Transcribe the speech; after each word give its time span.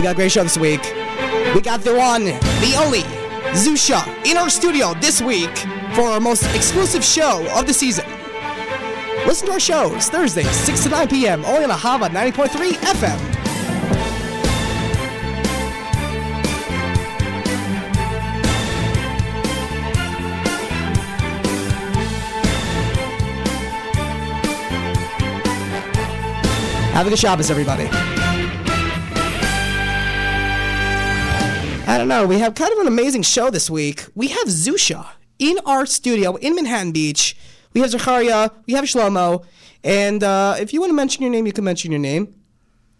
We 0.00 0.04
got 0.04 0.12
a 0.12 0.14
great 0.14 0.32
show 0.32 0.42
this 0.42 0.56
week. 0.56 0.80
We 1.54 1.60
got 1.60 1.82
the 1.82 1.94
one, 1.94 2.24
the 2.24 2.74
only, 2.78 3.02
Zusha 3.52 4.02
in 4.24 4.38
our 4.38 4.48
studio 4.48 4.94
this 4.94 5.20
week 5.20 5.54
for 5.92 6.04
our 6.04 6.18
most 6.18 6.42
exclusive 6.54 7.04
show 7.04 7.46
of 7.54 7.66
the 7.66 7.74
season. 7.74 8.06
Listen 9.26 9.48
to 9.48 9.52
our 9.52 9.60
shows 9.60 10.08
Thursday, 10.08 10.44
6 10.44 10.84
to 10.84 10.88
9 10.88 11.08
p.m. 11.08 11.44
only 11.44 11.64
on 11.64 11.70
Ahava 11.70 12.08
90.3 12.08 12.70
FM. 12.76 13.18
Have 26.94 27.06
a 27.06 27.10
good 27.10 27.18
Shabbos, 27.18 27.50
everybody. 27.50 28.19
I 31.90 31.98
don't 31.98 32.06
know. 32.08 32.24
We 32.26 32.38
have 32.38 32.54
kind 32.54 32.72
of 32.72 32.78
an 32.78 32.86
amazing 32.86 33.22
show 33.22 33.50
this 33.50 33.68
week. 33.68 34.06
We 34.14 34.28
have 34.28 34.46
Zusha 34.46 35.06
in 35.40 35.56
our 35.66 35.86
studio 35.86 36.36
in 36.36 36.54
Manhattan 36.54 36.92
Beach. 36.92 37.36
We 37.72 37.80
have 37.80 37.90
Zachariah. 37.90 38.50
We 38.66 38.74
have 38.74 38.84
Shlomo. 38.84 39.44
And 39.82 40.22
uh, 40.22 40.54
if 40.60 40.72
you 40.72 40.78
want 40.80 40.90
to 40.90 40.94
mention 40.94 41.22
your 41.22 41.32
name, 41.32 41.46
you 41.46 41.52
can 41.52 41.64
mention 41.64 41.90
your 41.90 42.00
name. 42.00 42.32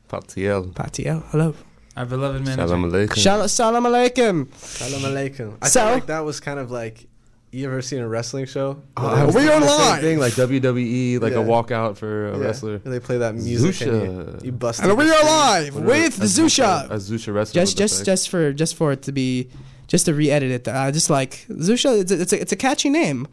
Patiel. 0.08 0.72
Patiel. 0.74 1.22
Hello. 1.30 1.54
Our 1.96 2.06
beloved 2.06 2.44
manager. 2.44 2.66
Shalom 2.66 2.90
Aleichem. 2.90 3.16
Shalom, 3.16 3.48
salam 3.48 3.84
alaikum. 3.84 4.52
Salam 4.56 5.02
alaikum. 5.02 5.56
I 5.62 5.68
So- 5.68 5.80
felt 5.80 5.94
like 5.94 6.06
that 6.06 6.24
was 6.24 6.40
kind 6.40 6.58
of 6.58 6.70
like 6.72 7.06
you 7.52 7.66
ever 7.66 7.82
seen 7.82 7.98
a 8.00 8.08
wrestling 8.08 8.46
show? 8.46 8.80
Where 8.96 9.06
I 9.10 9.20
they- 9.20 9.26
was 9.26 9.34
We 9.34 9.40
thinking 9.42 9.56
are 9.56 9.60
the 9.60 9.68
same 9.68 9.88
live. 9.90 10.00
Thing, 10.00 10.18
like 10.20 10.32
WWE, 10.34 11.18
like 11.20 11.32
Yeah. 11.32 11.38
a 11.40 11.44
walkout 11.44 11.96
for 11.96 12.28
a 12.32 12.38
yeah, 12.38 12.44
wrestler. 12.44 12.78
where 12.78 12.92
they 12.92 13.00
play 13.00 13.18
that 13.18 13.34
music 13.34 13.80
and 13.88 14.02
you, 14.02 14.08
Zusha. 14.22 14.44
you 14.44 14.52
bust. 14.52 14.80
And 14.82 14.96
we 14.96 15.04
the 15.04 15.14
are 15.14 15.24
live 15.24 15.74
with 15.74 16.18
a 16.20 16.24
Zusha. 16.26 16.86
A 16.90 16.94
Zusha 16.96 17.34
wrestler. 17.34 17.60
Just, 17.60 17.76
just, 17.76 18.04
just 18.04 18.28
for, 18.28 18.52
just 18.52 18.76
for 18.76 18.92
it 18.92 19.02
to 19.02 19.12
be, 19.12 19.48
just 19.88 20.06
to 20.06 20.14
re-edit 20.14 20.50
it. 20.50 20.68
Uh, 20.68 20.92
just 20.92 21.10
like 21.10 21.44
Zusha, 21.50 22.00
it's 22.00 22.12
a, 22.12 22.20
it's 22.20 22.32
a, 22.32 22.40
it's 22.40 22.52
a 22.52 22.56
catchy 22.56 22.88
name. 22.90 23.26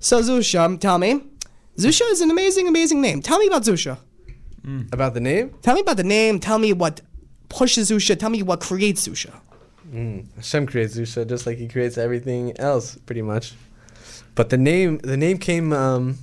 So 0.00 0.20
Zusha, 0.22 0.60
um, 0.60 0.78
tell 0.78 0.98
me, 0.98 1.22
Zusha 1.76 2.10
is 2.10 2.20
an 2.22 2.30
amazing, 2.30 2.68
amazing 2.68 3.00
name. 3.02 3.20
Tell 3.22 3.38
me 3.38 3.46
about 3.48 3.62
Zusha. 3.64 3.98
About 4.92 5.14
the 5.14 5.20
name? 5.20 5.54
Tell 5.62 5.74
me 5.74 5.80
about 5.80 5.96
the 5.96 6.04
name. 6.04 6.40
Tell 6.40 6.58
me 6.58 6.72
what 6.74 7.00
pushes 7.48 7.90
Zusha. 7.90 8.18
Tell 8.18 8.28
me 8.28 8.42
what 8.42 8.60
creates 8.60 9.08
Zusha. 9.08 9.32
Mm. 9.92 10.26
Hashem 10.36 10.66
creates 10.66 10.96
Zusha 10.96 11.26
just 11.26 11.46
like 11.46 11.58
He 11.58 11.68
creates 11.68 11.96
everything 11.98 12.58
else, 12.58 12.96
pretty 13.06 13.22
much. 13.22 13.54
But 14.34 14.50
the 14.50 14.58
name, 14.58 14.98
the 14.98 15.16
name 15.16 15.38
came. 15.38 15.72
Um, 15.72 16.18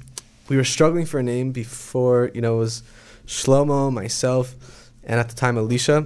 we 0.47 0.57
were 0.57 0.63
struggling 0.63 1.05
for 1.05 1.19
a 1.19 1.23
name 1.23 1.51
before. 1.51 2.31
You 2.33 2.41
know, 2.41 2.55
it 2.55 2.59
was 2.59 2.83
Shlomo, 3.25 3.91
myself, 3.91 4.55
and 5.03 5.19
at 5.19 5.29
the 5.29 5.35
time 5.35 5.57
Alicia, 5.57 6.05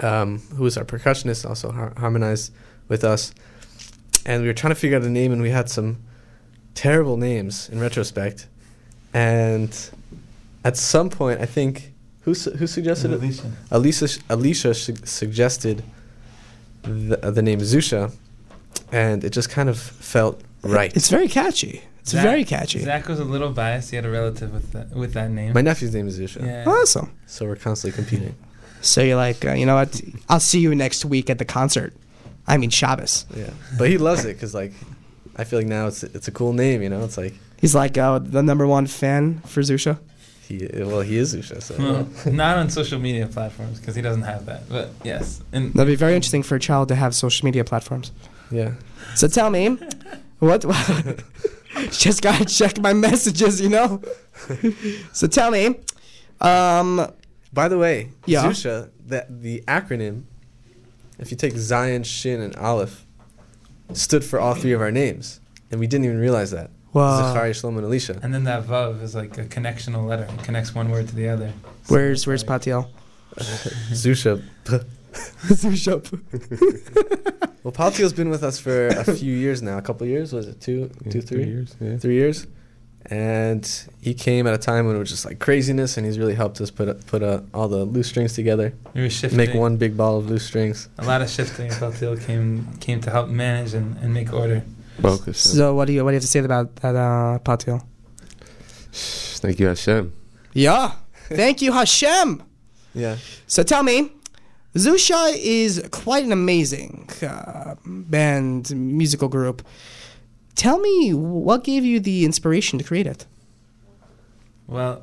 um, 0.00 0.38
who 0.56 0.62
was 0.64 0.76
our 0.78 0.84
percussionist, 0.84 1.48
also 1.48 1.70
har- 1.70 1.92
harmonized 1.96 2.52
with 2.88 3.04
us. 3.04 3.32
And 4.24 4.42
we 4.42 4.48
were 4.48 4.54
trying 4.54 4.74
to 4.74 4.80
figure 4.80 4.96
out 4.96 5.04
a 5.04 5.10
name, 5.10 5.32
and 5.32 5.42
we 5.42 5.50
had 5.50 5.68
some 5.68 5.98
terrible 6.74 7.16
names 7.16 7.68
in 7.68 7.80
retrospect. 7.80 8.46
And 9.12 9.76
at 10.64 10.76
some 10.76 11.10
point, 11.10 11.40
I 11.40 11.46
think 11.46 11.92
who 12.22 12.34
su- 12.34 12.52
who 12.52 12.66
suggested 12.66 13.12
it? 13.12 13.20
Alicia. 13.22 13.52
Alicia 13.70 14.08
Alicia 14.28 14.74
su- 14.74 14.96
suggested 15.04 15.82
the, 16.88 17.26
uh, 17.26 17.30
the 17.30 17.42
name 17.42 17.60
Zusha, 17.60 18.12
and 18.92 19.24
it 19.24 19.30
just 19.30 19.50
kind 19.50 19.68
of 19.68 19.78
felt 19.78 20.40
right. 20.62 20.94
It's 20.96 21.08
very 21.10 21.28
catchy. 21.28 21.82
It's 22.00 22.12
Zach- 22.12 22.22
very 22.22 22.44
catchy. 22.44 22.78
Zach 22.80 23.06
was 23.08 23.20
a 23.20 23.24
little 23.24 23.50
biased. 23.50 23.90
He 23.90 23.96
had 23.96 24.04
a 24.06 24.10
relative 24.10 24.52
with 24.52 24.72
that 24.72 24.90
with 24.90 25.12
that 25.14 25.30
name. 25.30 25.52
My 25.52 25.60
nephew's 25.60 25.94
name 25.94 26.08
is 26.08 26.18
Zusha, 26.18 26.44
yeah. 26.44 26.64
Awesome. 26.66 27.10
so 27.26 27.46
we're 27.46 27.56
constantly 27.56 27.96
competing. 27.96 28.34
So 28.80 29.02
you're 29.02 29.16
like, 29.16 29.44
uh, 29.44 29.52
you 29.52 29.66
know 29.66 29.74
what? 29.74 30.00
I'll 30.28 30.40
see 30.40 30.60
you 30.60 30.74
next 30.74 31.04
week 31.04 31.28
at 31.30 31.38
the 31.38 31.44
concert. 31.44 31.92
I 32.46 32.56
mean 32.56 32.70
Shabbos. 32.70 33.26
Yeah, 33.36 33.50
but 33.76 33.88
he 33.90 33.98
loves 33.98 34.24
it 34.24 34.34
because 34.34 34.54
like 34.54 34.72
I 35.36 35.44
feel 35.44 35.58
like 35.58 35.68
now 35.68 35.86
it's 35.88 36.02
it's 36.02 36.28
a 36.28 36.32
cool 36.32 36.52
name. 36.52 36.80
You 36.82 36.88
know, 36.88 37.04
it's 37.04 37.18
like 37.18 37.34
He's 37.60 37.74
like 37.74 37.98
uh, 37.98 38.20
the 38.20 38.42
number 38.42 38.66
one 38.66 38.86
fan 38.86 39.40
for 39.40 39.60
Zusha. 39.62 39.98
He 40.48 40.68
well 40.74 41.00
he 41.02 41.16
is 41.18 41.34
Zusha. 41.34 41.62
So 41.62 41.76
Well, 41.78 42.32
not 42.32 42.56
on 42.58 42.70
social 42.70 42.98
media 42.98 43.26
platforms 43.26 43.78
because 43.78 43.94
he 43.94 44.02
doesn't 44.02 44.22
have 44.22 44.46
that. 44.46 44.68
But 44.68 44.90
yes, 45.04 45.42
and 45.52 45.72
That'd 45.74 45.86
be 45.92 45.96
very 45.96 46.14
interesting 46.14 46.42
for 46.42 46.54
a 46.56 46.60
child 46.60 46.88
to 46.88 46.94
have 46.94 47.14
social 47.14 47.44
media 47.44 47.64
platforms. 47.64 48.12
yeah, 48.50 48.72
So 49.14 49.28
tell 49.28 49.50
me, 49.50 49.78
what? 50.38 50.64
just 51.90 52.22
gotta 52.22 52.44
check 52.44 52.80
my 52.80 52.92
messages, 52.92 53.60
you 53.60 53.68
know. 53.68 54.00
so 55.12 55.26
tell 55.26 55.50
me, 55.50 55.76
um, 56.40 57.12
By 57.52 57.68
the 57.68 57.78
way, 57.78 58.10
Yeah. 58.26 58.44
Zusha, 58.44 58.90
that 59.06 59.42
the 59.42 59.62
acronym, 59.66 60.24
if 61.18 61.30
you 61.30 61.36
take 61.36 61.54
Zion, 61.56 62.02
Shin, 62.04 62.40
and 62.40 62.54
Aleph, 62.56 63.04
stood 63.92 64.24
for 64.24 64.38
all 64.38 64.54
three 64.54 64.72
of 64.72 64.80
our 64.80 64.90
names, 64.90 65.40
and 65.70 65.80
we 65.80 65.86
didn't 65.86 66.04
even 66.04 66.18
realize 66.18 66.50
that. 66.52 66.70
Wow. 66.92 67.18
Zachariah, 67.32 67.52
Shlomo, 67.52 67.76
and 67.78 67.84
Alicia. 67.86 68.18
and 68.22 68.32
then 68.34 68.44
that 68.44 68.64
vav 68.64 69.02
is 69.02 69.14
like 69.14 69.36
a 69.38 69.44
connectional 69.44 70.06
letter. 70.06 70.26
It 70.32 70.42
connects 70.42 70.74
one 70.74 70.90
word 70.90 71.08
to 71.08 71.14
the 71.14 71.28
other. 71.28 71.52
So 71.84 71.94
where's 71.94 72.26
where's 72.26 72.46
like- 72.48 72.62
Patiel? 72.62 72.90
Zusha. 73.36 74.42
Zusha. 75.48 76.00
Well, 77.64 77.72
Patiel's 77.72 78.12
been 78.14 78.30
with 78.30 78.44
us 78.44 78.58
for 78.58 78.86
a 78.86 79.04
few 79.04 79.34
years 79.34 79.60
now. 79.62 79.76
A 79.76 79.82
couple 79.82 80.06
years, 80.06 80.32
was 80.32 80.46
it 80.46 80.58
two, 80.60 80.90
Yeah, 81.04 81.12
two, 81.12 81.20
three, 81.20 81.44
years. 81.44 81.76
Yeah. 81.80 81.98
three 81.98 82.14
years? 82.14 82.46
And 83.06 83.68
he 84.00 84.14
came 84.14 84.46
at 84.46 84.54
a 84.54 84.58
time 84.58 84.86
when 84.86 84.96
it 84.96 84.98
was 84.98 85.10
just 85.10 85.26
like 85.26 85.38
craziness, 85.38 85.96
and 85.98 86.06
he's 86.06 86.18
really 86.18 86.34
helped 86.34 86.60
us 86.62 86.70
put 86.70 87.06
put 87.06 87.22
uh, 87.22 87.40
all 87.52 87.68
the 87.68 87.84
loose 87.84 88.08
strings 88.08 88.32
together, 88.32 88.72
We 88.94 89.02
were 89.02 89.10
shifting. 89.10 89.36
make 89.36 89.52
one 89.54 89.76
big 89.76 89.96
ball 89.96 90.18
of 90.18 90.30
loose 90.30 90.44
strings. 90.46 90.88
A 90.98 91.04
lot 91.04 91.20
of 91.20 91.28
shifting. 91.28 91.68
Baltil 91.70 92.24
came 92.24 92.68
came 92.80 93.00
to 93.02 93.10
help 93.10 93.28
manage 93.28 93.74
and, 93.74 93.96
and 93.98 94.14
make 94.14 94.32
order. 94.32 94.62
Focus. 95.00 95.38
So 95.56 95.74
what 95.74 95.86
do 95.86 95.92
you 95.92 96.04
what 96.04 96.10
do 96.10 96.14
you 96.14 96.16
have 96.16 96.22
to 96.22 96.28
say 96.28 96.40
about 96.40 96.74
that, 96.76 96.96
uh, 96.96 97.38
Patiel? 97.40 97.82
Thank 98.92 99.60
you, 99.60 99.68
Hashem. 99.68 100.12
Yeah, 100.52 100.92
thank 101.28 101.62
you, 101.62 101.72
Hashem. 101.72 102.42
Yeah. 102.94 103.16
So 103.46 103.62
tell 103.62 103.84
me, 103.84 104.10
Zusha 104.74 105.32
is 105.36 105.86
quite 105.92 106.24
an 106.24 106.32
amazing 106.32 107.08
uh, 107.22 107.74
band, 107.84 108.74
musical 108.74 109.28
group. 109.28 109.62
Tell 110.56 110.78
me, 110.78 111.14
what 111.14 111.62
gave 111.62 111.84
you 111.84 112.00
the 112.00 112.24
inspiration 112.24 112.78
to 112.78 112.84
create 112.84 113.06
it? 113.06 113.26
Well, 114.66 115.02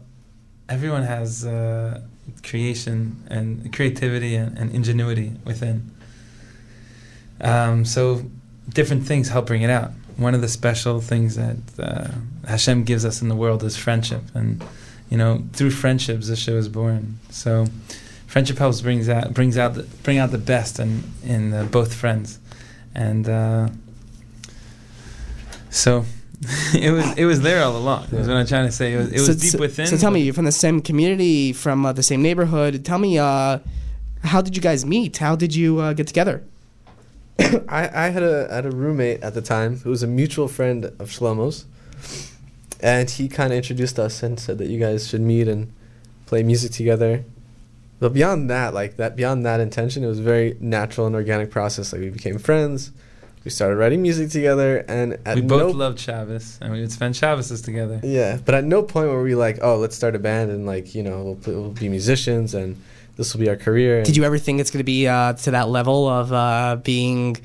everyone 0.68 1.04
has 1.04 1.46
uh, 1.46 2.02
creation 2.44 3.24
and 3.30 3.72
creativity 3.74 4.36
and, 4.36 4.58
and 4.58 4.72
ingenuity 4.72 5.34
within. 5.46 5.92
Um, 7.40 7.86
so 7.86 8.26
different 8.70 9.06
things 9.06 9.30
help 9.30 9.48
bring 9.48 9.62
it 9.62 9.70
out. 9.70 9.92
One 10.18 10.34
of 10.34 10.42
the 10.42 10.48
special 10.48 11.02
things 11.02 11.36
that 11.36 11.58
uh, 11.78 12.08
Hashem 12.48 12.84
gives 12.84 13.06
us 13.06 13.22
in 13.22 13.28
the 13.28 13.36
world 13.36 13.64
is 13.64 13.76
friendship, 13.76 14.24
and 14.34 14.64
you 15.10 15.18
know 15.18 15.44
through 15.54 15.72
friendships 15.72 16.28
the 16.28 16.36
show 16.36 16.56
is 16.56 16.70
born. 16.70 17.20
So 17.30 17.66
friendship 18.28 18.58
helps 18.58 18.82
brings 18.82 19.10
out 19.10 19.34
brings 19.34 19.58
out 19.58 19.74
the, 19.76 19.84
bring 20.04 20.18
out 20.18 20.32
the 20.32 20.38
best 20.38 20.80
in 20.80 21.04
in 21.24 21.54
uh, 21.54 21.64
both 21.66 21.94
friends, 21.94 22.40
and 22.94 23.28
uh, 23.28 23.70
so 25.70 26.06
it 26.74 26.92
was 26.92 27.18
it 27.18 27.26
was 27.26 27.42
there 27.42 27.64
all 27.64 27.76
along. 27.76 28.06
Is 28.06 28.28
what 28.28 28.38
I'm 28.38 28.48
trying 28.48 28.68
to 28.68 28.72
say. 28.72 28.94
It 28.94 28.98
was, 28.98 29.12
it 29.12 29.20
was 29.20 29.26
so, 29.26 29.34
deep 29.34 29.52
so- 29.52 29.60
within. 29.60 29.88
So 29.88 29.98
tell 29.98 30.12
me, 30.12 30.22
you're 30.22 30.34
from 30.34 30.46
the 30.46 30.52
same 30.52 30.82
community, 30.82 31.54
from 31.54 31.86
uh, 31.86 31.94
the 31.94 32.04
same 32.04 32.22
neighborhood. 32.22 32.86
Tell 32.86 33.00
me, 33.00 33.20
uh, 33.20 33.60
how 34.24 34.42
did 34.42 34.56
you 34.56 34.62
guys 34.62 34.86
meet? 34.86 35.18
How 35.18 35.36
did 35.36 35.54
you 35.54 35.80
uh, 35.80 35.94
get 35.94 36.08
together? 36.08 36.44
I, 37.68 37.90
I 37.94 38.10
had 38.10 38.24
a 38.24 38.48
had 38.54 38.66
a 38.66 38.72
roommate 38.72 39.22
at 39.22 39.34
the 39.34 39.42
time 39.42 39.78
who 39.80 39.90
was 39.90 40.04
a 40.04 40.08
mutual 40.08 40.48
friend 40.48 40.86
of 40.86 41.10
Shlomo's, 41.10 41.66
and 42.80 43.10
he 43.10 43.28
kind 43.28 43.52
of 43.52 43.58
introduced 43.58 44.00
us 44.00 44.24
and 44.24 44.40
said 44.40 44.58
that 44.60 44.68
you 44.68 44.80
guys 44.80 45.08
should 45.08 45.22
meet 45.22 45.48
and 45.48 45.72
play 46.26 46.44
music 46.44 46.72
together. 46.72 47.26
But 48.00 48.14
beyond 48.14 48.50
that, 48.50 48.74
like 48.74 48.98
that, 48.98 49.16
beyond 49.16 49.46
that 49.46 49.60
intention, 49.60 50.04
it 50.04 50.08
was 50.08 50.20
a 50.20 50.24
very 50.24 50.58
natural 50.60 51.08
and 51.08 51.16
organic 51.16 51.52
process. 51.52 51.92
Like 51.92 52.02
we 52.02 52.10
became 52.10 52.38
friends, 52.38 52.92
we 53.44 53.52
started 53.52 53.76
writing 53.76 54.02
music 54.02 54.30
together, 54.30 54.86
and 54.88 55.18
at 55.26 55.36
we 55.36 55.42
no 55.42 55.60
both 55.60 55.76
loved 55.76 56.00
Shabbos, 56.00 56.58
and 56.62 56.72
we 56.72 56.82
would 56.82 56.92
spend 56.92 57.16
Shabbos 57.16 57.62
together. 57.62 58.00
yeah, 58.04 58.38
but 58.44 58.56
at 58.56 58.64
no 58.64 58.82
point 58.84 59.10
were 59.10 59.24
we 59.24 59.36
like, 59.36 59.60
oh, 59.62 59.78
let's 59.78 59.96
start 59.96 60.16
a 60.16 60.20
band 60.20 60.52
and 60.52 60.66
like 60.66 60.96
you 60.96 61.04
know 61.04 61.38
we'll, 61.46 61.56
we'll 61.56 61.72
be 61.72 61.90
musicians 61.90 62.54
and 62.54 62.82
this 63.16 63.34
will 63.34 63.42
be 63.42 63.50
our 63.50 63.56
career. 63.56 64.04
Did 64.04 64.18
you 64.18 64.24
ever 64.24 64.38
think 64.38 64.60
it's 64.60 64.72
going 64.72 64.80
to 64.80 64.84
be 64.84 65.08
uh, 65.08 65.34
to 65.34 65.52
that 65.52 65.70
level 65.70 66.08
of 66.08 66.34
uh, 66.34 66.78
being, 66.84 67.38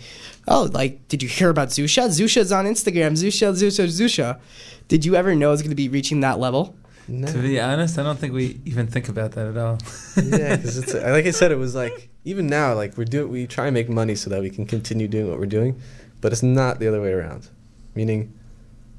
oh, 0.48 0.68
like, 0.72 1.06
did 1.08 1.22
you 1.22 1.28
hear 1.28 1.50
about 1.50 1.68
Zusha? 1.68 2.08
Zusha's 2.08 2.52
on 2.52 2.64
Instagram. 2.64 3.12
Zusha, 3.12 3.52
Zusha, 3.52 3.86
Zusha. 3.86 4.40
Did 4.88 5.04
you 5.04 5.14
ever 5.14 5.34
know 5.34 5.52
it's 5.52 5.62
going 5.62 5.70
to 5.70 5.76
be 5.76 5.88
reaching 5.88 6.20
that 6.20 6.38
level? 6.38 6.74
No. 7.06 7.26
To 7.26 7.38
be 7.38 7.60
honest, 7.60 7.98
I 7.98 8.04
don't 8.04 8.18
think 8.18 8.32
we 8.32 8.60
even 8.64 8.86
think 8.86 9.08
about 9.08 9.32
that 9.32 9.48
at 9.48 9.56
all. 9.56 9.78
yeah, 10.16 10.56
because 10.56 10.78
it's 10.78 10.94
like 11.16 11.26
I 11.26 11.30
said, 11.30 11.50
it 11.50 11.56
was 11.56 11.74
like 11.74 12.08
even 12.24 12.46
now, 12.46 12.74
like 12.74 12.96
we're 12.96 13.04
doing, 13.04 13.30
we 13.30 13.46
try 13.46 13.66
and 13.66 13.74
make 13.74 13.88
money 13.88 14.14
so 14.14 14.30
that 14.30 14.40
we 14.40 14.50
can 14.50 14.66
continue 14.66 15.08
doing 15.08 15.28
what 15.28 15.38
we're 15.38 15.46
doing, 15.46 15.80
but 16.20 16.32
it's 16.32 16.42
not 16.42 16.78
the 16.78 16.86
other 16.86 17.00
way 17.00 17.12
around. 17.12 17.48
Meaning, 17.94 18.32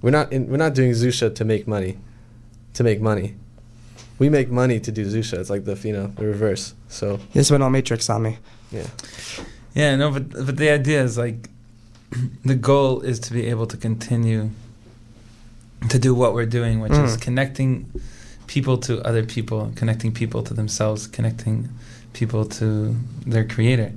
we're 0.01 0.12
not 0.12 0.31
in, 0.33 0.47
we're 0.47 0.57
not 0.57 0.74
doing 0.74 0.91
Zusha 0.91 1.33
to 1.33 1.45
make 1.45 1.67
money, 1.67 1.97
to 2.74 2.83
make 2.83 3.00
money. 3.00 3.35
We 4.21 4.29
make 4.29 4.50
money 4.51 4.79
to 4.79 4.91
do 4.91 5.03
Zusha. 5.13 5.39
It's 5.41 5.50
like 5.50 5.63
the 5.65 5.75
you 5.88 5.94
know 5.97 6.07
the 6.21 6.25
reverse. 6.33 6.75
So 6.89 7.19
This 7.33 7.50
went 7.51 7.63
all 7.63 7.71
Matrix 7.71 8.07
on 8.09 8.21
me. 8.21 8.33
yeah, 8.71 8.88
Yeah, 9.73 9.95
no, 10.01 10.12
but 10.12 10.25
but 10.47 10.56
the 10.57 10.69
idea 10.69 11.00
is 11.07 11.18
like 11.18 11.50
the 12.51 12.56
goal 12.56 13.01
is 13.01 13.19
to 13.25 13.33
be 13.33 13.44
able 13.53 13.65
to 13.73 13.77
continue 13.77 14.41
to 15.89 15.97
do 15.97 16.13
what 16.21 16.31
we're 16.35 16.51
doing, 16.59 16.75
which 16.83 16.91
is 17.06 17.18
Mm. 17.18 17.21
connecting 17.27 17.71
people 18.45 18.77
to 18.88 18.91
other 19.09 19.23
people, 19.35 19.71
connecting 19.75 20.12
people 20.21 20.41
to 20.44 20.53
themselves, 20.53 21.07
connecting 21.17 21.69
people 22.13 22.44
to 22.59 22.67
their 23.33 23.45
creator, 23.53 23.91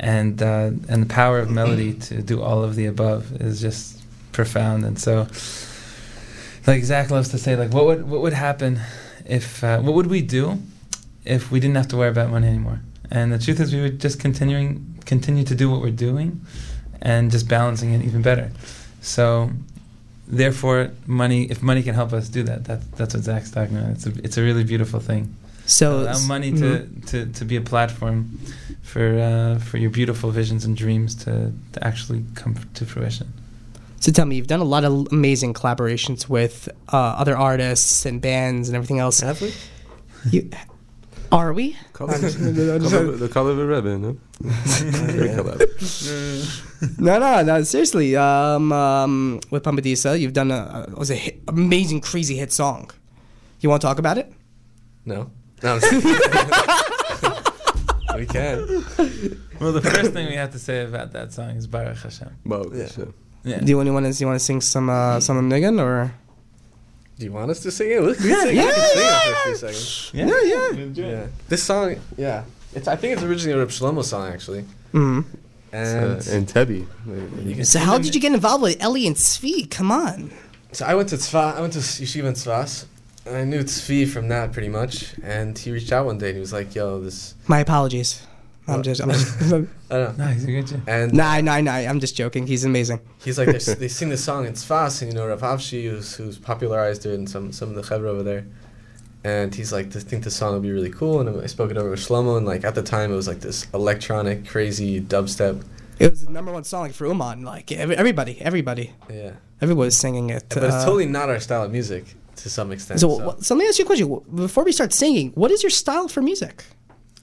and 0.00 0.42
uh, 0.42 0.70
and 0.90 0.98
the 1.04 1.10
power 1.22 1.38
of 1.44 1.48
melody 1.50 1.92
to 2.08 2.14
do 2.32 2.36
all 2.42 2.60
of 2.68 2.74
the 2.74 2.86
above 2.94 3.22
is 3.40 3.60
just 3.60 3.84
profound. 4.32 4.84
And 4.88 4.98
so, 4.98 5.14
like 6.66 6.82
Zach 6.90 7.10
loves 7.10 7.28
to 7.34 7.38
say, 7.38 7.54
like 7.62 7.72
what 7.76 7.84
would 7.88 8.02
what 8.10 8.20
would 8.24 8.32
happen 8.48 8.80
if 9.28 9.62
uh, 9.64 9.80
what 9.80 9.94
would 9.94 10.06
we 10.06 10.22
do 10.22 10.58
if 11.24 11.50
we 11.50 11.60
didn't 11.60 11.76
have 11.76 11.88
to 11.88 11.96
worry 11.96 12.08
about 12.08 12.30
money 12.30 12.48
anymore? 12.48 12.80
And 13.10 13.32
the 13.32 13.38
truth 13.38 13.60
is, 13.60 13.72
we 13.72 13.82
would 13.82 14.00
just 14.00 14.20
continuing 14.20 15.00
continue 15.04 15.44
to 15.44 15.54
do 15.54 15.70
what 15.70 15.80
we're 15.80 15.90
doing, 15.90 16.40
and 17.00 17.30
just 17.30 17.48
balancing 17.48 17.92
it 17.92 18.04
even 18.04 18.22
better. 18.22 18.50
So, 19.00 19.50
therefore, 20.26 20.90
money 21.06 21.44
if 21.44 21.62
money 21.62 21.82
can 21.82 21.94
help 21.94 22.12
us 22.12 22.28
do 22.28 22.42
that, 22.44 22.64
that 22.64 22.80
that's 22.96 23.14
what 23.14 23.22
Zach's 23.22 23.50
talking 23.50 23.76
about. 23.76 23.90
It's 23.90 24.06
a 24.06 24.12
it's 24.24 24.36
a 24.36 24.42
really 24.42 24.64
beautiful 24.64 25.00
thing. 25.00 25.34
So 25.66 26.02
Allow 26.02 26.26
money 26.26 26.52
to, 26.52 26.86
to, 27.06 27.26
to 27.26 27.44
be 27.44 27.56
a 27.56 27.60
platform 27.60 28.38
for 28.82 29.18
uh, 29.18 29.58
for 29.58 29.78
your 29.78 29.90
beautiful 29.90 30.30
visions 30.30 30.64
and 30.64 30.76
dreams 30.76 31.14
to, 31.24 31.52
to 31.72 31.84
actually 31.84 32.24
come 32.36 32.54
to 32.74 32.86
fruition. 32.86 33.32
So 34.00 34.12
tell 34.12 34.26
me, 34.26 34.36
you've 34.36 34.46
done 34.46 34.60
a 34.60 34.64
lot 34.64 34.84
of 34.84 35.08
amazing 35.10 35.54
collaborations 35.54 36.28
with 36.28 36.68
uh, 36.92 36.96
other 36.96 37.36
artists 37.36 38.04
and 38.06 38.20
bands 38.20 38.68
and 38.68 38.76
everything 38.76 38.98
else. 38.98 39.20
have 39.20 39.40
we? 39.40 39.52
You, 40.30 40.50
are 41.32 41.52
we? 41.52 41.76
Call 41.92 42.08
it, 42.10 42.20
call 42.20 42.28
it, 42.28 43.16
the 43.18 43.28
color 43.32 43.50
of 43.52 43.58
a 43.58 43.66
ribbon. 43.66 44.02
no? 44.02 44.16
Great 44.42 45.32
collab. 45.32 46.98
no, 47.00 47.18
no, 47.18 47.42
no. 47.42 47.62
Seriously, 47.62 48.16
um, 48.16 48.70
um, 48.72 49.40
with 49.50 49.62
Pamadisa, 49.64 50.18
you've 50.20 50.34
done 50.34 50.50
a, 50.50 50.86
a 50.88 50.98
was 50.98 51.10
a 51.10 51.14
hit, 51.16 51.40
amazing, 51.48 52.00
crazy 52.00 52.36
hit 52.36 52.52
song. 52.52 52.90
You 53.60 53.70
want 53.70 53.80
to 53.82 53.86
talk 53.88 53.98
about 53.98 54.18
it? 54.18 54.32
No. 55.04 55.30
No. 55.62 55.80
We 58.16 58.24
can. 58.24 58.66
Well, 59.60 59.72
the 59.72 59.82
first 59.82 60.12
thing 60.12 60.26
we 60.28 60.36
have 60.36 60.52
to 60.52 60.58
say 60.58 60.84
about 60.84 61.12
that 61.12 61.34
song 61.34 61.50
is 61.50 61.66
Baruch 61.66 61.98
Hashem. 61.98 62.34
Well, 62.46 62.70
Yeah. 62.74 62.88
Shit. 63.46 63.54
Yeah. 63.60 63.64
Do 63.64 63.68
you 63.70 63.76
want 63.76 63.86
to 64.04 64.20
you 64.20 64.26
want 64.26 64.38
to 64.40 64.44
sing 64.44 64.60
some 64.60 64.90
uh, 64.90 65.20
some 65.20 65.48
Nigan 65.48 65.80
or? 65.80 66.12
Do 67.18 67.24
you 67.24 67.32
want 67.32 67.50
us 67.50 67.60
to 67.60 67.70
sing 67.70 67.90
it? 67.92 68.02
We 68.02 68.08
Yeah, 68.28 68.42
sing, 68.42 68.56
yeah, 68.56 68.66
we 68.66 68.72
can 68.72 68.82
sing 68.82 69.02
yeah. 69.02 69.18
it 69.18 69.24
for 69.24 69.32
a 69.32 69.42
few 69.42 69.54
seconds. 69.56 70.10
yeah. 70.12 71.06
Yeah. 71.06 71.26
This 71.48 71.62
song, 71.62 71.96
yeah. 72.18 72.44
It's. 72.74 72.88
I 72.88 72.96
think 72.96 73.14
it's 73.14 73.22
originally 73.22 73.52
a 73.52 73.58
Reb 73.58 73.68
Shlomo 73.68 74.02
song 74.04 74.28
actually. 74.32 74.64
Mm. 74.92 75.24
And 75.72 76.12
It's, 76.16 76.28
uh, 76.32 76.36
and 76.36 76.46
Tebby. 76.48 76.86
you 77.44 77.64
So 77.64 77.78
how 77.78 77.98
did 77.98 78.14
you 78.14 78.20
get 78.20 78.32
involved 78.34 78.62
with 78.62 78.82
Ellie 78.82 79.06
and 79.06 79.16
Svi? 79.16 79.70
Come 79.70 79.90
on. 79.90 80.30
So 80.72 80.84
I 80.84 80.94
went 80.94 81.08
to 81.10 81.16
Tzva, 81.16 81.54
I 81.56 81.60
went 81.60 81.72
to 81.74 81.78
Yeshiva 81.78 82.26
and 82.26 82.36
Tzfas, 82.36 82.84
and 83.24 83.36
I 83.36 83.44
knew 83.44 83.62
Tzvi 83.62 84.06
from 84.08 84.28
that 84.28 84.52
pretty 84.52 84.68
much. 84.68 85.14
And 85.22 85.56
he 85.56 85.70
reached 85.70 85.92
out 85.92 86.04
one 86.06 86.18
day 86.18 86.28
and 86.28 86.36
he 86.36 86.40
was 86.40 86.52
like, 86.52 86.74
"Yo, 86.74 87.00
this." 87.00 87.34
My 87.46 87.60
apologies. 87.60 88.22
I'm 88.68 88.82
just, 88.82 89.00
I'm 89.00 89.10
just 89.10 89.42
I 89.42 89.48
don't 89.48 89.68
know. 89.90 90.14
Nice, 90.18 90.44
you 90.44 90.62
good. 90.62 90.82
And 90.88 91.12
nah, 91.14 91.40
nah, 91.40 91.60
nah. 91.60 91.72
I'm 91.76 92.00
just 92.00 92.16
joking. 92.16 92.46
He's 92.46 92.64
amazing. 92.64 93.00
he's 93.24 93.38
like, 93.38 93.48
they, 93.48 93.74
they 93.74 93.88
sing 93.88 94.08
the 94.08 94.16
song 94.16 94.44
It's 94.46 94.64
fast, 94.64 95.02
and 95.02 95.12
you 95.12 95.16
know 95.18 95.26
Rav 95.28 95.40
Avshi, 95.42 95.88
who's, 95.88 96.16
who's 96.16 96.38
popularized 96.38 97.06
it, 97.06 97.14
and 97.14 97.28
some 97.30 97.52
some 97.52 97.68
of 97.70 97.74
the 97.76 97.82
chevra 97.82 98.06
over 98.08 98.22
there. 98.22 98.44
And 99.24 99.52
he's 99.54 99.72
like, 99.72 99.86
I 99.96 100.00
think 100.00 100.22
the 100.22 100.30
song 100.30 100.52
will 100.52 100.60
be 100.60 100.70
really 100.70 100.90
cool. 100.90 101.20
And 101.20 101.42
I 101.42 101.46
spoke 101.46 101.70
it 101.72 101.76
over 101.76 101.90
with 101.90 102.00
Shlomo, 102.00 102.36
and 102.36 102.46
like 102.46 102.64
at 102.64 102.74
the 102.74 102.82
time, 102.82 103.12
it 103.12 103.16
was 103.16 103.26
like 103.26 103.40
this 103.40 103.66
electronic, 103.74 104.46
crazy 104.46 105.00
dubstep. 105.00 105.64
It 105.98 106.10
was 106.10 106.24
the 106.24 106.30
number 106.30 106.52
one 106.52 106.64
song 106.64 106.82
like, 106.82 106.92
for 106.92 107.06
Uman. 107.06 107.42
Like 107.42 107.72
ev- 107.72 107.90
everybody, 107.90 108.40
everybody, 108.40 108.92
Yeah, 109.10 109.32
everybody 109.60 109.86
was 109.86 109.96
singing 109.96 110.30
it. 110.30 110.44
but 110.50 110.62
it's 110.64 110.74
uh, 110.74 110.84
totally 110.84 111.06
not 111.06 111.28
our 111.28 111.40
style 111.40 111.64
of 111.64 111.72
music 111.72 112.04
to 112.36 112.50
some 112.50 112.70
extent. 112.70 113.00
So, 113.00 113.18
So, 113.18 113.36
so 113.40 113.54
let 113.54 113.62
me 113.62 113.68
ask 113.68 113.78
you 113.78 113.84
a 113.84 113.86
question. 113.86 114.20
Before 114.34 114.62
we 114.64 114.72
start 114.72 114.92
singing, 114.92 115.30
what 115.34 115.50
is 115.50 115.62
your 115.62 115.70
style 115.70 116.06
for 116.08 116.20
music? 116.22 116.64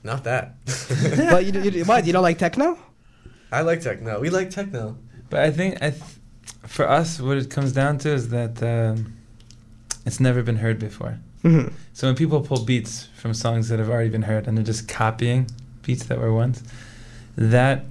Not 0.03 0.23
that. 0.25 0.55
but 1.31 1.45
you, 1.45 1.61
you, 1.61 1.85
what? 1.85 2.05
You 2.05 2.13
don't 2.13 2.23
like 2.23 2.37
techno? 2.37 2.77
I 3.51 3.61
like 3.61 3.81
techno. 3.81 4.19
We 4.19 4.29
like 4.29 4.49
techno. 4.49 4.97
But 5.29 5.41
I 5.41 5.51
think 5.51 5.81
I 5.81 5.91
th- 5.91 6.03
for 6.67 6.87
us, 6.87 7.19
what 7.19 7.37
it 7.37 7.49
comes 7.49 7.71
down 7.71 7.97
to 7.99 8.09
is 8.09 8.29
that 8.29 8.61
um, 8.63 9.13
it's 10.05 10.19
never 10.19 10.41
been 10.43 10.57
heard 10.57 10.79
before. 10.79 11.19
hmm 11.41 11.67
So 11.93 12.07
when 12.07 12.15
people 12.15 12.41
pull 12.41 12.63
beats 12.63 13.07
from 13.15 13.33
songs 13.33 13.69
that 13.69 13.79
have 13.79 13.89
already 13.89 14.09
been 14.09 14.23
heard 14.23 14.47
and 14.47 14.57
they're 14.57 14.63
just 14.65 14.87
copying 14.87 15.47
beats 15.83 16.05
that 16.05 16.19
were 16.19 16.33
once, 16.33 16.63
that 17.37 17.85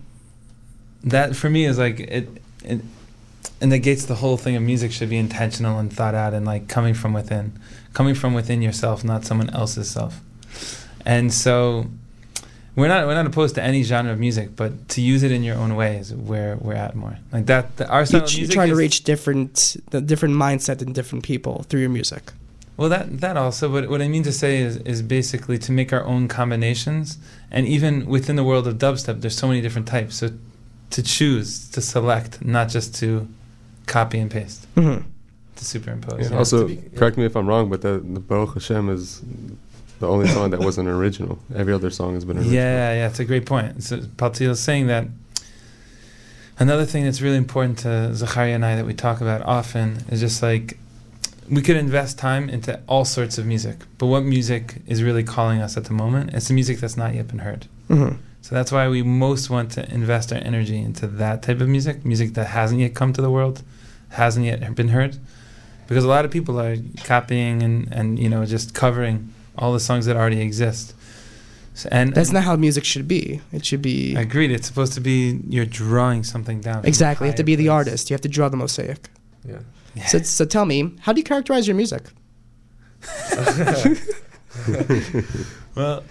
that 1.04 1.34
for 1.34 1.50
me 1.50 1.64
is 1.64 1.78
like 1.78 2.00
it, 2.00 2.28
it 2.64 2.80
it 3.60 3.66
negates 3.66 4.06
the 4.06 4.16
whole 4.16 4.36
thing 4.36 4.56
of 4.56 4.62
music 4.62 4.92
should 4.92 5.10
be 5.10 5.16
intentional 5.16 5.78
and 5.78 5.92
thought 5.92 6.14
out 6.14 6.34
and 6.34 6.44
like 6.44 6.68
coming 6.68 6.94
from 6.94 7.12
within, 7.12 7.52
coming 7.92 8.14
from 8.14 8.34
within 8.34 8.62
yourself, 8.62 9.04
not 9.04 9.24
someone 9.24 9.50
else's 9.50 9.88
self. 9.90 10.20
And 11.06 11.32
so 11.32 11.86
we're 12.76 12.88
not 12.88 13.06
we're 13.06 13.14
not 13.14 13.26
opposed 13.26 13.54
to 13.56 13.62
any 13.62 13.82
genre 13.82 14.12
of 14.12 14.18
music, 14.18 14.56
but 14.56 14.88
to 14.90 15.00
use 15.00 15.22
it 15.22 15.30
in 15.30 15.42
your 15.42 15.56
own 15.56 15.76
way 15.76 15.96
is 15.98 16.14
where 16.14 16.56
we're 16.56 16.74
at 16.74 16.94
more. 16.94 17.18
Like 17.32 17.46
that, 17.46 17.76
the, 17.76 17.88
our 17.88 18.06
style 18.06 18.20
You're 18.20 18.26
of 18.28 18.34
music 18.36 18.54
trying 18.54 18.68
to 18.70 18.76
reach 18.76 19.04
different, 19.04 19.76
the 19.90 20.00
different 20.00 20.34
mindset 20.34 20.80
and 20.82 20.94
different 20.94 21.24
people 21.24 21.64
through 21.68 21.80
your 21.80 21.90
music. 21.90 22.32
Well, 22.78 22.88
that 22.88 23.20
that 23.20 23.36
also. 23.36 23.68
But 23.70 23.90
what 23.90 24.00
I 24.00 24.08
mean 24.08 24.22
to 24.22 24.32
say 24.32 24.58
is 24.62 24.76
is 24.78 25.02
basically 25.02 25.58
to 25.58 25.72
make 25.72 25.92
our 25.92 26.04
own 26.04 26.26
combinations, 26.28 27.18
and 27.50 27.66
even 27.66 28.06
within 28.06 28.36
the 28.36 28.44
world 28.44 28.66
of 28.66 28.78
dubstep, 28.78 29.20
there's 29.20 29.36
so 29.36 29.46
many 29.48 29.60
different 29.60 29.86
types. 29.86 30.16
So 30.16 30.30
to 30.90 31.02
choose, 31.02 31.68
to 31.70 31.80
select, 31.80 32.44
not 32.44 32.68
just 32.70 32.94
to 32.96 33.28
copy 33.86 34.18
and 34.18 34.30
paste, 34.30 34.66
hmm 34.74 34.98
to 35.56 35.64
superimpose. 35.66 36.18
Yeah, 36.20 36.30
Yeah. 36.30 36.38
also, 36.38 36.66
To 36.66 36.74
be- 36.74 36.96
correct 36.96 37.18
me 37.18 37.26
if 37.26 37.36
I'm 37.36 37.46
wrong, 37.46 37.68
but 37.68 37.82
the, 37.82 37.98
the 37.98 38.20
Baruch 38.20 38.54
Hashem 38.54 38.88
is 38.88 39.20
the 40.02 40.08
only 40.08 40.26
song 40.26 40.50
that 40.50 40.58
wasn't 40.58 40.88
original. 40.88 41.38
Every 41.54 41.72
other 41.72 41.88
song 41.88 42.14
has 42.14 42.24
been 42.24 42.36
original. 42.36 42.56
Yeah, 42.56 42.92
yeah, 42.92 43.06
it's 43.06 43.20
a 43.20 43.24
great 43.24 43.46
point. 43.46 43.84
So 43.84 43.98
Paltil 43.98 44.50
is 44.50 44.60
saying 44.60 44.88
that. 44.88 45.06
Another 46.58 46.84
thing 46.84 47.04
that's 47.04 47.22
really 47.22 47.36
important 47.36 47.78
to 47.78 48.14
Zachariah 48.14 48.54
and 48.54 48.64
I 48.64 48.76
that 48.76 48.84
we 48.84 48.94
talk 48.94 49.20
about 49.20 49.42
often 49.42 50.04
is 50.10 50.20
just 50.20 50.42
like 50.42 50.76
we 51.48 51.62
could 51.62 51.76
invest 51.76 52.18
time 52.18 52.48
into 52.48 52.80
all 52.88 53.04
sorts 53.04 53.38
of 53.38 53.46
music, 53.46 53.76
but 53.98 54.06
what 54.06 54.22
music 54.24 54.76
is 54.86 55.02
really 55.02 55.22
calling 55.24 55.60
us 55.60 55.76
at 55.76 55.84
the 55.84 55.94
moment? 55.94 56.34
It's 56.34 56.48
the 56.48 56.54
music 56.54 56.78
that's 56.78 56.96
not 56.96 57.14
yet 57.14 57.28
been 57.28 57.40
heard. 57.40 57.66
hmm 57.88 58.10
So 58.42 58.54
that's 58.56 58.70
why 58.72 58.88
we 58.88 59.02
most 59.02 59.50
want 59.50 59.70
to 59.72 59.82
invest 59.92 60.32
our 60.32 60.38
energy 60.38 60.78
into 60.78 61.06
that 61.06 61.42
type 61.42 61.60
of 61.60 61.68
music, 61.68 62.04
music 62.04 62.34
that 62.34 62.48
hasn't 62.48 62.80
yet 62.80 62.94
come 62.94 63.12
to 63.12 63.22
the 63.22 63.30
world, 63.30 63.62
hasn't 64.10 64.44
yet 64.46 64.74
been 64.74 64.88
heard, 64.88 65.16
because 65.88 66.04
a 66.04 66.08
lot 66.08 66.24
of 66.24 66.30
people 66.30 66.60
are 66.60 66.76
copying 67.04 67.62
and, 67.62 67.88
and 67.92 68.18
you 68.18 68.28
know 68.28 68.44
just 68.44 68.74
covering 68.74 69.31
all 69.56 69.72
the 69.72 69.80
songs 69.80 70.06
that 70.06 70.16
already 70.16 70.40
exist. 70.40 70.94
So, 71.74 71.88
and 71.90 72.14
That's 72.14 72.32
not 72.32 72.44
how 72.44 72.56
music 72.56 72.84
should 72.84 73.08
be. 73.08 73.40
It 73.52 73.64
should 73.64 73.80
be 73.80 74.14
I 74.16 74.20
agreed. 74.22 74.50
It's 74.50 74.66
supposed 74.66 74.92
to 74.94 75.00
be 75.00 75.40
you're 75.48 75.64
drawing 75.64 76.22
something 76.22 76.60
down. 76.60 76.84
exactly. 76.84 77.26
You 77.26 77.30
have 77.30 77.36
to 77.36 77.42
higher 77.42 77.46
be 77.46 77.56
the 77.56 77.68
artist. 77.68 78.10
You 78.10 78.14
have 78.14 78.20
to 78.22 78.28
draw 78.28 78.48
the 78.48 78.58
mosaic. 78.58 79.08
Yeah. 79.46 79.60
Yeah. 79.94 80.06
So, 80.06 80.18
so 80.18 80.44
tell 80.44 80.64
me, 80.66 80.94
how 81.00 81.12
do 81.12 81.20
you 81.20 81.24
characterize 81.24 81.66
your 81.66 81.76
music? 81.76 82.02
well, 85.74 86.04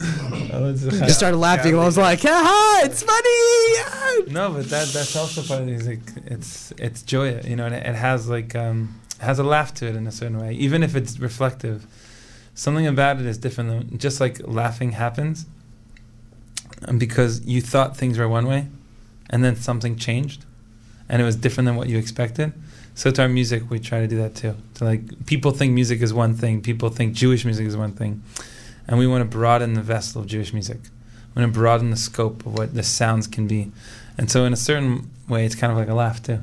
You 0.00 1.10
started 1.10 1.36
laughing, 1.38 1.72
and 1.72 1.80
I 1.80 1.84
was 1.84 1.96
like, 1.98 2.20
"Ha 2.22 2.82
it's 2.84 3.02
funny." 3.02 4.32
No, 4.32 4.50
but 4.52 4.68
that 4.70 4.88
that's 4.88 5.16
also 5.16 5.42
part 5.42 5.60
of 5.60 5.66
the 5.66 5.72
music. 5.72 6.00
It's 6.26 6.72
it's 6.78 7.02
joy, 7.02 7.40
you 7.42 7.56
know, 7.56 7.66
and 7.66 7.74
it, 7.74 7.86
it 7.86 7.94
has 7.94 8.28
like 8.28 8.54
um 8.54 9.00
it 9.20 9.24
has 9.24 9.38
a 9.38 9.44
laugh 9.44 9.72
to 9.74 9.86
it 9.86 9.96
in 9.96 10.06
a 10.06 10.12
certain 10.12 10.38
way, 10.38 10.52
even 10.54 10.82
if 10.82 10.96
it's 10.96 11.18
reflective. 11.18 11.86
Something 12.56 12.86
about 12.86 13.20
it 13.20 13.26
is 13.26 13.36
different. 13.36 13.90
Than, 13.90 13.98
just 13.98 14.18
like 14.18 14.40
laughing 14.48 14.92
happens, 14.92 15.44
um, 16.88 16.98
because 16.98 17.44
you 17.46 17.60
thought 17.60 17.98
things 17.98 18.18
were 18.18 18.28
one 18.28 18.46
way, 18.46 18.68
and 19.28 19.44
then 19.44 19.56
something 19.56 19.96
changed, 19.96 20.46
and 21.06 21.20
it 21.20 21.24
was 21.26 21.36
different 21.36 21.66
than 21.66 21.76
what 21.76 21.88
you 21.88 21.98
expected. 21.98 22.54
So 22.94 23.10
to 23.10 23.22
our 23.22 23.28
music, 23.28 23.70
we 23.70 23.78
try 23.78 24.00
to 24.00 24.06
do 24.06 24.16
that 24.16 24.34
too. 24.34 24.56
To 24.76 24.84
like 24.84 25.26
people 25.26 25.50
think 25.50 25.74
music 25.74 26.00
is 26.00 26.14
one 26.14 26.32
thing, 26.32 26.62
people 26.62 26.88
think 26.88 27.12
Jewish 27.12 27.44
music 27.44 27.66
is 27.66 27.76
one 27.76 27.92
thing, 27.92 28.22
and 28.88 28.98
we 28.98 29.06
want 29.06 29.20
to 29.20 29.28
broaden 29.28 29.74
the 29.74 29.82
vessel 29.82 30.22
of 30.22 30.26
Jewish 30.26 30.54
music. 30.54 30.78
We 31.34 31.42
want 31.42 31.52
to 31.52 31.60
broaden 31.60 31.90
the 31.90 31.98
scope 31.98 32.46
of 32.46 32.54
what 32.54 32.74
the 32.74 32.82
sounds 32.82 33.26
can 33.26 33.46
be. 33.46 33.70
And 34.16 34.30
so, 34.30 34.46
in 34.46 34.54
a 34.54 34.56
certain 34.56 35.10
way, 35.28 35.44
it's 35.44 35.54
kind 35.54 35.70
of 35.70 35.76
like 35.76 35.88
a 35.88 35.94
laugh 35.94 36.22
too. 36.22 36.38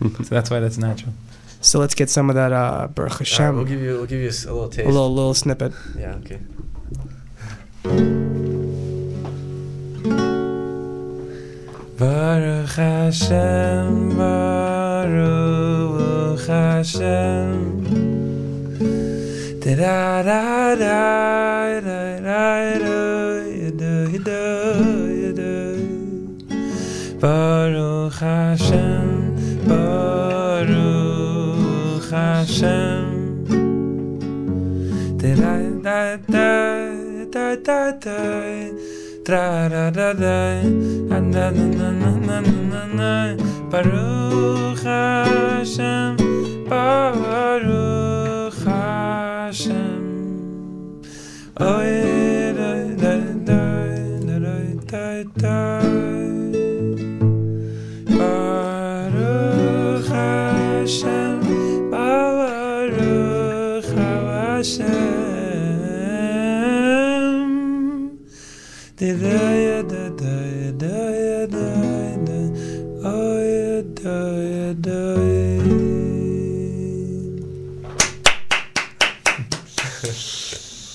so 0.00 0.34
that's 0.34 0.50
why 0.50 0.58
that's 0.58 0.78
natural. 0.78 1.12
So 1.60 1.78
let's 1.78 1.94
get 1.94 2.08
some 2.08 2.30
of 2.30 2.36
that 2.36 2.52
uh, 2.52 2.88
Baruch 2.88 3.12
All 3.12 3.18
right, 3.18 3.28
Hashem, 3.28 3.56
we'll 3.56 3.64
give 3.64 3.80
you 3.82 3.94
we'll 3.94 4.06
give 4.06 4.20
you 4.20 4.26
a, 4.26 4.30
s- 4.30 4.44
a 4.44 4.52
little 4.52 4.68
taste. 4.68 4.86
a 4.88 4.92
little 4.92 5.12
little 5.12 5.34
snippet. 5.34 5.72
Yeah. 5.96 6.14
Okay. 6.24 6.38
Baruch 11.98 12.70
Hashem, 12.76 14.16
Baruch 14.16 15.26
Hashem. 16.46 17.84
That 19.60 19.76
Da 19.78 20.22
da 20.22 20.74
da 20.74 21.80
da 21.80 22.20
da 22.20 22.78
da 22.78 23.78
da 23.78 24.18
da 24.24 25.32
da 25.38 25.52
Baruch 27.20 28.14
Hashem 28.20 29.07
Hashem. 32.10 33.44
Da 35.18 35.28
Baruch 43.70 44.82
Hashem. 44.82 46.16
Baruch 46.68 48.64
Hashem. 48.64 50.02
Oy 51.60 51.92
da 52.56 52.70
da 53.02 53.14
da 53.44 53.60
da 54.26 54.38
da 54.86 55.24
da 55.36 55.87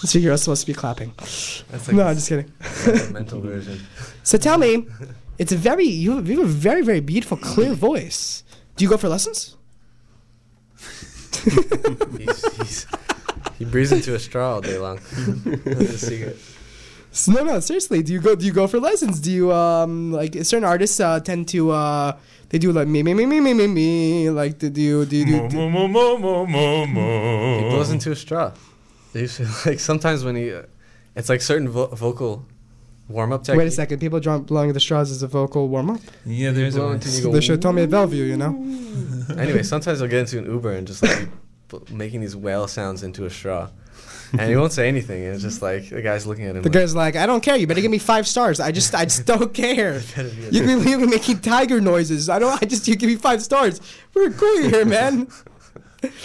So 0.06 0.20
you're 0.20 0.36
supposed 0.36 0.62
to 0.64 0.68
be 0.68 0.74
clapping. 0.74 1.14
That's 1.18 1.90
no, 1.94 2.04
I'm 2.04 2.16
just 2.16 2.28
kidding. 2.28 2.52
the 2.60 3.10
mental 3.14 3.40
version. 3.40 3.80
So 4.24 4.38
tell 4.38 4.58
me, 4.58 4.86
it's 5.38 5.54
a 5.54 5.56
very 5.56 5.86
you 5.86 6.18
have, 6.18 6.28
you 6.28 6.42
have 6.42 6.50
a 6.50 6.52
very 6.52 6.82
very 6.82 7.00
beautiful 7.00 7.38
clear 7.38 7.74
voice. 7.74 8.44
Do 8.76 8.84
you 8.84 8.90
go 8.90 8.98
for 8.98 9.08
lessons? 9.08 9.56
He's, 12.18 12.58
he's, 12.58 12.88
he 13.58 13.66
breathes 13.66 13.92
into 13.94 14.14
a 14.14 14.20
straw 14.20 14.56
all 14.56 14.62
day 14.62 14.78
long. 14.78 15.00
That's 15.46 15.94
a 15.94 15.98
secret. 15.98 16.38
S- 17.14 17.28
No, 17.28 17.44
no, 17.44 17.60
seriously. 17.60 18.02
Do 18.04 18.12
you 18.12 18.20
go? 18.20 18.36
Do 18.36 18.46
you 18.46 18.52
go 18.54 18.66
for 18.68 18.80
lessons? 18.80 19.20
Do 19.20 19.32
you 19.32 19.52
um 19.54 20.12
like 20.12 20.34
certain 20.44 20.64
artists 20.66 21.00
uh, 21.00 21.20
tend 21.20 21.48
to 21.50 21.72
uh 21.72 22.18
they 22.50 22.58
do 22.60 22.72
like 22.72 22.88
me 22.88 23.02
me 23.04 23.14
me 23.14 23.26
me 23.26 23.40
me 23.40 23.54
me 23.54 23.68
me 23.68 24.30
like 24.30 24.58
do 24.60 24.68
you 24.82 25.06
do 25.06 25.16
you 25.18 25.26
do, 25.26 25.48
do 25.50 25.56
Mo 25.58 25.70
mo 25.70 25.88
mo 25.88 26.46
mo 26.46 26.86
mo 26.86 27.58
He 27.60 27.70
blows 27.70 27.92
into 27.92 28.12
a 28.12 28.16
straw. 28.16 28.52
They 29.14 29.22
usually, 29.28 29.48
like 29.66 29.80
sometimes 29.80 30.24
when 30.26 30.36
he, 30.36 30.52
uh, 30.52 30.64
it's 31.16 31.30
like 31.30 31.42
certain 31.42 31.70
vo- 31.70 31.88
vocal 31.94 32.46
warm 33.08 33.32
up 33.32 33.44
technique. 33.44 33.60
Wait 33.60 33.68
a 33.68 33.72
second. 33.72 34.00
People 34.00 34.20
draw, 34.20 34.40
blowing 34.40 34.74
the 34.74 34.80
straws 34.80 35.12
as 35.12 35.22
a 35.22 35.28
vocal 35.28 35.68
warm 35.68 35.92
up. 35.92 36.02
Yeah, 36.26 36.50
there's 36.52 36.76
a 36.76 36.80
Blow 36.80 36.92
into- 36.94 37.10
way. 37.10 37.16
You 37.18 37.24
go, 37.24 37.32
They 37.32 37.42
should 37.42 37.62
tell 37.62 37.74
me 37.74 37.84
at 37.84 37.92
Bellevue. 37.92 38.24
You 38.24 38.38
know. 38.38 38.54
Anyway, 39.38 39.62
sometimes 39.64 40.02
I'll 40.02 40.08
get 40.08 40.22
into 40.22 40.40
an 40.40 40.46
Uber 40.46 40.72
and 40.74 40.88
just 40.88 41.04
like 41.04 41.30
bl- 41.68 41.78
making 41.92 42.22
these 42.22 42.36
whale 42.36 42.68
sounds 42.68 43.04
into 43.04 43.26
a 43.26 43.30
straw, 43.30 43.70
and 44.40 44.50
he 44.50 44.56
won't 44.56 44.72
say 44.72 44.88
anything. 44.88 45.24
It's 45.24 45.42
just 45.42 45.62
like 45.62 45.90
the 45.90 46.02
guy's 46.02 46.26
looking 46.26 46.46
at 46.46 46.56
him. 46.56 46.64
The 46.64 46.70
like, 46.70 46.74
guy's 46.74 46.96
like, 46.96 47.16
I 47.16 47.26
don't 47.26 47.42
care. 47.42 47.56
You 47.56 47.68
better 47.68 47.82
give 47.82 47.92
me 47.92 48.00
five 48.00 48.28
stars. 48.28 48.60
I 48.60 48.72
just 48.72 48.96
I 48.96 49.06
just 49.06 49.26
don't 49.26 49.54
care. 49.54 50.02
"Better 50.16 50.30
be 50.30 50.48
a 50.48 50.50
You 50.50 50.62
can 50.62 50.88
you 50.88 50.98
be 51.00 51.06
making 51.08 51.40
tiger 51.40 51.80
noises. 51.80 52.30
I 52.30 52.40
don't. 52.40 52.62
I 52.62 52.66
just 52.66 52.88
you 52.88 52.96
give 52.96 53.10
me 53.10 53.16
five 53.16 53.42
stars. 53.42 53.80
We're 54.14 54.32
cool 54.32 54.70
here, 54.70 54.86
man. 54.86 55.28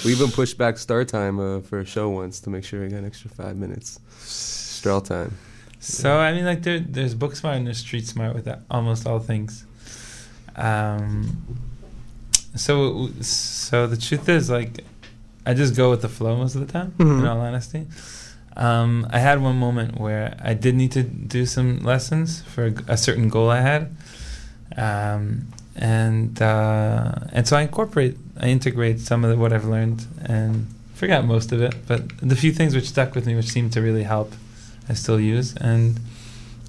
We 0.05 0.13
even 0.13 0.31
pushed 0.31 0.59
back 0.59 0.79
start 0.79 1.09
time 1.09 1.39
uh, 1.39 1.61
for 1.61 1.81
a 1.81 1.85
show 1.85 2.09
once 2.09 2.41
to 2.41 2.51
make 2.51 2.65
sure 2.65 2.81
we 2.81 2.89
got 2.89 2.97
an 2.99 3.05
extra 3.05 3.31
five 3.31 3.57
minutes. 3.57 4.01
Straw 4.19 5.01
time. 5.01 5.37
So 5.81 6.17
I 6.17 6.33
mean, 6.33 6.45
like 6.45 6.63
there, 6.63 6.81
there's 6.81 7.15
book 7.15 7.37
smart 7.37 7.57
and 7.57 7.67
there's 7.67 7.79
street 7.79 8.07
smart 8.07 8.35
with 8.35 8.45
that, 8.47 8.63
almost 8.71 9.07
all 9.07 9.21
things. 9.21 9.65
Um, 10.57 11.61
so 12.57 13.09
so 13.21 13.87
the 13.87 13.97
truth 13.97 14.29
is, 14.29 14.51
like, 14.51 14.85
I 15.49 15.55
just 15.55 15.73
go 15.77 15.87
with 15.93 16.03
the 16.07 16.09
flow 16.19 16.33
most 16.43 16.55
of 16.57 16.61
the 16.67 16.73
time. 16.79 16.91
Mhm. 16.99 17.19
In 17.21 17.27
all 17.31 17.41
honesty, 17.49 17.83
um, 18.67 18.91
I 19.17 19.19
had 19.29 19.37
one 19.51 19.57
moment 19.67 19.91
where 20.05 20.27
I 20.51 20.53
did 20.65 20.75
need 20.83 20.93
to 20.99 21.03
do 21.37 21.43
some 21.47 21.69
lessons 21.93 22.29
for 22.53 22.63
a, 22.67 22.73
a 22.95 22.97
certain 23.07 23.29
goal 23.35 23.49
I 23.51 23.61
had, 23.71 23.83
um, 24.77 25.47
and 25.77 26.41
uh, 26.43 27.13
and 27.33 27.47
so 27.49 27.57
I 27.57 27.63
incorporate, 27.63 28.17
I 28.45 28.47
integrate 28.49 29.01
some 29.01 29.25
of 29.25 29.31
the, 29.31 29.37
what 29.43 29.53
I've 29.53 29.65
learned 29.77 30.01
and 30.25 30.67
forgot 30.95 31.25
most 31.25 31.53
of 31.53 31.63
it, 31.63 31.75
but 31.87 32.01
the 32.21 32.37
few 32.37 32.53
things 32.53 32.75
which 32.75 32.89
stuck 32.89 33.15
with 33.15 33.25
me, 33.27 33.35
which 33.35 33.49
seemed 33.57 33.73
to 33.75 33.81
really 33.81 34.05
help. 34.05 34.33
I 34.91 34.95
still 34.95 35.21
use, 35.21 35.55
and 35.57 36.01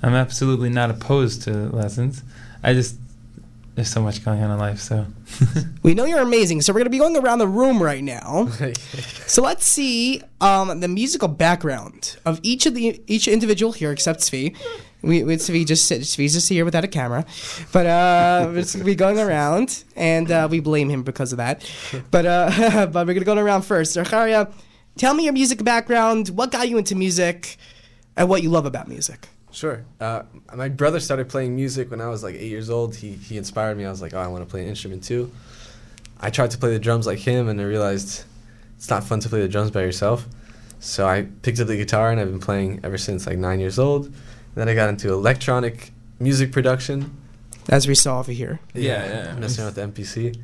I'm 0.03 0.13
absolutely 0.13 0.69
not 0.69 0.89
opposed 0.89 1.41
to 1.43 1.51
lessons. 1.81 2.21
I 2.61 2.73
just 2.73 2.95
there's 3.79 3.89
so 3.89 4.01
much 4.01 4.25
going 4.25 4.43
on 4.43 4.51
in 4.51 4.59
life, 4.59 4.77
so 4.77 5.05
We 5.83 5.93
know 5.93 6.03
you're 6.03 6.21
amazing, 6.21 6.61
so 6.61 6.73
we're 6.73 6.81
gonna 6.81 6.89
be 6.89 6.97
going 6.97 7.15
around 7.15 7.39
the 7.39 7.47
room 7.47 7.81
right 7.81 8.03
now. 8.03 8.49
So 9.25 9.43
let's 9.43 9.65
see 9.65 10.23
um, 10.41 10.79
the 10.79 10.87
musical 10.87 11.27
background 11.27 12.17
of 12.25 12.39
each 12.41 12.65
of 12.65 12.73
the 12.73 12.99
each 13.05 13.27
individual 13.27 13.71
here, 13.71 13.91
except 13.91 14.21
Svi. 14.21 14.55
We, 15.03 15.23
we 15.23 15.35
Svi 15.35 15.67
just 15.67 15.89
Svi's 15.89 16.33
just 16.33 16.49
here 16.49 16.65
without 16.65 16.83
a 16.83 16.87
camera, 16.87 17.25
but 17.71 17.85
uh, 17.85 18.51
it's 18.55 18.73
gonna 18.73 18.85
be 18.85 18.95
going 18.95 19.19
around, 19.19 19.83
and 19.95 20.31
uh, 20.31 20.47
we 20.49 20.59
blame 20.61 20.89
him 20.89 21.03
because 21.03 21.31
of 21.31 21.37
that. 21.37 21.63
But 22.09 22.25
uh, 22.25 22.87
but 22.91 23.05
we're 23.05 23.13
gonna 23.13 23.23
go 23.23 23.37
around 23.37 23.61
first. 23.61 23.93
Zacharia, 23.93 24.51
tell 24.97 25.13
me 25.13 25.25
your 25.25 25.33
music 25.33 25.63
background. 25.63 26.29
What 26.29 26.51
got 26.51 26.67
you 26.67 26.79
into 26.79 26.95
music, 26.95 27.57
and 28.17 28.27
what 28.27 28.41
you 28.41 28.49
love 28.49 28.65
about 28.65 28.87
music. 28.87 29.29
Sure. 29.51 29.83
Uh, 29.99 30.23
my 30.55 30.69
brother 30.69 30.99
started 30.99 31.29
playing 31.29 31.55
music 31.55 31.89
when 31.91 32.01
I 32.01 32.07
was 32.07 32.23
like 32.23 32.35
eight 32.35 32.49
years 32.49 32.69
old. 32.69 32.95
He 32.95 33.13
he 33.13 33.37
inspired 33.37 33.77
me. 33.77 33.85
I 33.85 33.89
was 33.89 34.01
like, 34.01 34.13
oh, 34.13 34.19
I 34.19 34.27
want 34.27 34.43
to 34.43 34.49
play 34.49 34.61
an 34.61 34.69
instrument 34.69 35.03
too. 35.03 35.31
I 36.19 36.29
tried 36.29 36.51
to 36.51 36.57
play 36.57 36.71
the 36.71 36.79
drums 36.79 37.07
like 37.07 37.19
him, 37.19 37.47
and 37.47 37.59
I 37.59 37.63
realized 37.63 38.25
it's 38.77 38.89
not 38.89 39.03
fun 39.03 39.19
to 39.21 39.29
play 39.29 39.41
the 39.41 39.47
drums 39.47 39.71
by 39.71 39.81
yourself. 39.81 40.27
So 40.79 41.07
I 41.07 41.27
picked 41.41 41.59
up 41.59 41.67
the 41.67 41.77
guitar, 41.77 42.11
and 42.11 42.19
I've 42.19 42.29
been 42.29 42.39
playing 42.39 42.81
ever 42.83 42.97
since 42.97 43.25
like 43.25 43.37
nine 43.37 43.59
years 43.59 43.79
old. 43.79 44.13
then 44.55 44.69
I 44.69 44.75
got 44.75 44.89
into 44.89 45.11
electronic 45.11 45.91
music 46.19 46.51
production. 46.51 47.15
As 47.69 47.87
we 47.87 47.95
saw 47.95 48.19
over 48.19 48.31
here. 48.31 48.59
Yeah, 48.73 49.05
yeah. 49.05 49.33
Messing 49.35 49.63
around 49.63 49.75
with 49.75 49.95
the 49.95 50.03
MPC, 50.03 50.37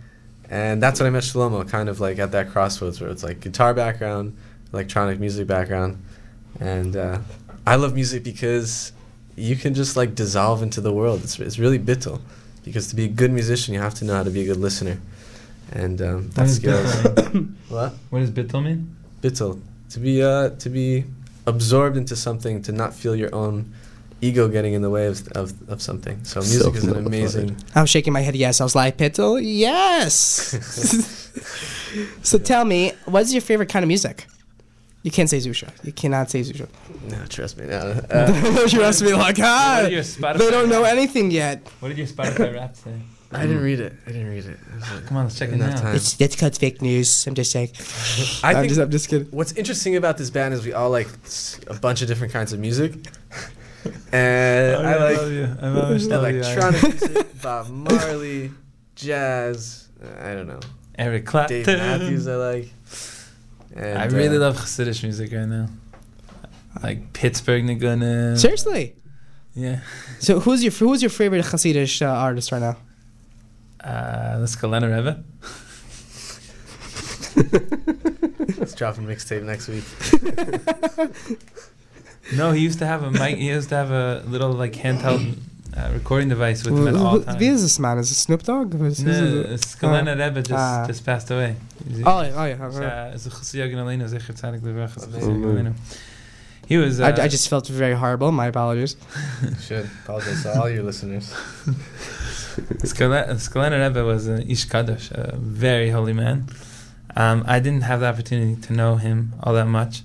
and 0.49 0.81
that's 0.81 0.99
when 0.99 1.07
I 1.07 1.09
met 1.09 1.23
Shlomo. 1.23 1.67
Kind 1.67 1.89
of 1.89 1.99
like 1.99 2.19
at 2.19 2.31
that 2.31 2.49
crossroads 2.49 2.99
where 2.99 3.09
it's 3.09 3.23
like 3.23 3.39
guitar 3.39 3.73
background, 3.73 4.35
electronic 4.73 5.19
music 5.19 5.47
background, 5.47 6.03
and 6.59 6.95
uh, 6.95 7.19
I 7.67 7.75
love 7.75 7.95
music 7.95 8.23
because 8.23 8.91
you 9.35 9.55
can 9.55 9.73
just 9.73 9.95
like 9.95 10.15
dissolve 10.15 10.61
into 10.63 10.81
the 10.81 10.91
world. 10.93 11.23
It's 11.23 11.39
it's 11.39 11.59
really 11.59 11.79
bittul, 11.79 12.19
because 12.63 12.87
to 12.89 12.95
be 12.95 13.05
a 13.05 13.07
good 13.09 13.31
musician, 13.31 13.73
you 13.73 13.81
have 13.81 13.93
to 13.95 14.05
know 14.05 14.13
how 14.15 14.23
to 14.23 14.29
be 14.31 14.41
a 14.41 14.45
good 14.45 14.57
listener, 14.57 14.97
and 15.71 16.01
um, 16.01 16.15
What 16.15 16.33
that's 16.35 16.59
does 16.59 16.89
skills. 17.01 17.45
what 17.69 17.93
What 18.09 18.19
does 18.19 18.31
bittul 18.31 18.63
mean? 18.63 18.95
bittul? 19.21 19.59
To 19.91 19.99
be 19.99 20.21
uh 20.23 20.49
to 20.49 20.69
be 20.69 21.03
absorbed 21.45 21.97
into 21.97 22.15
something, 22.15 22.61
to 22.63 22.71
not 22.71 22.93
feel 22.93 23.15
your 23.15 23.33
own 23.35 23.71
ego 24.21 24.47
getting 24.47 24.73
in 24.73 24.81
the 24.81 24.89
way 24.89 25.07
of 25.07 25.27
of, 25.33 25.53
of 25.69 25.81
something. 25.81 26.23
So 26.23 26.39
music 26.41 26.75
is 26.75 26.83
an 26.85 26.95
amazing. 27.05 27.55
I 27.75 27.81
was 27.81 27.89
shaking 27.89 28.13
my 28.13 28.21
head. 28.21 28.35
Yes, 28.35 28.61
I 28.61 28.63
was 28.63 28.75
like, 28.75 28.97
Pittel. 28.97 29.39
Yes. 29.41 30.55
so 32.23 32.37
tell 32.37 32.65
me, 32.65 32.93
what's 33.05 33.31
your 33.33 33.41
favorite 33.41 33.69
kind 33.69 33.83
of 33.83 33.87
music? 33.87 34.27
You 35.05 35.11
can't 35.11 35.29
say 35.29 35.37
Zusha. 35.37 35.69
You 35.85 35.93
cannot 35.93 36.31
say 36.31 36.41
Zusha. 36.41 36.67
No, 37.11 37.19
trust 37.27 37.57
me. 37.59 37.65
No. 37.67 37.81
Uh, 38.09 38.65
you 38.71 38.79
must 38.79 39.01
be 39.03 39.13
like, 39.13 39.37
ah, 39.39 39.81
What 39.81 39.83
did 39.89 39.91
your 39.93 40.03
Spotify 40.03 40.37
they 40.39 40.49
don't 40.51 40.67
know 40.69 40.83
anything 40.83 41.29
yet. 41.29 41.55
What 41.79 41.89
did 41.89 41.97
your 41.99 42.07
Spotify 42.07 42.53
rap 42.55 42.75
say? 42.75 42.95
I 43.31 43.41
didn't 43.45 43.61
read 43.61 43.79
it. 43.81 43.93
I 44.07 44.11
didn't 44.13 44.29
read 44.29 44.45
it. 44.45 44.57
It 44.73 44.79
like- 44.81 45.05
Come 45.07 45.17
on, 45.17 45.25
let's 45.25 45.37
check 45.37 45.49
it 45.49 45.53
Enough 45.55 45.75
now. 45.75 45.81
time. 45.81 45.95
It's 45.95 46.13
that's 46.15 46.35
called 46.35 46.55
fake 46.57 46.81
news. 46.81 47.27
I'm 47.27 47.35
just 47.35 47.51
saying. 47.51 47.69
I 48.43 48.49
I'm 48.49 48.55
think 48.61 48.69
just, 48.69 48.79
I'm 48.81 48.89
just 48.89 49.07
kidding. 49.09 49.27
what's 49.29 49.51
interesting 49.53 49.95
about 49.95 50.17
this 50.17 50.29
band 50.31 50.53
is 50.55 50.65
we 50.65 50.73
all 50.73 50.89
like 50.89 51.07
s- 51.25 51.59
a 51.67 51.75
bunch 51.75 52.01
of 52.01 52.07
different 52.07 52.33
kinds 52.33 52.51
of 52.53 52.59
music, 52.59 52.93
and 54.11 54.75
I 54.87 54.95
like 55.09 55.17
love 55.17 55.31
you. 55.31 55.47
I 55.61 55.67
love 55.69 56.01
you. 56.01 56.13
electronic 56.13 56.81
music, 56.83 57.41
Bob 57.43 57.69
Marley, 57.69 58.51
jazz. 58.95 59.89
uh, 60.03 60.07
I 60.29 60.33
don't 60.33 60.47
know. 60.47 60.61
Eric 60.97 61.25
Clapton. 61.25 61.63
Dave 61.63 61.77
Matthews. 61.77 62.27
I 62.27 62.35
like. 62.35 62.69
And, 63.75 63.97
I 63.97 64.05
really 64.05 64.37
uh, 64.37 64.41
love 64.41 64.57
Hasidic 64.57 65.03
music 65.03 65.31
right 65.31 65.47
now. 65.47 65.67
Like 66.81 67.13
Pittsburgh 67.13 67.65
Naguna. 67.65 68.37
Seriously. 68.37 68.95
Yeah. 69.53 69.79
So 70.19 70.39
who's 70.39 70.63
your 70.63 70.71
who's 70.71 71.01
your 71.01 71.09
favorite 71.09 71.45
Hasidic 71.45 72.01
uh, 72.01 72.09
artist 72.09 72.51
right 72.51 72.61
now? 72.61 72.77
Uh, 73.81 74.37
let's 74.39 74.55
go 74.55 74.67
Lena 74.67 74.89
Reva. 74.89 75.23
It's 78.57 78.73
dropping 78.73 79.05
mixtape 79.05 79.43
next 79.43 79.67
week. 79.67 79.83
No, 82.33 82.51
he 82.51 82.61
used 82.61 82.79
to 82.79 82.87
have 82.87 83.03
a 83.03 83.11
mic. 83.11 83.37
He 83.37 83.49
used 83.49 83.69
to 83.69 83.75
have 83.75 83.91
a 83.91 84.23
little 84.27 84.51
like 84.51 84.73
handheld 84.73 85.37
uh, 85.77 85.89
recording 85.93 86.29
device 86.29 86.63
with 86.63 86.77
him 86.77 86.87
at 86.87 86.95
all 86.95 87.21
times. 87.21 87.39
Wie 87.39 87.47
is 87.47 87.61
this 87.61 87.77
man? 87.79 87.97
Is 87.97 88.11
it 88.11 88.15
Snoop 88.15 88.43
Dogg? 88.43 88.73
Who's- 88.73 88.99
who's 88.99 89.05
No, 89.21 89.41
it? 89.41 89.59
Skulener 89.61 90.17
Rebbe 90.17 90.41
just, 90.41 90.51
Ah. 90.53 90.85
just 90.87 91.05
passed 91.05 91.29
away. 91.31 91.55
Oh, 92.05 92.21
yeah, 92.21 92.31
oh 92.37 92.45
yeah. 92.45 92.55
Uh, 92.55 93.13
Zechusi 93.15 93.59
Yagin 93.59 93.75
Aleinu, 93.83 94.07
Zecher 94.09 94.33
Tzadik 94.33 94.61
Levracha, 94.61 94.99
Zechusi 95.07 95.23
Amen. 95.23 95.41
Yagin 95.43 95.67
Aleinu. 95.67 95.73
He 96.67 96.77
was. 96.77 96.99
Uh, 96.99 97.05
I, 97.17 97.23
I 97.25 97.27
just 97.27 97.47
felt 97.47 97.67
very 97.67 97.93
horrible. 97.93 98.31
My 98.31 98.47
apologies. 98.47 98.95
Should 99.67 99.87
apologize 100.03 100.41
to 100.43 100.59
all 100.59 100.67
your 100.69 100.81
listeners. 100.83 101.29
Skale- 102.83 103.33
Skulener 103.35 103.87
Rebbe 103.87 104.03
was 104.03 104.27
an 104.27 104.49
Ish 104.49 104.67
Kadosh, 104.67 105.11
a 105.11 105.35
very 105.37 105.89
holy 105.91 106.13
man. 106.13 106.47
Um, 107.17 107.43
I 107.47 107.59
didn't 107.59 107.81
have 107.83 107.99
the 108.01 108.07
opportunity 108.07 108.59
to 108.63 108.73
know 108.73 108.95
him 108.95 109.33
all 109.43 109.53
that 109.53 109.67
much, 109.67 110.01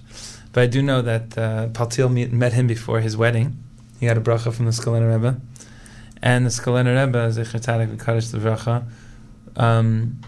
but 0.53 0.63
I 0.63 0.67
do 0.67 0.83
know 0.83 1.03
that 1.03 1.37
uh, 1.39 1.69
Paltil 1.69 2.09
met 2.33 2.53
him 2.53 2.67
before 2.67 3.01
his 3.01 3.17
wedding. 3.17 3.57
He 3.99 4.07
got 4.07 4.17
a 4.17 4.21
bracha 4.21 4.53
from 4.53 4.67
the 4.67 4.73
Skulener 4.73 5.13
Rebbe, 5.13 5.41
and 6.23 6.45
the 6.45 6.51
Skulener 6.51 7.07
Rebbe, 7.07 7.19
Zecher 7.31 7.61
Tzadik 7.61 7.97
V'Kadosh 7.97 8.35
Levracha. 8.35 8.85
Um, 9.57 10.21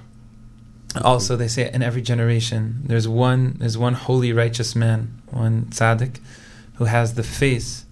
also, 1.02 1.36
they 1.36 1.48
say 1.48 1.70
in 1.72 1.82
every 1.82 2.02
generation 2.02 2.82
there's 2.84 3.08
one 3.08 3.56
there's 3.58 3.78
one 3.78 3.94
holy 3.94 4.32
righteous 4.32 4.76
man, 4.76 5.22
one 5.30 5.66
tzaddik, 5.70 6.18
who 6.74 6.84
has 6.84 7.14
the 7.14 7.22
face 7.22 7.86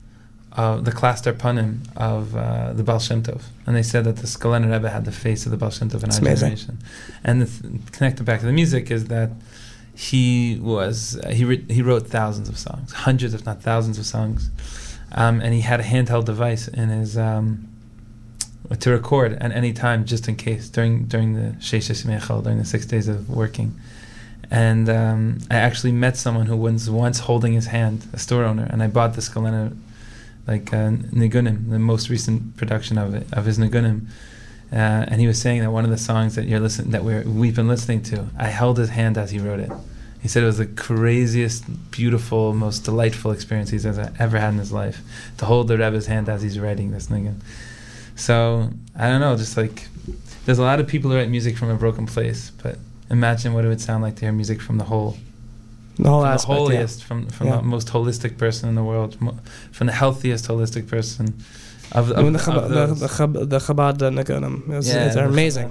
of 0.52 0.85
the 0.85 0.90
Klaster 0.90 1.33
panim 1.33 1.80
of 1.97 2.37
uh, 2.37 2.73
the 2.73 2.83
Baal 2.83 2.99
Shem 2.99 3.23
Tov. 3.23 3.42
And 3.66 3.76
they 3.76 3.83
said 3.83 4.04
that 4.04 4.16
the 4.16 4.26
Skulener 4.26 4.71
Rebbe 4.71 4.90
had 4.90 5.04
the 5.04 5.12
face 5.12 5.47
of 5.47 5.52
the 5.52 5.57
Baal 5.57 5.71
Shem 5.71 5.88
Tov 5.88 5.95
in 5.95 6.00
That's 6.00 6.16
our 6.19 6.23
amazing. 6.23 6.57
generation. 6.57 6.78
And 7.25 7.42
the 7.42 7.47
th- 7.47 7.92
connected 7.92 8.25
back 8.25 8.40
to 8.40 8.47
the 8.47 8.52
music 8.52 8.90
is 8.90 9.07
that 9.07 9.30
he 9.95 10.59
was 10.61 11.19
uh, 11.25 11.30
he 11.30 11.45
re- 11.45 11.64
he 11.71 11.80
wrote 11.83 12.07
thousands 12.09 12.49
of 12.49 12.59
songs, 12.59 12.92
hundreds 12.92 13.33
if 13.33 13.47
not 13.47 13.62
thousands 13.62 13.99
of 13.99 14.04
songs, 14.07 14.50
um, 15.12 15.40
and 15.40 15.54
he 15.54 15.61
had 15.61 15.80
a 15.80 15.85
handheld 15.85 16.25
device 16.26 16.69
in 16.69 16.88
his 16.90 17.16
um, 17.16 17.69
to 18.79 18.91
record 18.91 19.33
at 19.35 19.50
any 19.53 19.73
time 19.73 20.05
just 20.05 20.29
in 20.29 20.37
case 20.37 20.69
during 20.69 21.07
during 21.07 21.35
the 21.35 21.57
Sheish 21.59 22.43
during 22.43 22.59
the 22.59 22.65
six 22.65 22.87
days 22.87 23.09
of 23.09 23.29
working. 23.29 23.79
And 24.50 24.89
um, 24.89 25.39
I 25.50 25.57
actually 25.57 25.93
met 25.93 26.17
someone 26.17 26.47
who 26.47 26.57
was 26.57 26.91
once 26.91 27.21
holding 27.21 27.53
his 27.53 27.67
hand, 27.67 28.07
a 28.12 28.19
store 28.19 28.45
owner, 28.45 28.67
and 28.69 28.83
I 28.83 28.89
bought 28.89 29.15
the 29.15 29.21
Skulener 29.21 29.77
like 30.47 30.73
uh, 30.73 30.91
Nigunim, 30.91 31.71
the 31.71 31.79
most 31.79 32.09
recent 32.09 32.57
production 32.57 32.99
of 32.99 33.15
it, 33.15 33.27
of 33.33 33.45
his 33.45 33.59
Nigunim. 33.59 34.07
Uh, 34.73 35.05
and 35.09 35.21
he 35.21 35.27
was 35.27 35.41
saying 35.41 35.61
that 35.61 35.71
one 35.71 35.85
of 35.85 35.91
the 35.91 35.99
songs 35.99 36.35
that 36.37 36.47
you're 36.47 36.61
listening 36.61 36.91
that 36.91 37.05
we're, 37.05 37.23
we've 37.23 37.55
been 37.55 37.69
listening 37.69 38.03
to, 38.03 38.27
I 38.37 38.49
held 38.49 38.79
his 38.79 38.91
hand 38.91 39.19
as 39.19 39.31
he 39.31 39.39
wrote 39.39 39.61
it. 39.61 39.71
He 40.21 40.29
said 40.29 40.43
it 40.43 40.47
was 40.47 40.59
the 40.59 40.67
craziest, 40.67 41.91
beautiful, 41.91 42.53
most 42.53 42.81
delightful 42.85 43.31
experience 43.31 43.71
he's 43.71 43.87
ever 43.87 44.39
had 44.39 44.53
in 44.53 44.59
his 44.59 44.73
life 44.73 45.00
to 45.39 45.47
hold 45.47 45.69
the 45.69 45.79
Rebbe's 45.79 46.07
hand 46.07 46.29
as 46.29 46.43
he's 46.43 46.59
writing 46.59 46.91
this 46.91 47.07
Nigun. 47.07 47.37
So 48.27 48.69
I 49.03 49.09
don't 49.09 49.21
know, 49.21 49.35
just 49.37 49.57
like 49.57 49.89
there's 50.45 50.59
a 50.59 50.62
lot 50.71 50.79
of 50.81 50.87
people 50.87 51.11
who 51.11 51.17
write 51.17 51.31
music 51.39 51.57
from 51.57 51.71
a 51.71 51.75
broken 51.85 52.07
place, 52.07 52.43
but 52.62 52.77
imagine 53.11 53.53
what 53.55 53.65
it 53.65 53.69
would 53.69 53.81
sound 53.81 54.03
like 54.03 54.15
to 54.17 54.23
hear 54.27 54.33
music 54.33 54.61
from 54.61 54.77
the 54.79 54.85
whole 54.93 55.17
The 55.99 56.09
whole 56.11 56.21
from 56.23 56.29
the 56.29 56.35
aspect. 56.35 56.50
yeah. 56.50 56.57
holiest, 56.65 57.05
from 57.09 57.19
from 57.37 57.47
Yeah. 57.49 57.57
the 57.57 57.62
most 57.77 57.89
holistic 57.89 58.33
person 58.45 58.69
in 58.71 58.75
the 58.81 58.85
world, 58.93 59.12
mo- 59.25 59.39
from 59.77 59.87
the 59.91 59.97
healthiest 60.03 60.45
holistic 60.49 60.87
person 60.95 61.25
of, 61.99 62.11
of, 62.11 62.19
I 62.19 62.23
mean, 62.23 62.35
the, 62.35 62.39
Chab- 62.47 62.69
the, 62.69 62.87
the, 63.05 63.07
Chab- 63.17 63.49
the 63.55 63.59
Chabad 63.67 63.97
Naganim. 64.19 64.57
It's, 64.77 64.87
Yeah, 64.89 65.07
it's 65.07 65.15
the 65.17 65.25
amazing. 65.27 65.69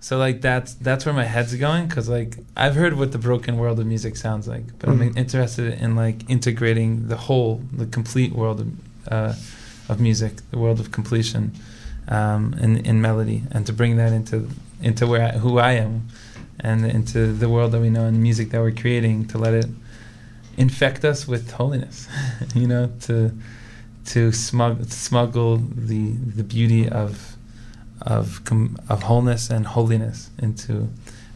So 0.00 0.18
like 0.18 0.40
that's 0.40 0.70
that's 0.86 1.02
where 1.06 1.14
my 1.22 1.24
head's 1.34 1.54
going 1.66 1.84
because 1.88 2.08
like 2.18 2.32
I've 2.56 2.76
heard 2.82 2.94
what 3.00 3.10
the 3.16 3.18
broken 3.28 3.52
world 3.62 3.78
of 3.82 3.86
music 3.94 4.14
sounds 4.16 4.46
like, 4.54 4.66
but 4.78 4.88
Mhm. 4.88 4.92
I'm 5.02 5.16
interested 5.24 5.68
in 5.84 5.90
like 6.04 6.18
integrating 6.36 7.08
the 7.12 7.16
whole, 7.26 7.52
the 7.82 7.86
complete 7.98 8.32
world 8.40 8.58
of 8.60 8.68
uh, 9.16 9.32
of 9.88 10.00
music, 10.00 10.48
the 10.50 10.58
world 10.58 10.80
of 10.80 10.90
completion, 10.90 11.52
um, 12.08 12.54
in 12.60 12.78
in 12.84 13.00
melody, 13.00 13.42
and 13.50 13.66
to 13.66 13.72
bring 13.72 13.96
that 13.96 14.12
into 14.12 14.48
into 14.80 15.06
where 15.06 15.22
I, 15.22 15.30
who 15.38 15.58
I 15.58 15.72
am, 15.72 16.08
and 16.60 16.84
into 16.84 17.32
the 17.32 17.48
world 17.48 17.72
that 17.72 17.80
we 17.80 17.90
know 17.90 18.04
and 18.04 18.16
the 18.16 18.20
music 18.20 18.50
that 18.50 18.60
we're 18.60 18.72
creating, 18.72 19.26
to 19.28 19.38
let 19.38 19.54
it 19.54 19.66
infect 20.56 21.04
us 21.04 21.28
with 21.28 21.52
holiness, 21.52 22.08
you 22.54 22.66
know, 22.66 22.90
to 23.02 23.32
to 24.06 24.32
smuggle 24.32 24.84
smuggle 24.86 25.56
the 25.58 26.12
the 26.12 26.44
beauty 26.44 26.88
of 26.88 27.36
of 28.02 28.44
com- 28.44 28.78
of 28.88 29.04
wholeness 29.04 29.50
and 29.50 29.66
holiness 29.66 30.30
into 30.38 30.88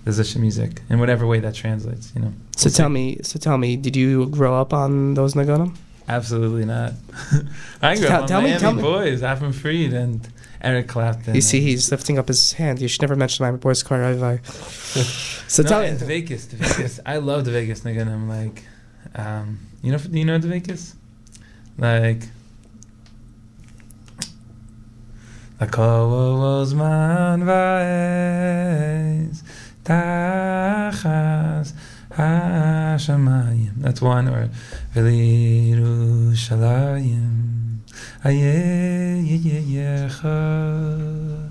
the 0.04 0.10
Zisha 0.12 0.36
music 0.36 0.82
in 0.88 0.98
whatever 0.98 1.26
way 1.26 1.40
that 1.40 1.54
translates. 1.54 2.12
You 2.14 2.22
know. 2.22 2.32
So 2.56 2.70
tell 2.70 2.88
me, 2.88 3.18
so 3.22 3.38
tell 3.38 3.58
me, 3.58 3.76
did 3.76 3.96
you 3.96 4.26
grow 4.26 4.60
up 4.60 4.72
on 4.72 5.14
those 5.14 5.34
Naganim? 5.34 5.76
Absolutely 6.08 6.64
not. 6.64 6.92
I 7.82 7.96
grew 7.96 8.06
Tell- 8.08 8.16
up 8.16 8.22
on 8.22 8.28
tell 8.28 8.40
me- 8.40 8.48
Miami 8.48 8.60
tell 8.60 8.72
me. 8.74 8.82
Boys, 8.82 9.22
Avram 9.22 9.54
Fried, 9.54 9.92
and 9.92 10.28
Eric 10.60 10.88
Clapton. 10.88 11.34
You 11.34 11.40
see, 11.40 11.60
he's 11.60 11.90
lifting 11.90 12.18
up 12.18 12.28
his 12.28 12.52
hand. 12.54 12.80
You 12.80 12.88
should 12.88 13.00
never 13.02 13.16
mention 13.16 13.44
my 13.44 13.52
boy's 13.52 13.82
car. 13.82 14.02
I've, 14.04 14.22
I, 14.22 14.38
so 14.44 15.62
no, 15.62 15.68
tell 15.68 15.82
me, 15.82 15.92
Vegas, 15.94 16.46
Vegas. 16.46 17.00
I 17.06 17.16
love 17.18 17.44
the 17.44 17.50
Vegas 17.52 17.80
nigga. 17.80 18.00
And 18.02 18.10
I'm 18.10 18.28
like, 18.28 18.64
um, 19.14 19.58
you 19.82 19.92
know, 19.92 19.98
you 20.10 20.24
know 20.24 20.38
the 20.38 20.48
Vegas, 20.48 20.96
like. 21.78 22.22
Lako 25.60 26.74
man 26.74 27.40
va'ez 27.44 29.42
tachas 29.84 31.74
hashamayim. 32.20 33.74
That's 33.76 34.00
one. 34.00 34.28
Or 34.28 34.50
v'liru 34.94 36.32
shalayim 36.32 37.78
aye 38.24 38.30
ye 38.30 39.36
ye 39.36 39.60
yecha 39.76 41.50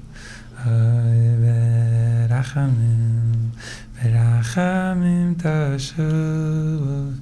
verachamim 2.29 3.51
verachamim 3.97 5.35
tashuv. 5.35 7.17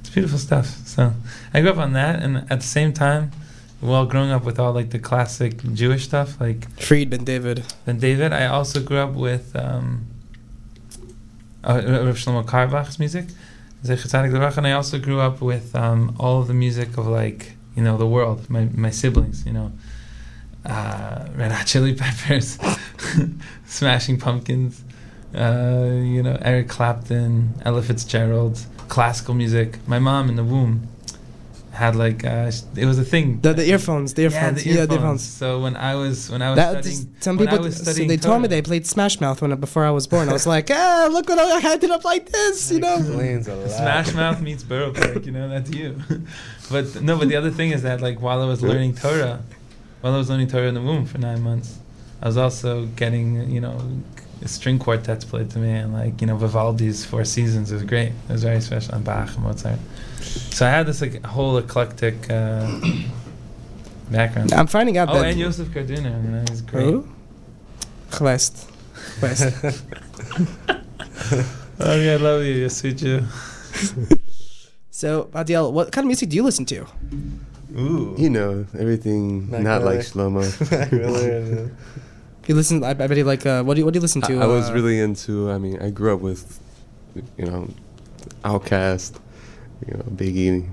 It's 0.00 0.10
beautiful 0.10 0.38
stuff. 0.38 0.66
So 0.86 1.12
I 1.52 1.60
grew 1.60 1.70
up 1.70 1.78
on 1.78 1.92
that, 1.94 2.22
and 2.22 2.38
at 2.50 2.60
the 2.60 2.66
same 2.66 2.92
time, 2.92 3.32
while 3.80 4.06
growing 4.06 4.30
up 4.30 4.44
with 4.44 4.60
all 4.60 4.72
like 4.72 4.90
the 4.90 4.98
classic 5.00 5.60
Jewish 5.74 6.04
stuff, 6.04 6.40
like 6.40 6.70
Fried 6.80 7.10
Ben 7.10 7.24
David. 7.24 7.64
then 7.84 7.98
David, 7.98 8.32
I 8.32 8.46
also 8.46 8.80
grew 8.80 8.98
up 8.98 9.14
with 9.14 9.56
um, 9.56 10.06
uh, 11.64 11.82
Rav 11.84 12.16
Shlomo 12.16 12.44
Carlebach's 12.46 12.98
music, 12.98 13.26
and 13.84 14.66
I 14.66 14.72
also 14.72 14.98
grew 14.98 15.20
up 15.20 15.40
with 15.40 15.74
um, 15.74 16.14
all 16.18 16.40
of 16.40 16.48
the 16.48 16.54
music 16.54 16.96
of 16.96 17.06
like 17.06 17.52
you 17.76 17.82
know 17.82 17.96
the 17.96 18.06
world, 18.06 18.48
my 18.48 18.68
my 18.74 18.90
siblings, 18.90 19.44
you 19.46 19.52
know, 19.52 19.72
uh, 20.64 21.26
Red 21.34 21.52
Hot 21.52 21.66
Chili 21.66 21.94
Peppers, 21.94 22.58
Smashing 23.66 24.18
Pumpkins, 24.18 24.82
uh, 25.34 25.88
you 25.90 26.22
know 26.22 26.38
Eric 26.42 26.68
Clapton, 26.68 27.54
Ella 27.64 27.82
Fitzgerald, 27.82 28.64
classical 28.88 29.34
music. 29.34 29.78
My 29.88 29.98
mom 29.98 30.28
in 30.28 30.36
the 30.36 30.44
womb 30.44 30.88
had 31.72 31.96
like 31.96 32.24
uh, 32.24 32.52
it 32.76 32.84
was 32.84 32.98
a 32.98 33.04
thing. 33.04 33.40
The, 33.40 33.54
the 33.54 33.66
earphones, 33.66 34.12
the 34.12 34.22
yeah, 34.22 34.28
earphones. 34.28 34.66
Yeah, 34.66 34.72
the 34.74 34.80
earphones. 34.80 34.92
earphones. 34.92 35.22
So 35.22 35.60
when 35.62 35.76
I 35.76 35.94
was 35.94 36.30
when 36.30 36.42
I 36.42 36.50
was 36.50 36.56
That, 36.56 36.84
studying, 36.84 37.14
some 37.20 37.38
people, 37.38 37.58
was 37.60 37.78
so 37.78 37.84
studying 37.84 38.08
they 38.08 38.18
told 38.18 38.42
me 38.42 38.48
they 38.48 38.60
played 38.60 38.86
Smash 38.86 39.20
Mouth 39.20 39.40
when 39.40 39.58
before 39.58 39.84
I 39.84 39.90
was 39.90 40.06
born. 40.06 40.28
I 40.28 40.32
was 40.32 40.46
like, 40.46 40.70
ah, 40.70 41.08
look 41.10 41.28
what 41.28 41.38
I 41.38 41.60
had 41.60 41.72
ended 41.74 41.90
up 41.90 42.04
like 42.04 42.28
this, 42.30 42.70
you 42.70 42.80
know. 42.80 42.96
Explains 42.98 43.48
a 43.48 43.54
lot. 43.54 43.70
Smash 43.70 44.14
Mouth 44.14 44.42
meets 44.42 44.62
Borough 44.62 44.92
Park, 44.92 45.24
you 45.24 45.32
know, 45.32 45.48
that's 45.48 45.70
you. 45.70 45.98
but 46.70 47.00
no, 47.02 47.18
but 47.18 47.28
the 47.28 47.36
other 47.36 47.50
thing 47.50 47.70
is 47.70 47.82
that 47.82 48.02
like 48.02 48.20
while 48.20 48.42
I 48.42 48.46
was 48.46 48.62
learning 48.62 48.94
Torah, 48.96 49.42
while 50.02 50.12
I 50.14 50.18
was 50.18 50.28
learning 50.28 50.48
Torah 50.48 50.68
in 50.68 50.74
the 50.74 50.82
womb 50.82 51.06
for 51.06 51.18
nine 51.18 51.40
months, 51.40 51.78
I 52.20 52.26
was 52.26 52.36
also 52.36 52.86
getting, 52.86 53.50
you 53.50 53.60
know, 53.62 53.80
string 54.48 54.78
quartets 54.78 55.24
played 55.24 55.50
to 55.50 55.58
me 55.58 55.70
and 55.70 55.92
like, 55.92 56.20
you 56.20 56.26
know, 56.26 56.36
Vivaldi's 56.36 57.04
Four 57.04 57.24
Seasons. 57.24 57.70
It 57.70 57.74
was 57.74 57.84
great. 57.84 58.08
It 58.28 58.32
was 58.32 58.42
very 58.42 58.60
special. 58.60 58.94
And 58.94 59.04
Bach 59.04 59.34
and 59.34 59.44
Mozart. 59.44 59.78
So 60.20 60.66
I 60.66 60.70
had 60.70 60.86
this 60.86 61.00
like 61.00 61.24
whole 61.24 61.58
eclectic 61.58 62.30
uh, 62.30 62.66
background. 64.10 64.52
I'm 64.52 64.66
finding 64.66 64.98
out 64.98 65.08
Oh, 65.10 65.14
that. 65.14 65.26
and 65.32 65.38
Yosef 65.40 65.68
Karduner, 65.68 66.22
you 66.24 66.30
know, 66.30 66.44
he's 66.48 66.60
great. 66.62 66.84
Who? 66.84 67.08
Gewest. 68.10 68.70
Gewest. 69.20 69.76
Oh, 71.84 71.96
yeah, 71.96 72.12
I 72.12 72.16
love 72.16 72.44
you, 72.44 72.66
Yasuju. 72.66 73.24
so, 74.90 75.24
Adiel, 75.32 75.72
what 75.72 75.90
kind 75.90 76.04
of 76.04 76.06
music 76.06 76.28
do 76.28 76.36
you 76.36 76.44
listen 76.44 76.64
to? 76.66 76.86
Ooh. 77.76 78.14
You 78.16 78.30
know, 78.30 78.66
everything 78.78 79.50
Mac 79.50 79.62
not 79.62 79.82
like 79.82 80.14
Miller. 80.14 80.42
Shlomo. 80.44 80.70
Mac 80.78 80.92
Miller 80.92 81.70
You 82.52 82.56
listen, 82.56 82.84
I, 82.84 82.90
I 82.90 82.92
bet 82.92 83.16
you 83.16 83.24
like, 83.24 83.46
uh, 83.46 83.62
what 83.62 83.74
do 83.74 83.78
you, 83.80 83.86
what 83.86 83.94
do 83.94 83.96
you 83.96 84.02
listen 84.02 84.20
to? 84.22 84.38
I, 84.38 84.42
I 84.42 84.46
was 84.46 84.68
uh, 84.68 84.74
really 84.74 85.00
into. 85.00 85.50
I 85.50 85.56
mean, 85.56 85.80
I 85.80 85.88
grew 85.88 86.12
up 86.14 86.20
with, 86.20 86.60
you 87.38 87.46
know, 87.46 87.66
Outkast, 88.44 89.18
you 89.86 89.94
know, 89.94 90.02
Biggie, 90.02 90.68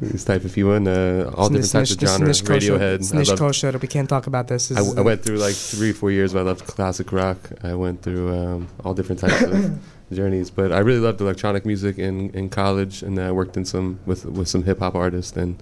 this 0.00 0.22
type 0.22 0.44
of 0.44 0.54
people, 0.54 0.74
and 0.74 0.86
uh, 0.86 1.32
all 1.36 1.48
different 1.48 1.72
types 1.72 1.90
of 1.90 1.98
genres. 1.98 2.42
Radiohead. 2.42 3.04
Snish 3.04 3.32
Kosher, 3.32 3.76
we 3.76 3.88
can't 3.88 4.08
talk 4.08 4.28
about 4.28 4.46
this. 4.46 4.70
I, 4.70 4.74
This 4.76 4.86
is- 4.86 4.96
I 4.98 5.00
went 5.00 5.24
through 5.24 5.38
like 5.38 5.56
three, 5.56 5.90
four 5.90 6.12
years 6.12 6.32
where 6.32 6.44
I 6.44 6.46
loved 6.46 6.64
classic 6.64 7.10
rock. 7.10 7.38
I 7.64 7.74
went 7.74 8.02
through 8.02 8.32
um, 8.32 8.68
all 8.84 8.94
different 8.94 9.20
types 9.20 9.42
of 9.42 9.80
journeys, 10.12 10.48
but 10.50 10.70
I 10.70 10.78
really 10.78 11.00
loved 11.00 11.20
electronic 11.20 11.66
music 11.66 11.98
in, 11.98 12.30
in 12.30 12.50
college, 12.50 13.02
and 13.02 13.18
I 13.18 13.32
worked 13.32 13.56
in 13.56 13.64
some 13.64 13.98
with 14.06 14.24
with 14.26 14.46
some 14.46 14.62
hip 14.62 14.78
hop 14.78 14.94
artists, 14.94 15.36
and 15.36 15.60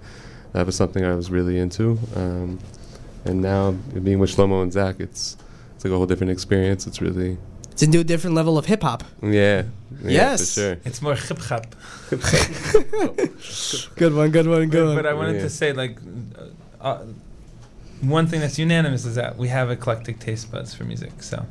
that 0.52 0.66
was 0.66 0.76
something 0.76 1.02
I 1.06 1.14
was 1.14 1.30
really 1.30 1.58
into. 1.58 1.98
Um, 2.14 2.58
and 3.24 3.40
now 3.40 3.70
being 4.02 4.18
with 4.18 4.36
Shlomo 4.36 4.62
and 4.62 4.70
Zach, 4.70 4.96
it's 4.98 5.38
it's 5.84 5.90
like 5.90 5.92
a 5.92 5.96
whole 5.96 6.06
different 6.06 6.30
experience. 6.30 6.86
It's 6.86 7.02
really 7.02 7.36
it's 7.70 7.82
a 7.82 7.86
new 7.86 8.04
different 8.04 8.36
level 8.36 8.56
of 8.56 8.66
hip 8.66 8.82
hop. 8.82 9.04
Yeah. 9.22 9.28
yeah. 9.28 9.64
Yes. 10.02 10.54
For 10.54 10.60
sure. 10.60 10.76
It's 10.84 11.02
more 11.02 11.14
hip 11.14 11.38
hop. 11.38 11.74
good 13.96 14.14
one. 14.14 14.30
Good 14.30 14.46
one. 14.46 14.68
Good 14.68 14.70
but, 14.70 14.86
one. 14.86 14.96
But 14.96 15.06
I 15.06 15.12
wanted 15.14 15.36
yeah. 15.36 15.42
to 15.42 15.50
say 15.50 15.72
like. 15.72 15.98
Uh, 16.80 17.04
one 18.00 18.26
thing 18.26 18.40
that's 18.40 18.58
unanimous 18.58 19.04
is 19.04 19.14
that 19.14 19.36
we 19.36 19.48
have 19.48 19.70
eclectic 19.70 20.18
taste 20.18 20.50
buds 20.52 20.74
for 20.74 20.84
music. 20.84 21.22
So 21.22 21.46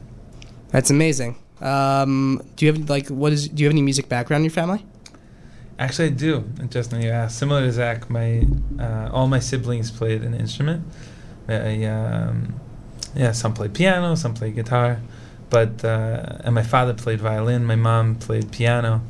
that's 0.69 0.89
amazing. 0.89 1.35
Um, 1.61 2.41
do 2.55 2.65
you 2.65 2.73
have 2.73 2.89
like 2.89 3.07
what 3.07 3.33
is? 3.33 3.47
Do 3.49 3.61
you 3.61 3.67
have 3.67 3.73
any 3.73 3.81
music 3.81 4.09
background 4.09 4.41
in 4.41 4.45
your 4.45 4.51
family? 4.51 4.85
Actually, 5.79 6.09
I 6.09 6.11
do. 6.11 6.43
Justin, 6.69 7.01
you 7.01 7.09
asked. 7.09 7.37
Similar 7.37 7.61
to 7.61 7.71
Zach, 7.71 8.09
my 8.09 8.45
uh, 8.79 9.09
all 9.11 9.27
my 9.27 9.39
siblings 9.39 9.91
played 9.91 10.23
an 10.23 10.33
instrument. 10.33 10.85
I, 11.47 11.83
um, 11.85 12.59
yeah, 13.15 13.31
some 13.31 13.53
played 13.53 13.73
piano, 13.73 14.15
some 14.15 14.33
played 14.33 14.55
guitar, 14.55 14.99
but 15.49 15.83
uh, 15.83 16.39
and 16.43 16.55
my 16.55 16.63
father 16.63 16.93
played 16.93 17.19
violin. 17.19 17.65
My 17.65 17.75
mom 17.75 18.15
played 18.15 18.51
piano 18.51 19.01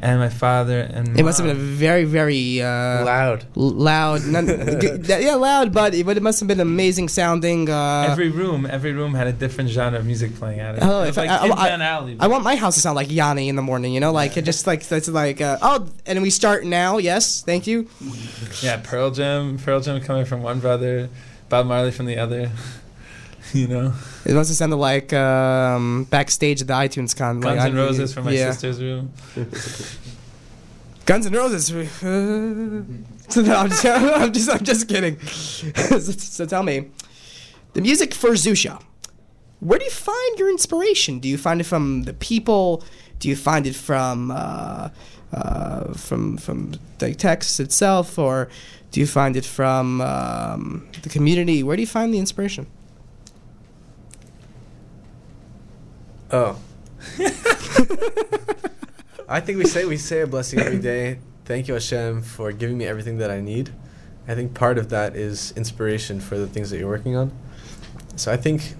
and 0.00 0.20
my 0.20 0.28
father 0.28 0.80
and 0.80 1.18
it 1.18 1.24
must 1.24 1.38
have 1.38 1.46
been 1.46 1.56
a 1.56 1.58
very 1.58 2.04
very 2.04 2.62
uh, 2.62 3.04
loud. 3.04 3.44
loud. 3.56 4.20
Yeah 5.08 5.34
loud 5.34 5.72
but 5.72 5.94
it, 5.94 6.06
but 6.06 6.16
it 6.16 6.22
must 6.22 6.40
have 6.40 6.46
been 6.46 6.60
amazing 6.60 7.08
sounding 7.08 7.68
uh, 7.68 8.06
every 8.08 8.28
room 8.28 8.66
every 8.66 8.92
room 8.92 9.14
had 9.14 9.26
a 9.26 9.32
different 9.32 9.70
genre 9.70 9.98
of 9.98 10.06
music 10.06 10.34
playing 10.36 10.60
at 10.60 10.76
it. 10.76 10.82
Oh 10.82 11.02
if 11.02 11.16
like 11.16 11.28
I, 11.28 11.48
I, 11.48 11.76
I, 11.76 12.16
I, 12.20 12.26
want 12.28 12.44
my 12.44 12.56
house 12.56 12.74
to 12.74 12.80
sound 12.80 12.96
like 12.96 13.10
Yanni 13.10 13.48
in 13.48 13.56
the 13.56 13.62
morning 13.62 13.92
you 13.92 14.00
know 14.00 14.12
like 14.12 14.36
it 14.36 14.44
just 14.44 14.66
like 14.66 14.86
that's 14.86 15.08
like 15.08 15.40
uh, 15.40 15.58
oh 15.60 15.88
and 16.06 16.22
we 16.22 16.30
start 16.30 16.64
now 16.64 16.98
yes 16.98 17.42
thank 17.42 17.66
you. 17.66 17.88
Yeah 18.62 18.80
Pearl 18.82 19.10
Jam 19.10 19.58
Pearl 19.58 19.80
Jam 19.80 20.00
coming 20.00 20.24
from 20.24 20.42
one 20.42 20.60
brother 20.60 21.08
Bob 21.48 21.66
Marley 21.66 21.90
from 21.90 22.06
the 22.06 22.18
other 22.18 22.50
you 23.54 23.66
know. 23.66 23.92
It 24.24 24.34
must 24.34 24.50
have 24.50 24.56
sounded 24.56 24.76
like 24.76 25.12
um, 25.12 26.04
backstage 26.04 26.60
at 26.60 26.66
the 26.66 26.74
iTunes 26.74 27.16
con. 27.16 27.40
Guns 27.40 27.58
like, 27.58 27.70
N' 27.70 27.76
Roses 27.76 28.12
from 28.12 28.24
my 28.24 28.32
yeah. 28.32 28.50
sister's 28.50 28.80
room. 28.80 29.12
Guns 31.08 31.24
and 31.24 31.34
Roses. 31.34 31.68
so 31.68 33.40
no, 33.40 33.56
I'm, 33.56 33.70
just, 33.70 33.86
I'm 33.86 34.32
just, 34.32 34.50
I'm 34.50 34.62
just 34.62 34.88
kidding. 34.88 35.18
so, 35.20 35.98
so, 35.98 36.44
tell 36.44 36.62
me, 36.62 36.90
the 37.72 37.80
music 37.80 38.12
for 38.12 38.32
Zusha. 38.32 38.82
Where 39.60 39.78
do 39.78 39.86
you 39.86 39.90
find 39.90 40.38
your 40.38 40.50
inspiration? 40.50 41.18
Do 41.18 41.28
you 41.28 41.38
find 41.38 41.62
it 41.62 41.64
from 41.64 42.02
the 42.02 42.12
people? 42.12 42.84
Do 43.20 43.28
you 43.28 43.36
find 43.36 43.66
it 43.66 43.74
from 43.74 44.30
uh, 44.30 44.90
uh, 45.32 45.94
from 45.94 46.36
from 46.36 46.74
the 46.98 47.14
text 47.14 47.58
itself, 47.58 48.18
or 48.18 48.48
do 48.92 49.00
you 49.00 49.06
find 49.06 49.34
it 49.34 49.46
from 49.46 50.02
um, 50.02 50.88
the 51.02 51.08
community? 51.08 51.62
Where 51.62 51.76
do 51.76 51.82
you 51.82 51.88
find 51.88 52.12
the 52.12 52.18
inspiration? 52.18 52.66
Oh. 56.30 56.58
I 59.28 59.40
think 59.40 59.58
we 59.58 59.64
say 59.64 59.84
we 59.84 59.96
say 59.96 60.20
a 60.20 60.26
blessing 60.26 60.60
every 60.60 60.78
day. 60.78 61.18
Thank 61.44 61.68
you, 61.68 61.74
Hashem, 61.74 62.22
for 62.22 62.52
giving 62.52 62.76
me 62.76 62.86
everything 62.86 63.18
that 63.18 63.30
I 63.30 63.40
need. 63.40 63.70
I 64.26 64.34
think 64.34 64.52
part 64.52 64.76
of 64.76 64.90
that 64.90 65.16
is 65.16 65.52
inspiration 65.56 66.20
for 66.20 66.36
the 66.36 66.46
things 66.46 66.70
that 66.70 66.78
you're 66.78 66.88
working 66.88 67.16
on. 67.16 67.32
So 68.16 68.30
I 68.30 68.36
think 68.36 68.74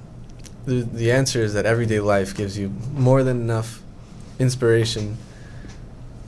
the 0.66 0.82
the 0.82 1.10
answer 1.10 1.40
is 1.40 1.54
that 1.54 1.64
everyday 1.64 2.00
life 2.00 2.36
gives 2.36 2.58
you 2.58 2.68
more 2.92 3.22
than 3.22 3.40
enough 3.40 3.82
inspiration 4.38 5.16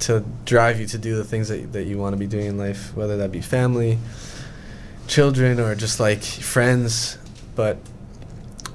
to 0.00 0.24
drive 0.46 0.80
you 0.80 0.86
to 0.86 0.96
do 0.96 1.16
the 1.16 1.24
things 1.24 1.48
that 1.48 1.72
that 1.72 1.84
you 1.84 1.98
want 1.98 2.14
to 2.14 2.18
be 2.18 2.26
doing 2.26 2.46
in 2.46 2.56
life, 2.56 2.96
whether 2.96 3.18
that 3.18 3.30
be 3.30 3.42
family, 3.42 3.98
children, 5.06 5.60
or 5.60 5.74
just 5.74 6.00
like 6.00 6.22
friends. 6.22 7.18
But 7.54 7.76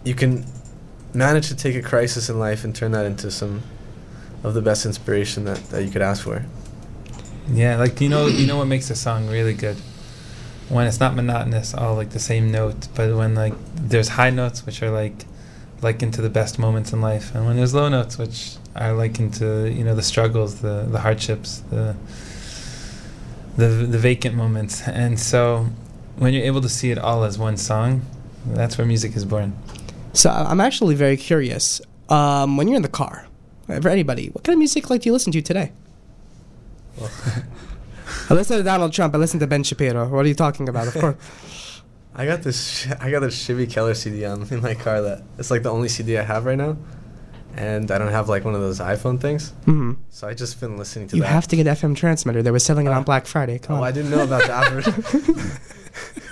you 0.03 0.13
can 0.13 0.45
manage 1.15 1.47
to 1.47 1.55
take 1.55 1.75
a 1.75 1.81
crisis 1.81 2.29
in 2.29 2.39
life 2.39 2.63
and 2.63 2.75
turn 2.75 2.91
that 2.91 3.05
into 3.05 3.31
some 3.31 3.63
of 4.43 4.53
the 4.53 4.61
best 4.61 4.85
inspiration 4.85 5.45
that, 5.45 5.57
that 5.69 5.83
you 5.83 5.89
could 5.89 6.01
ask 6.01 6.23
for. 6.23 6.45
Yeah, 7.49 7.77
like 7.77 8.01
you 8.01 8.09
know, 8.09 8.27
you 8.27 8.47
know 8.47 8.57
what 8.57 8.65
makes 8.65 8.89
a 8.89 8.95
song 8.95 9.27
really 9.27 9.53
good 9.53 9.77
when 10.69 10.87
it's 10.87 10.99
not 10.99 11.15
monotonous, 11.15 11.73
all 11.73 11.95
like 11.95 12.09
the 12.11 12.19
same 12.19 12.51
note, 12.51 12.87
but 12.95 13.15
when 13.15 13.35
like 13.35 13.53
there's 13.75 14.09
high 14.09 14.29
notes 14.29 14.65
which 14.65 14.81
are 14.81 14.89
like 14.89 15.25
likened 15.81 16.13
to 16.15 16.21
the 16.21 16.29
best 16.29 16.57
moments 16.57 16.91
in 16.91 17.01
life, 17.01 17.33
and 17.35 17.45
when 17.45 17.55
there's 17.55 17.73
low 17.73 17.87
notes 17.89 18.17
which 18.17 18.55
are 18.75 18.93
likened 18.93 19.33
to 19.35 19.71
you 19.71 19.83
know 19.83 19.95
the 19.95 20.03
struggles, 20.03 20.61
the 20.61 20.87
the 20.89 20.99
hardships, 20.99 21.59
the 21.69 21.95
the 23.57 23.67
the 23.67 23.99
vacant 23.99 24.35
moments, 24.35 24.87
and 24.87 25.19
so 25.19 25.67
when 26.17 26.33
you're 26.33 26.45
able 26.45 26.61
to 26.61 26.69
see 26.69 26.91
it 26.91 26.97
all 26.97 27.23
as 27.23 27.37
one 27.37 27.57
song, 27.57 28.01
that's 28.47 28.77
where 28.77 28.87
music 28.87 29.15
is 29.15 29.25
born. 29.25 29.55
So 30.15 30.29
I'm 30.29 30.61
actually 30.61 30.95
very 30.95 31.17
curious. 31.17 31.81
Um, 32.09 32.57
when 32.57 32.67
you're 32.67 32.77
in 32.77 32.83
the 32.83 32.87
car, 32.87 33.27
for 33.67 33.89
anybody, 33.89 34.29
what 34.29 34.43
kind 34.43 34.53
of 34.53 34.59
music 34.59 34.89
like 34.89 35.01
do 35.01 35.09
you 35.09 35.13
listen 35.13 35.31
to 35.33 35.41
today? 35.41 35.71
I 38.29 38.33
listen 38.33 38.57
to 38.57 38.63
Donald 38.63 38.93
Trump. 38.93 39.13
I 39.13 39.17
listen 39.17 39.39
to 39.41 39.47
Ben 39.47 39.63
Shapiro. 39.63 40.07
What 40.07 40.25
are 40.25 40.27
you 40.27 40.35
talking 40.35 40.69
about? 40.69 40.87
Of 40.87 40.93
course. 40.93 41.81
I 42.15 42.25
got 42.25 42.43
this. 42.43 42.87
I 43.01 43.11
got 43.11 43.19
this 43.19 43.37
Chevy 43.37 43.67
Keller 43.67 43.93
CD 43.93 44.23
on 44.25 44.47
in 44.49 44.61
my 44.61 44.73
car. 44.73 45.01
That 45.01 45.23
it's 45.37 45.51
like 45.51 45.63
the 45.63 45.71
only 45.71 45.89
CD 45.89 46.17
I 46.17 46.23
have 46.23 46.45
right 46.45 46.57
now, 46.57 46.77
and 47.55 47.91
I 47.91 47.97
don't 47.97 48.11
have 48.11 48.29
like 48.29 48.45
one 48.45 48.55
of 48.55 48.61
those 48.61 48.79
iPhone 48.79 49.19
things. 49.19 49.51
Mm-hmm. 49.65 49.93
So 50.11 50.27
I 50.27 50.33
just 50.33 50.61
been 50.61 50.77
listening 50.77 51.09
to. 51.09 51.17
You 51.17 51.23
that. 51.23 51.27
have 51.27 51.47
to 51.49 51.57
get 51.57 51.65
FM 51.65 51.93
transmitter. 51.93 52.41
They 52.41 52.51
were 52.51 52.59
selling 52.59 52.87
it 52.87 52.91
uh, 52.91 52.97
on 52.97 53.03
Black 53.03 53.25
Friday. 53.25 53.59
Come 53.59 53.75
oh, 53.75 53.79
on. 53.79 53.83
I 53.83 53.91
didn't 53.91 54.11
know 54.11 54.23
about 54.23 54.43
that. 54.47 55.59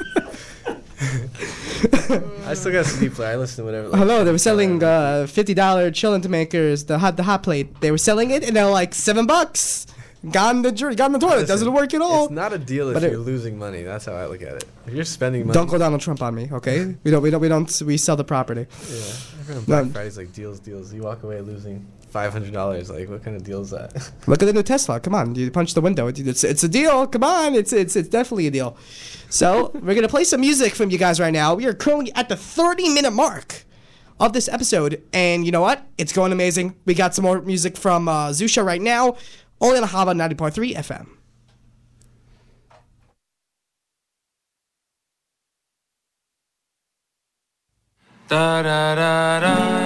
I 2.45 2.53
still 2.53 2.71
got 2.71 2.85
a 2.85 2.89
CD 2.89 3.09
player. 3.09 3.31
I 3.31 3.35
listen 3.35 3.63
to 3.63 3.65
whatever. 3.65 3.89
Like, 3.89 3.99
Hello, 3.99 4.23
they 4.23 4.31
were 4.31 4.37
selling 4.37 4.83
uh, 4.83 5.27
fifty 5.27 5.53
dollar 5.53 5.91
cholent 5.91 6.27
makers, 6.27 6.85
the 6.85 6.99
hot 6.99 7.17
the 7.17 7.23
hot 7.23 7.43
plate. 7.43 7.81
They 7.81 7.91
were 7.91 7.97
selling 7.97 8.31
it, 8.31 8.43
and 8.43 8.55
they're 8.55 8.65
like 8.67 8.93
seven 8.93 9.25
bucks. 9.25 9.87
Got 10.31 10.55
in 10.55 10.61
the 10.61 10.71
got 10.71 11.07
in 11.07 11.11
the 11.13 11.19
toilet. 11.19 11.33
Listen, 11.41 11.47
Doesn't 11.47 11.73
work 11.73 11.93
at 11.93 12.01
all. 12.01 12.25
It's 12.25 12.31
not 12.31 12.53
a 12.53 12.57
deal 12.57 12.87
if 12.89 12.93
but 12.93 13.03
you're 13.03 13.13
it, 13.13 13.17
losing 13.19 13.57
money. 13.59 13.83
That's 13.83 14.05
how 14.05 14.13
I 14.13 14.27
look 14.27 14.41
at 14.41 14.55
it. 14.55 14.65
If 14.87 14.93
you're 14.93 15.03
spending 15.03 15.47
money, 15.47 15.53
don't 15.53 15.67
go 15.67 15.77
Donald 15.77 15.99
Trump 15.99 16.21
on 16.21 16.33
me, 16.33 16.47
okay? 16.51 16.95
we 17.03 17.11
don't. 17.11 17.21
We 17.21 17.29
don't. 17.29 17.41
We 17.41 17.49
don't. 17.49 17.81
We 17.81 17.97
sell 17.97 18.15
the 18.15 18.23
property. 18.23 18.67
Yeah, 18.89 18.95
everyone 19.41 19.63
Black 19.65 19.85
no. 19.85 19.91
Friday's 19.91 20.17
like 20.17 20.31
deals, 20.31 20.59
deals. 20.59 20.93
You 20.93 21.01
walk 21.01 21.23
away 21.23 21.41
losing 21.41 21.85
five 22.13 22.31
hundred 22.31 22.53
dollars. 22.53 22.89
Like, 22.89 23.09
what 23.09 23.23
kind 23.23 23.35
of 23.35 23.43
deal 23.43 23.61
is 23.61 23.71
that? 23.71 24.11
Look 24.27 24.41
at 24.41 24.45
the 24.45 24.53
new 24.53 24.63
Tesla. 24.63 24.99
Come 24.99 25.15
on, 25.15 25.33
you 25.35 25.49
punch 25.51 25.73
the 25.73 25.81
window. 25.81 26.07
It's 26.07 26.43
it's 26.43 26.63
a 26.63 26.69
deal. 26.69 27.07
Come 27.07 27.23
on, 27.23 27.55
it's 27.55 27.73
it's 27.73 27.95
it's 27.95 28.07
definitely 28.07 28.47
a 28.47 28.51
deal. 28.51 28.77
So 29.29 29.71
we're 29.81 29.95
gonna 29.95 30.07
play 30.07 30.23
some 30.23 30.39
music 30.39 30.75
from 30.75 30.91
you 30.91 30.97
guys 30.99 31.19
right 31.19 31.33
now. 31.33 31.55
We 31.55 31.65
are 31.65 31.73
currently 31.73 32.13
at 32.13 32.29
the 32.29 32.37
thirty 32.37 32.87
minute 32.87 33.11
mark 33.11 33.65
of 34.19 34.31
this 34.31 34.47
episode, 34.47 35.01
and 35.11 35.43
you 35.45 35.51
know 35.51 35.61
what? 35.61 35.85
It's 35.97 36.13
going 36.13 36.31
amazing. 36.31 36.75
We 36.85 36.93
got 36.93 37.15
some 37.15 37.25
more 37.25 37.41
music 37.41 37.75
from 37.75 38.07
uh, 38.07 38.29
Zusha 38.29 38.63
right 38.63 38.81
now, 38.81 39.17
only 39.59 39.79
on 39.79 39.87
Hava 39.87 40.13
ninety 40.13 40.35
point 40.35 40.53
three 40.53 40.75
FM. 40.75 41.07
Da 48.29 48.63
da 48.63 48.95
da 48.95 49.82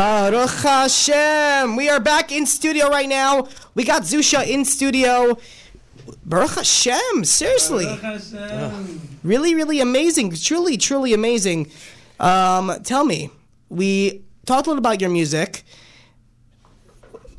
Baruch 0.00 0.62
Hashem. 0.62 1.76
We 1.76 1.90
are 1.90 2.00
back 2.00 2.32
in 2.32 2.46
studio 2.46 2.88
right 2.88 3.06
now. 3.06 3.46
We 3.74 3.84
got 3.84 4.00
Zusha 4.04 4.48
in 4.48 4.64
studio. 4.64 5.36
Baruch 6.24 6.52
Hashem. 6.52 7.22
Seriously. 7.24 7.84
Baruch 7.84 8.00
Hashem. 8.00 9.18
Really, 9.22 9.54
really 9.54 9.78
amazing. 9.78 10.34
Truly, 10.36 10.78
truly 10.78 11.12
amazing. 11.12 11.70
Um, 12.18 12.72
tell 12.82 13.04
me, 13.04 13.28
we 13.68 14.22
talked 14.46 14.66
a 14.66 14.70
little 14.70 14.78
about 14.78 15.02
your 15.02 15.10
music. 15.10 15.64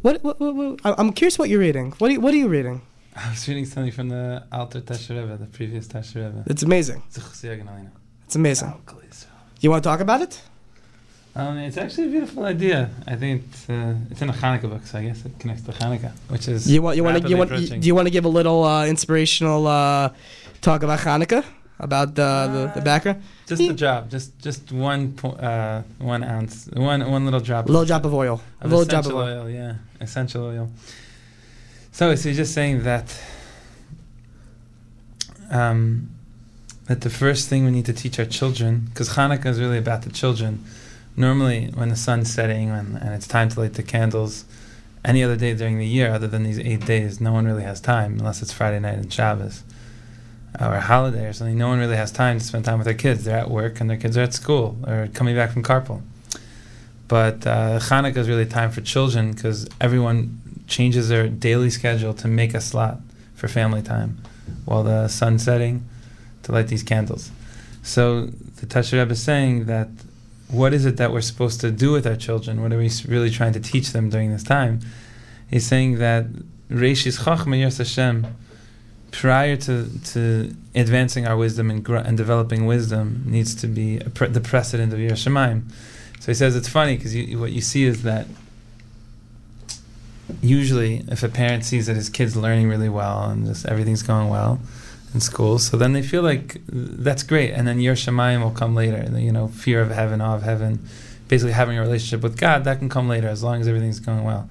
What, 0.03 0.23
what, 0.23 0.39
what, 0.39 0.55
what, 0.55 0.79
I'm 0.83 1.13
curious 1.13 1.39
what 1.39 1.49
you're 1.49 1.59
reading. 1.59 1.93
What 1.97 2.11
are 2.11 2.13
you, 2.13 2.21
what 2.21 2.31
are 2.31 2.37
you 2.37 2.47
reading? 2.47 2.83
I 3.15 3.31
was 3.31 3.47
reading 3.47 3.65
something 3.65 3.91
from 3.91 4.09
the 4.09 4.45
Alter 4.51 4.81
Tasher 4.81 5.19
Rebbe, 5.19 5.35
the 5.35 5.47
previous 5.47 5.87
Tasher 5.87 6.27
Rebbe. 6.27 6.43
It's 6.45 6.61
amazing. 6.61 7.01
It's 7.07 8.35
amazing. 8.35 8.71
You 9.61 9.71
want 9.71 9.83
to 9.83 9.89
talk 9.89 9.99
about 9.99 10.21
it? 10.21 10.39
Um, 11.33 11.57
it's 11.59 11.77
actually 11.77 12.07
a 12.07 12.09
beautiful 12.09 12.43
idea. 12.43 12.89
I 13.07 13.15
think 13.15 13.43
it's, 13.49 13.69
uh, 13.69 13.95
it's 14.09 14.21
in 14.21 14.29
a 14.29 14.33
Hanukkah 14.33 14.69
book, 14.69 14.85
so 14.85 14.99
I 14.99 15.03
guess 15.03 15.25
it 15.25 15.31
connects 15.39 15.63
to 15.63 15.71
Hanukkah, 15.71 16.11
which 16.27 16.49
is 16.49 16.69
you 16.69 16.81
want 16.81 16.97
you 16.97 17.03
want 17.05 17.23
to 17.23 17.29
you 17.29 17.37
want 17.37 17.49
do 17.51 17.87
you 17.87 17.95
want 17.95 18.07
to 18.07 18.11
give 18.11 18.25
a 18.25 18.29
little 18.29 18.65
uh, 18.65 18.85
inspirational 18.85 19.65
uh, 19.65 20.09
talk 20.59 20.83
about 20.83 20.99
Hanukkah 20.99 21.45
about 21.79 22.15
the, 22.15 22.71
the, 22.73 22.79
the 22.79 22.81
background? 22.81 23.23
Just 23.47 23.61
the 23.61 23.73
drop, 23.73 24.09
just 24.09 24.37
just 24.39 24.73
one 24.73 25.13
po- 25.13 25.31
uh, 25.31 25.83
one 25.99 26.21
ounce, 26.23 26.67
one 26.73 27.09
one 27.09 27.23
little 27.23 27.39
drop, 27.39 27.67
little 27.67 27.85
drop 27.85 28.03
of 28.03 28.13
oil, 28.13 28.41
a 28.59 28.67
little 28.67 28.83
drop 28.83 29.05
of 29.05 29.13
oil. 29.13 29.43
oil, 29.43 29.49
yeah, 29.49 29.75
essential 30.01 30.43
oil. 30.43 30.69
So, 31.93 32.13
so 32.15 32.27
he's 32.27 32.37
just 32.37 32.53
saying 32.53 32.83
that 32.83 33.17
um, 35.49 36.09
that 36.87 37.01
the 37.01 37.09
first 37.09 37.47
thing 37.47 37.63
we 37.63 37.71
need 37.71 37.85
to 37.85 37.93
teach 37.93 38.19
our 38.19 38.25
children, 38.25 38.87
because 38.89 39.11
Hanukkah 39.15 39.45
is 39.45 39.61
really 39.61 39.77
about 39.77 40.01
the 40.01 40.09
children 40.09 40.65
normally 41.15 41.71
when 41.73 41.89
the 41.89 41.95
sun's 41.95 42.33
setting 42.33 42.69
and, 42.69 42.97
and 42.97 43.13
it's 43.13 43.27
time 43.27 43.49
to 43.49 43.59
light 43.59 43.73
the 43.73 43.83
candles, 43.83 44.45
any 45.03 45.23
other 45.23 45.35
day 45.35 45.53
during 45.53 45.77
the 45.77 45.85
year 45.85 46.11
other 46.11 46.27
than 46.27 46.43
these 46.43 46.59
eight 46.59 46.85
days, 46.85 47.19
no 47.19 47.33
one 47.33 47.45
really 47.45 47.63
has 47.63 47.81
time 47.81 48.19
unless 48.19 48.41
it's 48.41 48.53
Friday 48.53 48.79
night 48.79 48.95
and 48.95 49.11
Shabbos 49.11 49.63
or 50.59 50.75
a 50.75 50.81
holiday 50.81 51.25
or 51.25 51.33
something. 51.33 51.57
No 51.57 51.69
one 51.69 51.79
really 51.79 51.95
has 51.95 52.11
time 52.11 52.39
to 52.39 52.45
spend 52.45 52.65
time 52.65 52.77
with 52.77 52.85
their 52.85 52.93
kids. 52.93 53.23
They're 53.23 53.37
at 53.37 53.49
work 53.49 53.79
and 53.79 53.89
their 53.89 53.97
kids 53.97 54.17
are 54.17 54.21
at 54.21 54.33
school 54.33 54.77
or 54.85 55.07
coming 55.13 55.35
back 55.35 55.51
from 55.51 55.63
carpool. 55.63 56.01
But 57.07 57.45
uh, 57.45 57.79
Hanukkah 57.79 58.17
is 58.17 58.29
really 58.29 58.45
time 58.45 58.71
for 58.71 58.81
children 58.81 59.33
because 59.33 59.67
everyone 59.79 60.39
changes 60.67 61.09
their 61.09 61.27
daily 61.27 61.69
schedule 61.69 62.13
to 62.13 62.27
make 62.27 62.53
a 62.53 62.61
slot 62.61 62.99
for 63.35 63.47
family 63.47 63.81
time 63.81 64.21
while 64.65 64.83
the 64.83 65.07
sun's 65.07 65.43
setting 65.43 65.87
to 66.43 66.51
light 66.51 66.67
these 66.67 66.83
candles. 66.83 67.31
So 67.83 68.27
the 68.27 68.65
Tasher 68.65 68.99
Rebbe 68.99 69.11
is 69.11 69.23
saying 69.23 69.65
that 69.65 69.89
what 70.51 70.73
is 70.73 70.85
it 70.85 70.97
that 70.97 71.11
we're 71.11 71.21
supposed 71.21 71.61
to 71.61 71.71
do 71.71 71.91
with 71.91 72.05
our 72.05 72.15
children? 72.15 72.61
What 72.61 72.73
are 72.73 72.77
we 72.77 72.89
really 73.07 73.29
trying 73.29 73.53
to 73.53 73.59
teach 73.59 73.91
them 73.91 74.09
during 74.09 74.31
this 74.31 74.43
time? 74.43 74.81
He's 75.49 75.65
saying 75.65 75.97
that 75.99 76.27
Reishis 76.69 77.21
Chachma 77.23 77.57
Yiras 77.57 77.77
Hashem, 77.77 78.27
prior 79.11 79.55
to, 79.57 79.89
to 80.05 80.55
advancing 80.75 81.27
our 81.27 81.37
wisdom 81.37 81.69
and, 81.69 81.83
gr- 81.83 81.97
and 81.97 82.17
developing 82.17 82.65
wisdom, 82.65 83.23
needs 83.25 83.55
to 83.55 83.67
be 83.67 83.99
pre- 84.13 84.29
the 84.29 84.41
precedent 84.41 84.93
of 84.93 84.99
Yerushalayim. 84.99 85.63
So 86.19 86.27
he 86.27 86.33
says 86.33 86.55
it's 86.55 86.69
funny 86.69 86.97
because 86.97 87.13
what 87.39 87.51
you 87.51 87.61
see 87.61 87.83
is 87.83 88.03
that 88.03 88.27
usually 90.41 91.03
if 91.07 91.23
a 91.23 91.29
parent 91.29 91.65
sees 91.65 91.87
that 91.87 91.95
his 91.95 92.09
kid's 92.09 92.35
learning 92.35 92.69
really 92.69 92.89
well 92.89 93.23
and 93.23 93.47
just 93.47 93.65
everything's 93.65 94.03
going 94.03 94.29
well, 94.29 94.59
in 95.13 95.19
school. 95.19 95.59
So 95.59 95.77
then 95.77 95.93
they 95.93 96.01
feel 96.01 96.21
like 96.21 96.61
that's 96.67 97.23
great, 97.23 97.51
and 97.51 97.67
then 97.67 97.79
your 97.79 97.95
shemayim 97.95 98.41
will 98.41 98.51
come 98.51 98.75
later. 98.75 99.07
You 99.17 99.31
know, 99.31 99.47
fear 99.47 99.81
of 99.81 99.91
heaven, 99.91 100.21
awe 100.21 100.35
of 100.35 100.43
heaven, 100.43 100.79
basically 101.27 101.53
having 101.53 101.77
a 101.77 101.81
relationship 101.81 102.21
with 102.21 102.37
God 102.37 102.63
that 102.63 102.79
can 102.79 102.89
come 102.89 103.07
later 103.07 103.27
as 103.27 103.43
long 103.43 103.61
as 103.61 103.67
everything's 103.67 103.99
going 103.99 104.23
well. 104.23 104.49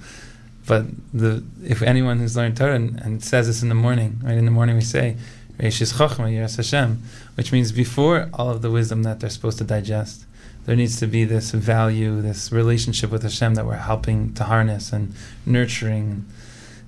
But 0.67 0.87
the 1.13 1.43
if 1.65 1.83
anyone 1.83 2.19
who's 2.19 2.37
learned 2.37 2.57
Torah 2.57 2.75
and, 2.75 3.01
and 3.01 3.25
says 3.25 3.47
this 3.47 3.63
in 3.63 3.69
the 3.69 3.75
morning, 3.75 4.21
right 4.23 4.37
in 4.37 4.45
the 4.45 4.51
morning 4.51 4.77
we 4.77 4.83
say, 4.83 5.17
Reishis 5.59 5.93
Yiras 5.93 6.57
Hashem, 6.57 7.03
which 7.35 7.53
means 7.53 7.73
before 7.73 8.31
all 8.33 8.51
of 8.51 8.63
the 8.63 8.71
wisdom 8.71 9.03
that 9.03 9.21
they're 9.21 9.31
supposed 9.31 9.59
to 9.59 9.65
digest, 9.65 10.25
there 10.67 10.77
needs 10.77 10.99
to 11.01 11.07
be 11.07 11.25
this 11.25 11.51
value, 11.51 12.21
this 12.21 12.53
relationship 12.53 13.11
with 13.11 13.23
Hashem 13.23 13.55
that 13.55 13.67
we're 13.67 13.77
helping 13.77 14.33
to 14.35 14.45
harness 14.45 14.93
and 14.93 15.15
nurturing. 15.45 16.25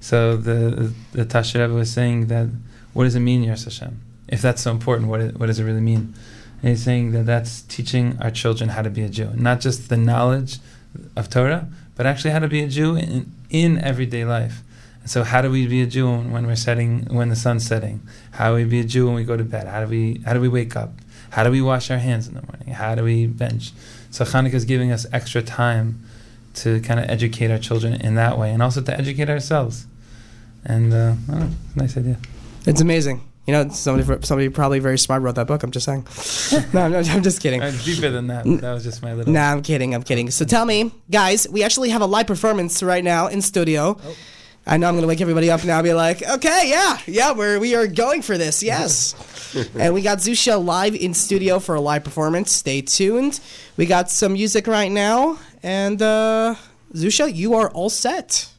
So 0.01 0.37
the 0.37 0.93
the 1.13 1.25
Tasher 1.25 1.73
was 1.75 1.91
saying 1.91 2.27
that 2.29 2.49
what 2.93 3.05
does 3.05 3.15
it 3.15 3.21
mean, 3.21 3.45
Yiras 3.45 3.65
Hashem? 3.65 4.01
If 4.29 4.43
that's 4.43 4.63
so 4.63 4.71
important, 4.71 5.09
what, 5.09 5.21
what 5.35 5.47
does 5.47 5.59
it 5.59 5.65
really 5.65 5.81
mean? 5.81 6.15
And 6.63 6.71
he's 6.71 6.83
saying 6.83 7.13
that 7.13 7.27
that's 7.27 7.63
teaching 7.63 8.17
our 8.21 8.31
children 8.31 8.71
how 8.71 8.83
to 8.83 8.91
be 8.91 9.03
a 9.03 9.09
Jew, 9.09 9.31
not 9.35 9.61
just 9.61 9.89
the 9.89 9.97
knowledge 9.97 10.59
of 11.17 11.29
Torah, 11.29 11.69
but 11.97 12.07
actually 12.07 12.31
how 12.31 12.39
to 12.39 12.49
be 12.49 12.63
a 12.63 12.69
Jew 12.69 12.97
in, 12.97 13.33
in 13.51 13.79
everyday 13.79 14.25
life. 14.25 14.63
And 15.01 15.11
so, 15.11 15.25
how 15.25 15.43
do 15.43 15.51
we 15.51 15.67
be 15.67 15.83
a 15.83 15.87
Jew 15.87 16.09
when 16.09 16.47
we're 16.47 16.55
setting, 16.55 17.07
when 17.07 17.29
the 17.29 17.37
sun's 17.37 17.67
setting? 17.67 18.01
How 18.33 18.51
do 18.51 18.55
we 18.57 18.65
be 18.65 18.81
a 18.81 18.85
Jew 18.85 19.07
when 19.07 19.17
we 19.17 19.25
go 19.25 19.37
to 19.37 19.45
bed? 19.45 19.67
How 19.67 19.85
do 19.85 19.91
we, 19.91 20.23
how 20.25 20.33
do 20.33 20.41
we 20.41 20.49
wake 20.49 20.77
up? 20.77 20.93
How 21.31 21.43
do 21.43 21.51
we 21.51 21.61
wash 21.61 21.91
our 21.91 21.99
hands 21.99 22.29
in 22.29 22.35
the 22.35 22.43
morning? 22.43 22.75
How 22.75 22.95
do 22.95 23.03
we 23.03 23.27
bench? 23.27 23.73
So 24.11 24.25
Hanukkah 24.25 24.55
is 24.55 24.65
giving 24.65 24.93
us 24.93 25.07
extra 25.13 25.43
time 25.43 26.05
to 26.55 26.81
kind 26.81 27.01
of 27.01 27.09
educate 27.09 27.51
our 27.51 27.59
children 27.59 27.95
in 27.95 28.15
that 28.15 28.39
way, 28.39 28.51
and 28.51 28.63
also 28.63 28.81
to 28.83 28.97
educate 28.97 29.29
ourselves. 29.29 29.87
And 30.65 30.95
uh, 30.95 31.15
oh, 31.33 31.51
nice 31.75 31.97
idea. 31.97 32.19
It's 32.67 32.81
amazing. 32.81 33.29
You 33.47 33.53
know, 33.55 33.69
somebody 33.71 34.25
somebody 34.25 34.49
probably 34.51 34.79
very 34.79 34.99
smart 34.99 35.23
wrote 35.23 35.35
that 35.35 35.49
book. 35.49 35.65
I'm 35.65 35.73
just 35.73 35.85
saying. 35.85 36.07
no, 36.73 36.89
no, 36.89 36.99
I'm 36.99 37.23
just 37.25 37.41
kidding. 37.43 37.61
It's 37.61 37.85
deeper 37.85 38.09
than 38.09 38.29
that. 38.29 38.45
That 38.45 38.73
was 38.73 38.85
just 38.85 39.03
my 39.03 39.15
little. 39.15 39.33
Nah, 39.33 39.51
I'm 39.51 39.63
kidding. 39.63 39.95
I'm 39.95 40.05
kidding. 40.05 40.31
So 40.31 40.45
tell 40.45 40.65
me, 40.65 40.93
guys, 41.11 41.49
we 41.49 41.65
actually 41.65 41.91
have 41.91 42.03
a 42.03 42.07
live 42.07 42.29
performance 42.29 42.83
right 42.85 43.03
now 43.03 43.27
in 43.27 43.43
studio. 43.43 43.99
Oh. 44.01 44.17
I 44.65 44.77
know 44.77 44.87
I'm 44.87 44.95
going 44.95 45.03
to 45.03 45.09
wake 45.09 45.21
everybody 45.21 45.51
up 45.51 45.65
now. 45.65 45.83
Be 45.83 45.93
like, 45.93 46.23
okay, 46.23 46.67
yeah, 46.67 46.99
yeah, 47.07 47.33
we're 47.33 47.59
we 47.59 47.75
are 47.75 47.89
going 47.89 48.23
for 48.23 48.39
this. 48.39 48.63
Yes, 48.63 49.17
and 49.77 49.93
we 49.93 50.03
got 50.03 50.19
Zusha 50.19 50.65
live 50.65 50.95
in 50.95 51.13
studio 51.13 51.59
for 51.59 51.75
a 51.75 51.81
live 51.81 52.05
performance. 52.05 52.53
Stay 52.53 52.81
tuned. 52.81 53.41
We 53.77 53.87
got 53.87 54.09
some 54.09 54.35
music 54.35 54.69
right 54.69 54.91
now, 54.91 55.41
and 55.65 56.01
uh, 56.01 56.55
Zusha, 56.95 57.35
you 57.35 57.55
are 57.55 57.71
all 57.71 57.91
set. 57.91 58.52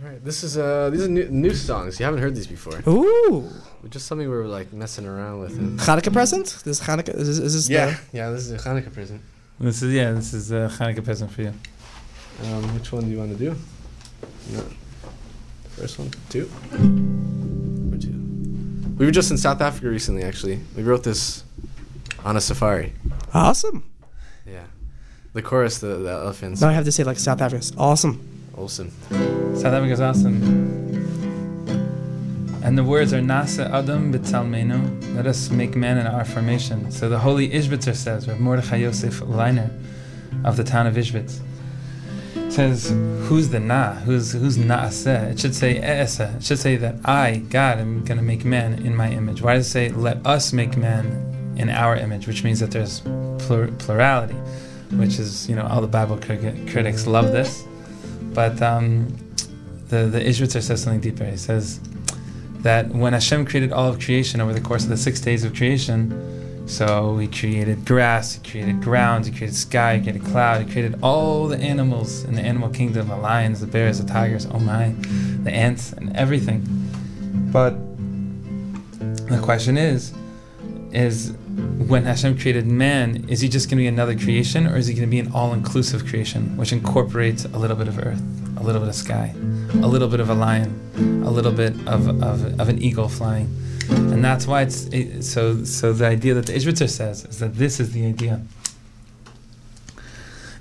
All 0.00 0.08
right, 0.08 0.24
this 0.24 0.44
is 0.44 0.56
uh 0.56 0.90
these 0.90 1.04
are 1.04 1.08
new, 1.08 1.28
new 1.28 1.54
songs. 1.54 1.98
You 1.98 2.04
haven't 2.04 2.20
heard 2.20 2.34
these 2.34 2.46
before. 2.46 2.80
Ooh. 2.86 3.48
Just 3.90 4.06
something 4.06 4.28
we 4.28 4.34
were 4.34 4.46
like 4.46 4.72
messing 4.72 5.06
around 5.06 5.40
with. 5.40 5.56
And 5.58 5.78
Hanukkah 5.80 6.12
present? 6.12 6.46
This 6.64 6.80
is 6.80 6.86
Hanukkah. 6.86 7.14
Is 7.16 7.26
this, 7.26 7.38
is 7.38 7.54
this 7.54 7.68
yeah, 7.68 7.86
the- 7.86 8.16
yeah. 8.16 8.30
This 8.30 8.42
is 8.48 8.52
a 8.52 8.58
Hanukkah 8.68 8.92
present. 8.92 9.20
This 9.58 9.82
is 9.82 9.92
yeah. 9.92 10.12
This 10.12 10.32
is 10.34 10.52
a 10.52 10.70
Hanukkah 10.78 11.04
present 11.04 11.30
for 11.32 11.42
you. 11.42 11.52
Um, 12.44 12.62
which 12.74 12.92
one 12.92 13.04
do 13.04 13.10
you 13.10 13.18
want 13.18 13.36
to 13.36 13.38
do? 13.38 13.56
No. 14.52 14.64
First 15.70 15.98
one, 15.98 16.10
two, 16.28 16.48
or 17.92 17.98
two. 17.98 18.14
We 18.98 19.04
were 19.06 19.12
just 19.12 19.30
in 19.30 19.38
South 19.38 19.60
Africa 19.60 19.88
recently. 19.88 20.22
Actually, 20.22 20.60
we 20.76 20.82
wrote 20.84 21.02
this 21.02 21.42
on 22.24 22.36
a 22.36 22.40
safari. 22.40 22.92
awesome. 23.34 23.84
Yeah, 24.46 24.64
the 25.32 25.42
chorus, 25.42 25.78
the, 25.78 25.96
the 25.96 26.10
elephants. 26.10 26.60
Now 26.60 26.68
I 26.68 26.72
have 26.72 26.84
to 26.84 26.92
say 26.92 27.02
like 27.04 27.18
South 27.18 27.40
Africa. 27.40 27.64
Awesome. 27.76 28.37
Awesome. 28.58 28.90
South 29.54 29.72
Africa's 29.72 30.00
awesome. 30.00 30.42
And 32.64 32.76
the 32.76 32.82
words 32.82 33.12
are 33.12 33.20
Naaseh 33.20 33.70
Adam 33.70 34.12
B'Tzalmenu. 34.12 35.14
Let 35.14 35.26
us 35.28 35.48
make 35.50 35.76
man 35.76 35.96
in 35.96 36.08
our 36.08 36.24
formation. 36.24 36.90
So 36.90 37.08
the 37.08 37.20
holy 37.20 37.48
Ishbitzer 37.50 37.94
says, 37.94 38.26
Rav 38.26 38.40
Mordechai 38.40 38.78
Yosef 38.78 39.20
Leiner 39.20 39.70
of 40.44 40.56
the 40.56 40.64
town 40.64 40.88
of 40.88 40.94
Ishbitz 40.96 41.40
says, 42.50 42.90
Who's 43.28 43.50
the 43.50 43.60
Na? 43.60 43.94
Who's 43.94 44.32
who's 44.32 44.58
Naaseh? 44.58 45.30
It 45.30 45.38
should 45.38 45.54
say 45.54 45.76
E'esa. 45.76 46.36
It 46.36 46.42
should 46.42 46.58
say 46.58 46.74
that 46.76 46.96
I, 47.04 47.36
God, 47.50 47.78
am 47.78 48.04
going 48.04 48.18
to 48.18 48.24
make 48.24 48.44
man 48.44 48.84
in 48.84 48.96
my 48.96 49.08
image. 49.10 49.40
Why 49.40 49.54
does 49.54 49.68
it 49.68 49.70
say, 49.70 49.88
Let 49.90 50.26
us 50.26 50.52
make 50.52 50.76
man 50.76 51.54
in 51.56 51.70
our 51.70 51.94
image? 51.94 52.26
Which 52.26 52.42
means 52.42 52.58
that 52.58 52.72
there's 52.72 53.00
plur- 53.38 53.70
plurality, 53.78 54.34
which 54.96 55.20
is, 55.20 55.48
you 55.48 55.54
know, 55.54 55.66
all 55.66 55.80
the 55.80 55.86
Bible 55.86 56.18
cri- 56.18 56.66
critics 56.68 57.06
love 57.06 57.26
this. 57.30 57.64
But 58.38 58.62
um, 58.62 59.08
the, 59.88 60.06
the 60.06 60.20
Ishbitzer 60.20 60.62
says 60.62 60.80
something 60.80 61.00
deeper. 61.00 61.24
He 61.24 61.36
says 61.36 61.80
that 62.60 62.88
when 62.88 63.12
Hashem 63.12 63.46
created 63.46 63.72
all 63.72 63.88
of 63.88 63.98
creation 63.98 64.40
over 64.40 64.52
the 64.52 64.60
course 64.60 64.84
of 64.84 64.90
the 64.90 64.96
six 64.96 65.20
days 65.20 65.42
of 65.42 65.56
creation, 65.56 66.64
so 66.68 67.18
he 67.18 67.26
created 67.26 67.84
grass, 67.84 68.34
he 68.36 68.48
created 68.48 68.80
ground, 68.80 69.26
he 69.26 69.32
created 69.32 69.56
sky, 69.56 69.96
he 69.96 70.02
created 70.04 70.24
cloud, 70.24 70.64
he 70.64 70.72
created 70.72 71.00
all 71.02 71.48
the 71.48 71.58
animals 71.58 72.22
in 72.22 72.36
the 72.36 72.40
animal 72.40 72.68
kingdom, 72.68 73.08
the 73.08 73.16
lions, 73.16 73.58
the 73.58 73.66
bears, 73.66 74.00
the 74.00 74.06
tigers, 74.06 74.46
oh 74.46 74.60
my, 74.60 74.94
the 75.42 75.50
ants, 75.50 75.92
and 75.92 76.16
everything. 76.16 76.62
But 77.50 77.70
the 79.26 79.40
question 79.42 79.76
is, 79.76 80.14
is 80.92 81.32
when 81.88 82.04
Hashem 82.04 82.38
created 82.38 82.66
man, 82.66 83.24
is 83.28 83.40
he 83.40 83.48
just 83.48 83.68
going 83.68 83.78
to 83.78 83.82
be 83.82 83.86
another 83.86 84.16
creation, 84.16 84.66
or 84.66 84.76
is 84.76 84.86
he 84.86 84.94
going 84.94 85.08
to 85.08 85.10
be 85.10 85.18
an 85.18 85.32
all-inclusive 85.32 86.06
creation, 86.06 86.56
which 86.56 86.72
incorporates 86.72 87.44
a 87.46 87.58
little 87.58 87.76
bit 87.76 87.88
of 87.88 87.98
earth, 87.98 88.22
a 88.56 88.62
little 88.62 88.80
bit 88.80 88.88
of 88.88 88.94
sky, 88.94 89.34
a 89.82 89.86
little 89.86 90.08
bit 90.08 90.20
of 90.20 90.28
a 90.28 90.34
lion, 90.34 91.22
a 91.24 91.30
little 91.30 91.52
bit 91.52 91.72
of, 91.86 92.08
of, 92.22 92.60
of 92.60 92.68
an 92.68 92.82
eagle 92.82 93.08
flying? 93.08 93.48
And 93.88 94.22
that's 94.22 94.46
why 94.46 94.62
it's 94.62 94.84
it, 94.88 95.22
so. 95.22 95.64
So 95.64 95.94
the 95.94 96.06
idea 96.06 96.34
that 96.34 96.46
the 96.46 96.52
Ishbitzer 96.52 96.90
says 96.90 97.24
is 97.24 97.38
that 97.38 97.54
this 97.54 97.80
is 97.80 97.92
the 97.92 98.04
idea. 98.04 98.42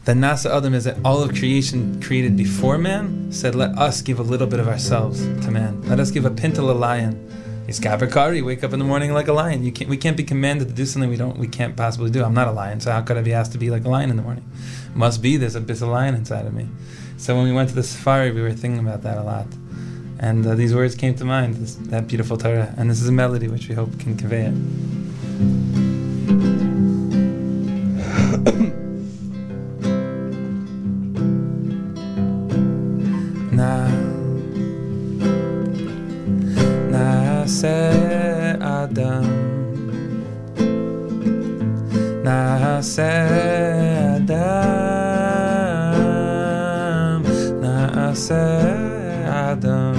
The 0.05 0.13
Naaseh 0.13 0.49
Adam 0.49 0.73
is 0.73 0.85
that 0.85 0.97
all 1.03 1.21
of 1.21 1.35
creation 1.35 2.01
created 2.01 2.37
before 2.37 2.77
man 2.77 3.29
said, 3.33 3.53
"Let 3.53 3.77
us 3.77 4.01
give 4.01 4.19
a 4.19 4.23
little 4.23 4.47
bit 4.47 4.61
of 4.61 4.69
ourselves 4.69 5.25
to 5.25 5.51
man. 5.51 5.81
Let 5.89 5.99
us 5.99 6.09
give 6.09 6.23
a 6.23 6.31
pintle 6.31 6.71
a 6.71 6.77
lion." 6.87 7.26
Yisgaber 7.67 8.09
ka'ari, 8.09 8.41
wake 8.41 8.63
up 8.63 8.71
in 8.71 8.79
the 8.79 8.85
morning 8.85 9.13
like 9.13 9.27
a 9.27 9.33
lion. 9.33 9.65
You 9.65 9.73
can't, 9.73 9.89
we 9.89 9.97
can't 9.97 10.15
be 10.15 10.23
commanded 10.23 10.69
to 10.69 10.73
do 10.73 10.85
something 10.85 11.09
we 11.09 11.17
don't, 11.17 11.37
we 11.37 11.49
can't 11.49 11.75
possibly 11.75 12.09
do. 12.09 12.23
I'm 12.23 12.33
not 12.33 12.47
a 12.47 12.51
lion, 12.51 12.79
so 12.79 12.93
how 12.93 13.01
could 13.01 13.17
I 13.17 13.21
be 13.21 13.33
asked 13.33 13.51
to 13.51 13.57
be 13.57 13.69
like 13.69 13.83
a 13.83 13.89
lion 13.89 14.09
in 14.09 14.15
the 14.15 14.23
morning? 14.23 14.49
Must 14.95 15.21
be 15.21 15.35
there's 15.35 15.55
a 15.55 15.59
bit 15.59 15.81
of 15.81 15.89
lion 15.89 16.15
inside 16.15 16.45
of 16.45 16.53
me. 16.53 16.69
So 17.17 17.35
when 17.35 17.43
we 17.43 17.51
went 17.51 17.67
to 17.67 17.75
the 17.75 17.83
safari, 17.83 18.31
we 18.31 18.41
were 18.41 18.53
thinking 18.53 18.79
about 18.79 19.03
that 19.03 19.17
a 19.17 19.23
lot, 19.23 19.47
and 20.17 20.47
uh, 20.47 20.55
these 20.55 20.73
words 20.73 20.95
came 20.95 21.13
to 21.15 21.25
mind. 21.25 21.55
This, 21.55 21.75
that 21.75 22.07
beautiful 22.07 22.37
Torah, 22.37 22.73
and 22.77 22.89
this 22.89 23.01
is 23.01 23.09
a 23.09 23.11
melody 23.11 23.49
which 23.49 23.67
we 23.67 23.75
hope 23.75 23.99
can 23.99 24.15
convey 24.15 24.45
it. 24.45 24.53
É 48.17 49.29
Adam. 49.29 49.96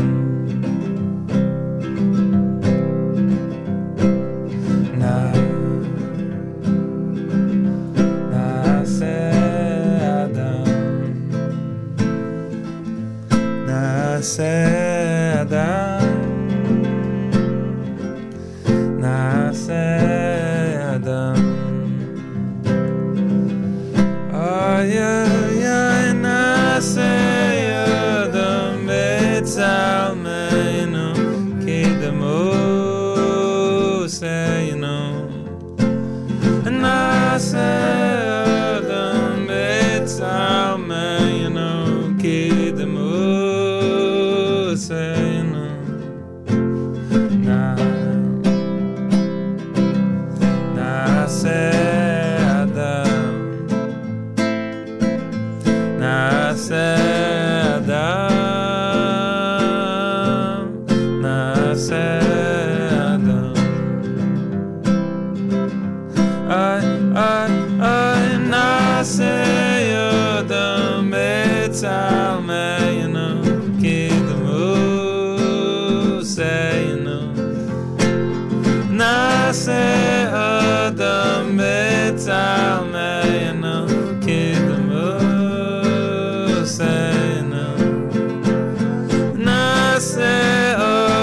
נעשה 89.97 90.73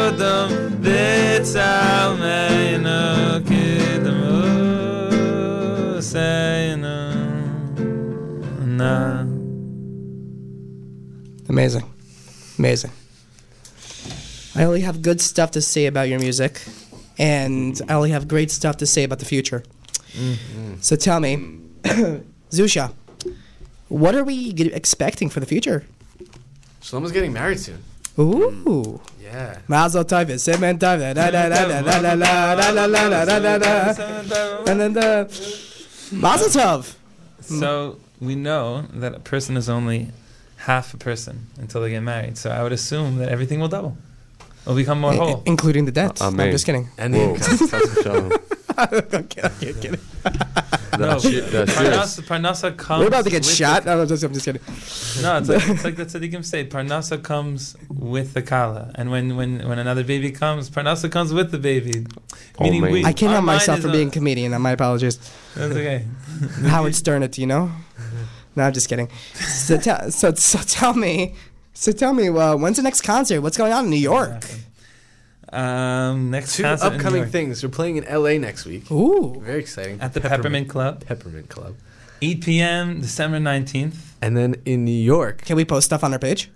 אדם 0.08 0.48
בצלמנו 0.80 2.10
כדמוסנו. 6.00 6.88
נע- 8.66 9.22
Amazing. 11.48 11.84
Amazing. 12.58 12.90
I 14.54 14.62
only 14.64 14.82
have 14.88 14.96
good 15.02 15.20
stuff 15.20 15.50
to 15.56 15.60
say 15.72 15.84
about 15.92 16.06
your 16.08 16.20
music, 16.26 16.52
and 17.18 17.72
I 17.88 17.92
only 17.94 18.10
have 18.16 18.24
great 18.34 18.50
stuff 18.58 18.76
to 18.82 18.86
say 18.94 19.02
about 19.08 19.18
the 19.24 19.28
future. 19.34 19.62
So 20.88 20.92
tell 21.06 21.20
me, 21.26 21.32
Zusha, 22.58 22.86
what 24.02 24.12
are 24.18 24.24
we 24.30 24.36
g- 24.58 24.72
expecting 24.80 25.28
for 25.34 25.40
the 25.44 25.50
future? 25.54 25.78
Shlomo's 26.86 27.12
getting 27.16 27.32
married 27.40 27.60
soon. 27.66 27.80
Ooh. 28.17 28.99
Yeah. 29.21 29.57
Mazel 29.67 30.03
tov, 30.05 30.27
siman 30.39 30.77
tov, 30.79 30.99
da 30.99 31.13
da 31.13 31.31
da 31.31 31.49
da 31.49 31.81
da 31.81 31.81
da 31.81 32.15
da 32.15 32.15
da 32.15 32.55
da 32.55 32.87
da 32.87 32.87
da 32.87 33.25
da 33.25 33.25
da 33.25 33.57
da 33.57 33.93
da 34.65 34.73
da 34.73 34.87
da. 34.89 35.27
Mazel 36.11 36.49
tov. 36.49 36.95
So 37.41 37.97
we 38.21 38.35
know 38.35 38.83
that 38.93 39.13
a 39.15 39.19
person 39.19 39.57
is 39.57 39.67
only 39.69 40.11
half 40.57 40.93
a 40.93 40.97
person 40.97 41.47
until 41.59 41.81
they 41.81 41.89
get 41.89 42.01
married. 42.01 42.37
So 42.37 42.49
I 42.51 42.63
would 42.63 42.71
assume 42.71 43.17
that 43.17 43.29
everything 43.29 43.59
will 43.59 43.67
double. 43.67 43.97
It'll 44.63 44.75
become 44.75 44.99
more 45.01 45.13
I- 45.13 45.17
whole. 45.17 45.43
including 45.45 45.85
the 45.85 45.91
debt. 45.91 46.19
No, 46.19 46.27
I'm 46.27 46.33
Amen. 46.35 46.51
just 46.51 46.65
kidding. 46.65 46.89
And 46.97 47.13
the 47.13 47.19
Whoa. 47.19 47.35
income. 47.35 48.31
Chas 48.75 48.87
v'shalom. 48.89 49.13
okay, 49.13 49.41
okay, 49.43 49.73
kidding. 49.73 49.99
no, 50.99 51.17
Parnasa, 51.17 52.21
Parnasa 52.23 52.77
comes. 52.77 53.01
We're 53.01 53.07
about 53.07 53.23
to 53.25 53.29
get 53.29 53.45
shot. 53.45 53.83
The, 53.83 53.95
no, 53.95 54.01
I'm, 54.01 54.07
just, 54.07 54.23
I'm 54.23 54.33
just 54.33 54.45
kidding. 54.45 54.61
No, 55.21 55.37
it's 55.37 55.49
like, 55.49 55.69
it's 55.69 55.83
like 55.83 55.95
the 55.95 56.05
tzaddikim 56.05 56.43
say. 56.43 56.65
Parnasa 56.65 57.21
comes 57.21 57.75
with 57.89 58.33
the 58.33 58.41
kala, 58.41 58.91
and 58.95 59.11
when, 59.11 59.35
when, 59.35 59.67
when 59.67 59.79
another 59.79 60.03
baby 60.03 60.31
comes, 60.31 60.69
Parnasa 60.69 61.11
comes 61.11 61.33
with 61.33 61.51
the 61.51 61.59
baby. 61.59 62.05
Oh, 62.59 62.63
Meaning, 62.63 62.81
we, 62.91 63.05
I 63.05 63.13
can't 63.13 63.31
help 63.31 63.45
myself 63.45 63.81
for 63.81 63.91
being 63.91 64.09
a 64.09 64.11
comedian. 64.11 64.59
My 64.61 64.71
apologies. 64.71 65.17
That's 65.55 65.73
okay. 65.73 66.05
Howard 66.67 66.95
Stern, 66.95 67.23
it. 67.23 67.37
You 67.37 67.47
know. 67.47 67.71
No, 68.55 68.63
I'm 68.63 68.73
just 68.73 68.87
kidding. 68.87 69.09
So, 69.33 69.77
t- 69.77 70.11
so, 70.11 70.33
so 70.33 70.59
tell 70.59 70.93
me, 70.93 71.35
so 71.73 71.91
tell 71.91 72.13
me, 72.13 72.29
uh, 72.29 72.55
when's 72.55 72.77
the 72.77 72.83
next 72.83 73.01
concert? 73.01 73.41
What's 73.41 73.57
going 73.57 73.73
on 73.73 73.85
in 73.85 73.89
New 73.89 73.97
York? 73.97 74.45
Um, 75.51 76.31
next 76.31 76.55
two 76.55 76.65
upcoming 76.65 77.25
things. 77.27 77.63
We're 77.63 77.69
playing 77.69 77.97
in 77.97 78.05
LA 78.05 78.37
next 78.37 78.65
week. 78.65 78.89
Ooh, 78.91 79.39
very 79.39 79.59
exciting. 79.59 80.01
At 80.01 80.13
the 80.13 80.21
Peppermint, 80.21 80.41
Peppermint 80.41 80.69
Club. 80.69 81.05
Peppermint 81.05 81.49
Club. 81.49 81.75
8 82.21 82.43
p.m. 82.43 83.01
December 83.01 83.37
19th. 83.37 83.95
And 84.21 84.35
then 84.35 84.55
in 84.65 84.85
New 84.85 84.91
York. 84.91 85.43
Can 85.43 85.55
we 85.55 85.65
post 85.65 85.85
stuff 85.85 86.03
on 86.03 86.13
our 86.13 86.19
page? 86.19 86.49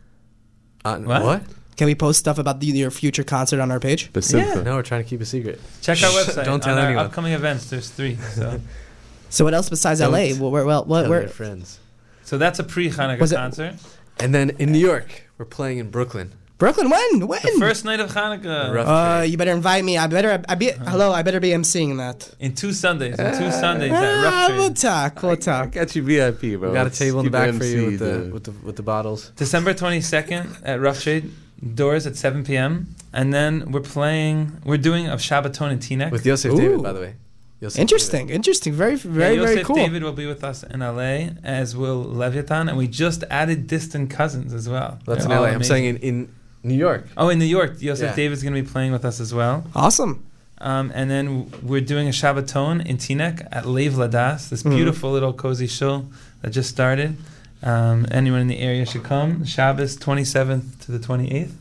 Uh, 0.84 0.98
what? 1.00 1.24
what? 1.24 1.44
Can 1.78 1.86
we 1.86 1.96
post 1.96 2.20
stuff 2.20 2.38
about 2.38 2.60
the, 2.60 2.68
your 2.68 2.92
future 2.92 3.24
concert 3.24 3.60
on 3.60 3.72
our 3.72 3.80
page? 3.80 4.10
Yeah. 4.30 4.56
No, 4.56 4.76
we're 4.76 4.82
trying 4.82 5.04
to 5.04 5.10
keep 5.10 5.22
a 5.22 5.26
secret. 5.26 5.62
Check 5.82 6.02
our 6.04 6.12
website. 6.12 6.46
Don't 6.46 6.62
tell 6.62 6.78
anyone. 6.78 7.06
upcoming 7.06 7.34
events. 7.34 7.70
There's 7.70 7.90
three. 7.90 8.16
So. 8.16 8.60
so 9.30 9.46
what 9.46 9.54
else 9.54 9.70
besides 9.70 10.00
Don't 10.00 10.12
LA? 10.12 10.36
Well, 10.38 10.52
well, 10.66 10.86
what, 10.86 11.08
where, 11.08 11.28
friends. 11.28 11.80
So 12.24 12.38
that's 12.38 12.60
a 12.60 12.64
pre-Hanukkah 12.64 13.34
concert. 13.34 13.76
And 14.20 14.36
then 14.36 14.52
in 14.60 14.72
New 14.74 14.80
York, 14.80 15.24
we're 15.38 15.46
playing 15.46 15.78
in 15.78 15.90
Brooklyn. 15.90 16.34
Brooklyn, 16.60 16.90
when? 16.90 17.26
When? 17.26 17.40
The 17.42 17.56
first 17.58 17.86
night 17.86 18.02
of 18.02 18.12
Hanukkah. 18.12 19.22
Uh, 19.22 19.24
you 19.24 19.38
better 19.38 19.54
invite 19.54 19.84
me. 19.86 19.98
I 19.98 20.08
better. 20.08 20.44
I 20.48 20.56
be. 20.56 20.74
Uh-huh. 20.74 20.92
Hello. 20.92 21.12
I 21.14 21.24
better 21.24 21.40
be 21.40 21.52
emceeing 21.52 21.98
that. 21.98 22.36
In 22.38 22.54
two 22.54 22.74
Sundays. 22.74 23.18
In 23.18 23.38
two 23.38 23.50
Sundays. 23.50 23.94
Uh, 23.94 24.22
Rough 24.26 24.48
Trade. 24.48 24.58
We'll 24.58 24.74
talk. 24.74 25.24
We'll 25.24 25.38
talk. 25.38 25.68
I 25.68 25.70
got 25.70 25.96
you 25.96 26.04
VIP, 26.04 26.60
bro. 26.60 26.70
We 26.70 26.74
got 26.74 26.88
a 26.88 26.90
table 26.90 27.20
in 27.20 27.26
the 27.26 27.32
back 27.32 27.54
for 27.54 27.64
you 27.64 27.86
with 27.86 28.00
the, 28.00 28.30
with 28.34 28.44
the 28.44 28.52
with 28.52 28.76
the 28.76 28.84
bottles. 28.84 29.30
December 29.38 29.74
twenty 29.74 30.02
second 30.02 30.58
at 30.64 30.82
Rough 30.82 31.02
Trade. 31.02 31.32
Doors 31.76 32.06
at 32.06 32.18
seven 32.18 32.44
p.m. 32.44 32.94
And 33.14 33.34
then 33.34 33.72
we're 33.72 33.80
playing. 33.80 34.62
We're 34.66 34.78
doing 34.78 35.08
a 35.08 35.16
Shabbaton 35.16 35.72
in 35.72 35.80
Teaneck. 35.80 36.12
With 36.12 36.26
Yosef 36.26 36.52
Ooh. 36.52 36.58
David, 36.58 36.84
by 36.84 36.92
the 36.92 37.00
way. 37.00 37.16
Yosef 37.62 37.80
interesting, 37.80 38.28
David. 38.28 38.36
interesting, 38.36 38.74
very, 38.74 38.96
very, 38.96 39.36
yeah, 39.36 39.44
very 39.44 39.64
cool. 39.64 39.76
Yosef 39.78 39.92
David 39.92 40.04
will 40.04 40.14
be 40.14 40.26
with 40.26 40.46
us 40.46 40.64
in 40.64 40.80
LA, 40.80 41.32
as 41.44 41.76
will 41.76 42.02
Leviathan, 42.02 42.70
and 42.70 42.78
we 42.78 42.88
just 42.88 43.26
added 43.30 43.68
distant 43.68 44.10
cousins 44.10 44.54
as 44.54 44.70
well. 44.70 45.00
That's 45.06 45.26
They're 45.26 45.36
in 45.36 45.42
LA. 45.42 45.50
I'm 45.50 45.64
saying 45.64 45.84
in, 45.84 45.98
in 45.98 46.36
New 46.64 46.76
York. 46.76 47.08
Oh, 47.18 47.30
in 47.30 47.40
New 47.40 47.46
York, 47.46 47.82
Yosef 47.82 48.10
yeah. 48.10 48.16
David's 48.16 48.44
going 48.44 48.54
to 48.54 48.62
be 48.62 48.68
playing 48.68 48.92
with 48.92 49.06
us 49.06 49.20
as 49.20 49.34
well. 49.34 49.66
Awesome. 49.76 50.26
Um, 50.60 50.92
and 50.94 51.10
then 51.10 51.52
we're 51.64 51.82
doing 51.82 52.08
a 52.08 52.12
Shabbaton 52.12 52.86
in 52.86 52.98
Teaneck 52.98 53.48
at 53.52 53.66
Lev 53.66 53.94
Ladas, 53.94 54.50
this 54.50 54.62
mm-hmm. 54.62 54.76
beautiful 54.76 55.12
little 55.12 55.32
cozy 55.32 55.68
shul 55.68 56.08
that 56.42 56.52
just 56.52 56.70
started. 56.70 57.16
Um, 57.64 58.06
anyone 58.12 58.42
in 58.42 58.48
the 58.48 58.60
area 58.60 58.86
should 58.86 59.04
come. 59.04 59.46
Shabbos 59.46 59.98
27th 59.98 60.80
to 60.86 60.92
the 60.92 61.00
28th. 61.00 61.52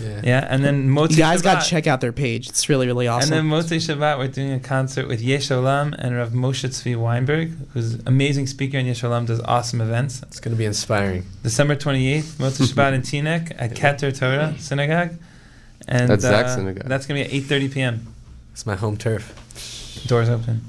Yeah. 0.00 0.20
yeah, 0.22 0.46
and 0.48 0.64
then 0.64 0.88
Motzei 0.88 1.12
You 1.12 1.16
guys 1.16 1.42
got 1.42 1.62
to 1.62 1.68
check 1.68 1.86
out 1.86 2.00
their 2.00 2.12
page. 2.12 2.48
It's 2.48 2.68
really, 2.68 2.86
really 2.86 3.08
awesome. 3.08 3.32
And 3.32 3.50
then 3.50 3.58
Motzei 3.58 3.76
Shabbat, 3.76 4.18
we're 4.18 4.28
doing 4.28 4.52
a 4.52 4.60
concert 4.60 5.08
with 5.08 5.20
Yesh 5.20 5.48
Olam 5.48 5.94
and 5.98 6.16
Rav 6.16 6.30
Moshe 6.30 6.68
Tzvi 6.68 6.96
Weinberg, 6.96 7.52
who's 7.72 7.94
an 7.94 8.02
amazing 8.06 8.46
speaker, 8.46 8.78
and 8.78 8.86
Yesh 8.86 9.02
Olam 9.02 9.26
does 9.26 9.40
awesome 9.40 9.80
events. 9.80 10.22
It's 10.22 10.40
going 10.40 10.54
to 10.54 10.58
be 10.58 10.64
inspiring. 10.64 11.24
December 11.42 11.76
28th, 11.76 12.22
Motzei 12.36 12.66
Shabbat 12.72 12.94
in 12.94 13.02
Teaneck 13.02 13.54
at 13.58 13.72
Keter 13.72 14.16
Torah 14.16 14.54
Synagogue. 14.58 15.16
And 15.88 16.08
that's 16.08 16.24
uh, 16.24 16.48
Synagogue. 16.48 16.88
That's 16.88 17.06
going 17.06 17.22
to 17.22 17.30
be 17.30 17.38
at 17.38 17.44
8.30 17.44 17.72
p.m. 17.72 18.06
It's 18.52 18.66
my 18.66 18.74
home 18.74 18.96
turf. 18.96 20.04
Doors 20.06 20.28
open. 20.28 20.62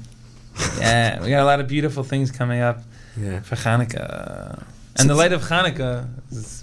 yeah, 0.78 1.22
we 1.22 1.30
got 1.30 1.42
a 1.42 1.44
lot 1.44 1.60
of 1.60 1.68
beautiful 1.68 2.02
things 2.02 2.30
coming 2.30 2.60
up 2.60 2.82
yeah. 3.16 3.40
for 3.40 3.56
Hanukkah. 3.56 4.64
And 4.98 5.08
the 5.08 5.14
light 5.14 5.32
of 5.32 5.42
Hanukkah 5.42 6.08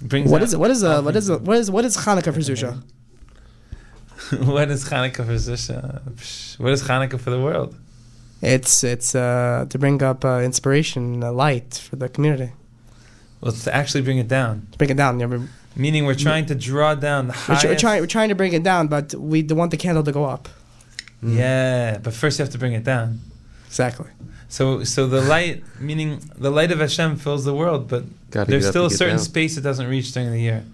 brings. 0.02 0.30
What 0.30 0.42
is 0.42 0.52
it? 0.52 0.60
What 0.60 0.70
is 0.70 0.84
uh, 0.84 1.02
what 1.02 1.16
is 1.16 1.30
uh, 1.30 1.38
what 1.38 1.56
is 1.58 1.70
what 1.70 1.84
is 1.84 1.96
Hanukkah 1.96 2.34
for 2.34 2.40
Zusha? 2.40 2.82
what 4.44 4.70
is 4.70 4.88
Hanukkah 4.88 5.24
for 5.24 5.34
Zusha? 5.34 6.58
What 6.58 6.72
is 6.72 6.82
Hanukkah 6.82 7.18
for 7.18 7.30
the 7.30 7.40
world? 7.40 7.76
It's 8.42 8.84
it's 8.84 9.14
uh, 9.14 9.66
to 9.68 9.78
bring 9.78 10.02
up 10.02 10.24
uh, 10.24 10.40
inspiration, 10.40 11.24
uh, 11.24 11.32
light 11.32 11.74
for 11.88 11.96
the 11.96 12.08
community. 12.08 12.52
Well, 13.40 13.52
it's 13.52 13.64
to 13.64 13.74
actually 13.74 14.02
bring 14.02 14.18
it 14.18 14.28
down. 14.28 14.66
To 14.72 14.78
bring 14.78 14.90
it 14.90 14.96
down. 14.96 15.20
Yeah, 15.20 15.38
Meaning 15.78 16.06
we're 16.06 16.14
trying 16.14 16.46
to 16.46 16.54
draw 16.54 16.94
down 16.94 17.26
the 17.26 17.34
highest. 17.34 17.64
We're, 17.64 17.76
trying 17.76 18.00
we're 18.00 18.06
trying 18.06 18.30
to 18.30 18.34
bring 18.34 18.54
it 18.54 18.62
down, 18.62 18.88
but 18.88 19.14
we 19.14 19.42
don't 19.42 19.58
want 19.58 19.70
the 19.70 19.76
candle 19.76 20.02
to 20.04 20.12
go 20.12 20.24
up. 20.24 20.48
Yeah, 21.22 21.98
but 21.98 22.14
first 22.14 22.38
you 22.38 22.44
have 22.44 22.52
to 22.52 22.58
bring 22.58 22.72
it 22.72 22.84
down. 22.84 23.20
Exactly. 23.66 24.08
So, 24.48 24.84
so 24.84 25.06
the 25.06 25.20
light, 25.20 25.64
meaning 25.80 26.20
the 26.36 26.50
light 26.50 26.70
of 26.70 26.78
Hashem, 26.78 27.16
fills 27.16 27.44
the 27.44 27.54
world, 27.54 27.88
but 27.88 28.04
Gotta 28.30 28.50
there's 28.50 28.68
still 28.68 28.86
a 28.86 28.90
certain 28.90 29.16
down. 29.16 29.24
space 29.24 29.56
it 29.56 29.62
doesn't 29.62 29.88
reach 29.88 30.12
during 30.12 30.30
the 30.30 30.40
year. 30.40 30.64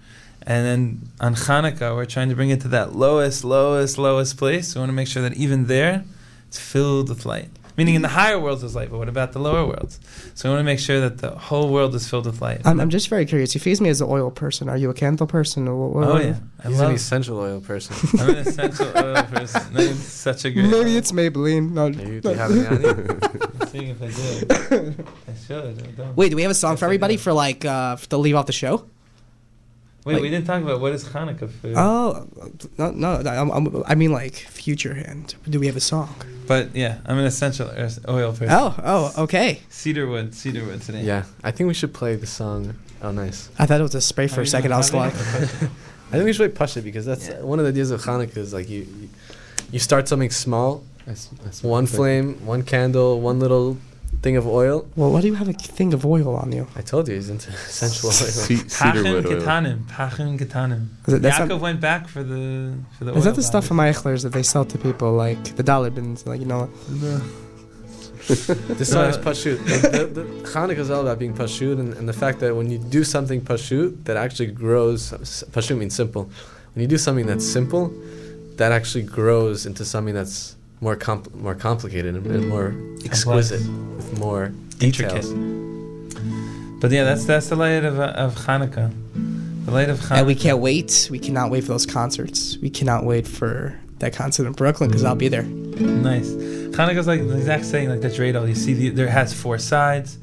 And 0.45 0.65
then 0.65 1.09
on 1.19 1.35
Hanukkah, 1.35 1.95
we're 1.95 2.05
trying 2.05 2.29
to 2.29 2.35
bring 2.35 2.49
it 2.49 2.61
to 2.61 2.67
that 2.69 2.95
lowest, 2.95 3.43
lowest, 3.43 3.97
lowest 3.97 4.37
place. 4.37 4.75
We 4.75 4.79
want 4.79 4.89
to 4.89 4.93
make 4.93 5.07
sure 5.07 5.21
that 5.23 5.35
even 5.35 5.67
there, 5.67 6.03
it's 6.47 6.59
filled 6.59 7.09
with 7.09 7.25
light. 7.25 7.49
Meaning 7.75 7.95
in 7.95 8.01
the 8.03 8.07
higher 8.09 8.39
worlds 8.39 8.63
is 8.63 8.75
light, 8.75 8.91
but 8.91 8.99
what 8.99 9.09
about 9.09 9.31
the 9.31 9.39
lower 9.39 9.65
worlds? 9.65 9.99
So 10.35 10.47
we 10.49 10.53
want 10.55 10.59
to 10.59 10.63
make 10.63 10.79
sure 10.79 10.99
that 11.01 11.17
the 11.17 11.31
whole 11.31 11.71
world 11.73 11.95
is 11.95 12.07
filled 12.07 12.27
with 12.27 12.39
light. 12.41 12.61
I'm, 12.65 12.79
I'm 12.79 12.89
just 12.89 13.07
very 13.07 13.25
curious. 13.25 13.55
You 13.55 13.61
face 13.61 13.81
me 13.81 13.89
as 13.89 13.99
an 13.99 14.07
oil 14.09 14.29
person. 14.29 14.69
Are 14.69 14.77
you 14.77 14.89
a 14.91 14.93
candle 14.93 15.25
person? 15.25 15.67
Or 15.67 15.89
what, 15.89 16.07
oh 16.07 16.17
yeah, 16.17 16.35
I 16.63 16.67
He's 16.67 16.79
an 16.79 16.91
essential 16.91 17.39
oil 17.39 17.61
person. 17.61 17.95
I'm 18.19 18.29
an 18.29 18.35
essential 18.37 18.87
oil 18.95 19.23
person. 19.23 19.73
That's 19.73 19.97
such 19.99 20.45
a 20.45 20.51
great. 20.51 20.65
Maybe 20.65 20.91
oil. 20.91 20.97
it's 20.97 21.11
Maybelline. 21.11 21.71
No, 21.71 21.89
Maybe 21.89 22.21
no. 22.23 22.31
you 22.31 22.37
have 22.37 22.51
any 22.51 22.65
on 22.67 22.81
you? 22.83 23.67
seeing 23.67 23.89
if 23.89 24.01
I 24.01 24.11
did. 24.11 25.07
I 25.27 25.33
should. 25.47 25.99
I 25.99 26.11
Wait, 26.15 26.29
do 26.29 26.35
we 26.35 26.43
have 26.43 26.51
a 26.51 26.55
song 26.55 26.77
for 26.77 26.85
everybody 26.85 27.17
for 27.17 27.33
like 27.33 27.65
uh, 27.65 27.95
to 27.95 28.17
leave 28.17 28.35
off 28.35 28.45
the 28.45 28.53
show? 28.53 28.85
Wait, 30.05 30.13
like, 30.15 30.21
we 30.21 30.29
didn't 30.29 30.45
talk 30.45 30.61
about 30.61 30.81
what 30.81 30.91
is 30.91 31.05
Hanukkah 31.05 31.49
food. 31.49 31.75
Oh, 31.77 32.27
no, 32.77 32.91
no. 32.91 33.21
I'm, 33.25 33.49
I'm, 33.51 33.83
i 33.87 33.95
mean, 33.95 34.11
like 34.11 34.35
future 34.35 34.93
hand. 34.93 35.35
Do 35.49 35.59
we 35.59 35.67
have 35.67 35.77
a 35.77 35.81
song? 35.81 36.13
But 36.45 36.75
yeah, 36.75 36.99
I'm 37.05 37.17
an 37.17 37.25
essential 37.25 37.69
oil 38.09 38.31
person. 38.31 38.49
Oh, 38.51 38.75
oh, 38.83 39.23
okay. 39.23 39.61
Cedarwood, 39.69 40.33
cedarwood 40.33 40.81
today. 40.81 41.03
Yeah, 41.03 41.23
I 41.41 41.51
think 41.51 41.69
we 41.69 41.73
should 41.73 41.93
play 41.93 42.15
the 42.15 42.27
song. 42.27 42.75
Oh, 43.01 43.11
nice. 43.11 43.49
I 43.57 43.65
thought 43.65 43.79
it 43.79 43.83
was 43.83 43.95
a 43.95 44.01
spray 44.01 44.27
for 44.27 44.41
a 44.41 44.47
second. 44.47 44.73
I 44.73 44.77
was 44.77 44.93
like, 44.93 45.13
I 45.15 45.17
think 46.17 46.25
we 46.25 46.33
should 46.33 46.53
play 46.53 46.65
Push 46.65 46.77
It 46.77 46.81
because 46.81 47.05
that's 47.05 47.29
yeah. 47.29 47.41
one 47.41 47.59
of 47.59 47.65
the 47.65 47.69
ideas 47.69 47.91
of 47.91 48.01
Hanukkah 48.01 48.37
is 48.37 48.53
like 48.53 48.69
you, 48.69 48.81
you, 48.81 49.09
you 49.71 49.79
start 49.79 50.07
something 50.07 50.29
small, 50.29 50.83
that's, 51.05 51.27
that's 51.43 51.63
one 51.63 51.85
flame, 51.85 52.45
one 52.45 52.63
candle, 52.63 53.19
one 53.19 53.39
little 53.39 53.77
thing 54.21 54.37
of 54.37 54.47
oil. 54.47 54.87
Well, 54.95 55.11
why 55.11 55.21
do 55.21 55.27
you 55.27 55.35
have 55.35 55.49
a 55.49 55.53
thing 55.53 55.93
of 55.93 56.05
oil 56.05 56.35
on 56.35 56.51
you? 56.51 56.67
I 56.75 56.81
told 56.81 57.07
you 57.07 57.15
he's 57.15 57.29
into 57.29 57.49
essential 57.69 58.09
oil. 58.09 58.13
Pachim 58.13 59.23
ketanim, 59.23 59.83
Pachin 59.85 60.39
ketanim. 60.39 60.87
Yaakov 61.05 61.49
not, 61.49 61.61
went 61.61 61.81
back 61.81 62.07
for 62.07 62.23
the 62.23 62.75
for 62.97 63.05
the. 63.05 63.13
Is 63.15 63.25
that 63.25 63.35
the 63.35 63.43
stuff 63.43 63.65
from 63.65 63.77
Eichlers 63.77 64.23
that 64.23 64.33
they 64.33 64.43
sell 64.43 64.65
to 64.65 64.77
people 64.77 65.13
like 65.13 65.55
the 65.55 65.63
dollar 65.63 65.89
bins, 65.89 66.25
like 66.25 66.39
you 66.39 66.45
know? 66.45 66.69
No. 66.89 67.21
this 68.27 68.89
song 68.89 69.09
is 69.09 69.17
pashut. 69.17 69.57
the, 69.65 70.05
the, 70.05 70.23
Hanukkah 70.47 70.77
is 70.77 70.89
all 70.89 71.01
about 71.01 71.19
being 71.19 71.33
pashut, 71.33 71.77
and, 71.77 71.93
and, 71.95 72.07
the 72.07 72.13
fact 72.13 72.39
that 72.39 72.55
when 72.55 72.71
you 72.71 72.77
do 72.77 73.03
something 73.03 73.41
pashut 73.41 74.05
that 74.05 74.15
actually 74.15 74.47
grows. 74.47 75.11
Pashut 75.51 75.77
means 75.77 75.93
simple. 75.93 76.29
When 76.73 76.81
you 76.81 76.87
do 76.87 76.97
something 76.97 77.25
that's 77.25 77.45
simple, 77.45 77.93
that 78.55 78.71
actually 78.71 79.03
grows 79.03 79.65
into 79.65 79.83
something 79.83 80.13
that's 80.13 80.55
more 80.83 80.97
compl- 80.97 81.33
more 81.35 81.55
complicated 81.55 82.15
and, 82.15 82.27
and 82.27 82.49
more 82.49 82.71
mm. 82.71 83.05
exquisite 83.05 83.61
with 83.95 84.19
more 84.19 84.51
details. 84.77 85.31
Intricate. 85.31 86.81
But 86.81 86.91
yeah, 86.91 87.05
that's 87.05 87.25
that's 87.25 87.47
the 87.47 87.55
light 87.55 87.85
of 87.85 87.99
uh, 87.99 88.25
of 88.25 88.35
Hanukkah. 88.35 88.91
The 89.65 89.71
light 89.71 89.89
of 89.89 89.99
Hanukkah. 89.99 90.17
And 90.17 90.27
we 90.27 90.35
can't 90.35 90.59
wait. 90.59 91.07
We 91.09 91.19
cannot 91.19 91.49
wait 91.49 91.61
for 91.61 91.69
those 91.69 91.85
concerts. 91.85 92.57
We 92.57 92.69
cannot 92.69 93.05
wait 93.05 93.25
for 93.25 93.79
that 93.99 94.13
concert 94.13 94.45
in 94.45 94.51
Brooklyn 94.51 94.89
because 94.89 95.05
I'll 95.05 95.15
be 95.15 95.29
there. 95.29 95.43
Nice. 95.43 96.29
Hanukkah's 96.75 97.07
like 97.07 97.25
the 97.25 97.37
exact 97.37 97.63
same 97.63 97.89
like 97.89 98.01
the 98.01 98.09
dreidel. 98.09 98.47
You 98.49 98.55
see, 98.55 98.73
the, 98.73 98.89
there 98.89 99.07
has 99.07 99.33
four 99.33 99.57
sides, 99.57 100.17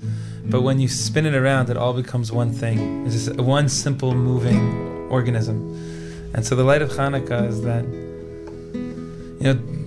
but 0.44 0.60
when 0.60 0.78
you 0.78 0.88
spin 0.88 1.24
it 1.24 1.34
around, 1.34 1.70
it 1.70 1.78
all 1.78 1.94
becomes 1.94 2.30
one 2.30 2.52
thing. 2.52 3.06
It's 3.06 3.14
just 3.14 3.40
one 3.40 3.70
simple 3.70 4.14
moving 4.14 4.60
organism. 5.10 5.56
And 6.34 6.44
so 6.44 6.54
the 6.54 6.64
light 6.64 6.82
of 6.82 6.90
Hanukkah 6.90 7.48
is 7.48 7.62
that 7.62 7.84
you 9.40 9.54
know 9.54 9.79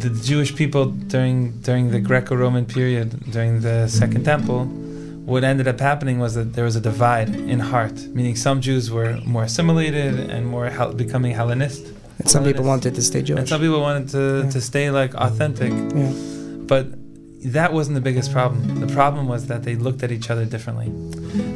the 0.00 0.10
Jewish 0.10 0.54
people 0.54 0.86
during 0.86 1.60
during 1.60 1.90
the 1.90 2.00
Greco-Roman 2.00 2.64
period, 2.66 3.08
during 3.30 3.60
the 3.60 3.88
Second 3.88 4.24
Temple, 4.24 4.64
what 5.30 5.44
ended 5.44 5.68
up 5.68 5.78
happening 5.80 6.18
was 6.18 6.34
that 6.34 6.54
there 6.54 6.64
was 6.64 6.76
a 6.76 6.80
divide 6.80 7.30
in 7.52 7.58
heart, 7.60 7.96
meaning 8.16 8.36
some 8.36 8.60
Jews 8.60 8.90
were 8.90 9.12
more 9.24 9.44
assimilated 9.44 10.14
and 10.34 10.46
more 10.46 10.66
hel- 10.70 10.92
becoming 10.92 11.32
Hellenist. 11.34 11.82
And 12.18 12.28
some 12.28 12.42
Hellenist. 12.42 12.46
people 12.46 12.64
wanted 12.64 12.94
to 12.94 13.02
stay 13.02 13.22
Jewish. 13.22 13.40
And 13.40 13.48
some 13.48 13.60
people 13.60 13.80
wanted 13.80 14.08
to, 14.16 14.42
yeah. 14.44 14.50
to 14.50 14.60
stay 14.60 14.90
like 14.90 15.14
authentic. 15.14 15.72
Yeah. 15.72 16.12
But 16.70 16.86
that 17.44 17.72
wasn't 17.72 17.94
the 17.94 18.00
biggest 18.00 18.32
problem. 18.32 18.80
The 18.80 18.92
problem 18.92 19.26
was 19.26 19.46
that 19.46 19.62
they 19.62 19.74
looked 19.74 20.02
at 20.02 20.12
each 20.12 20.30
other 20.30 20.44
differently. 20.44 20.92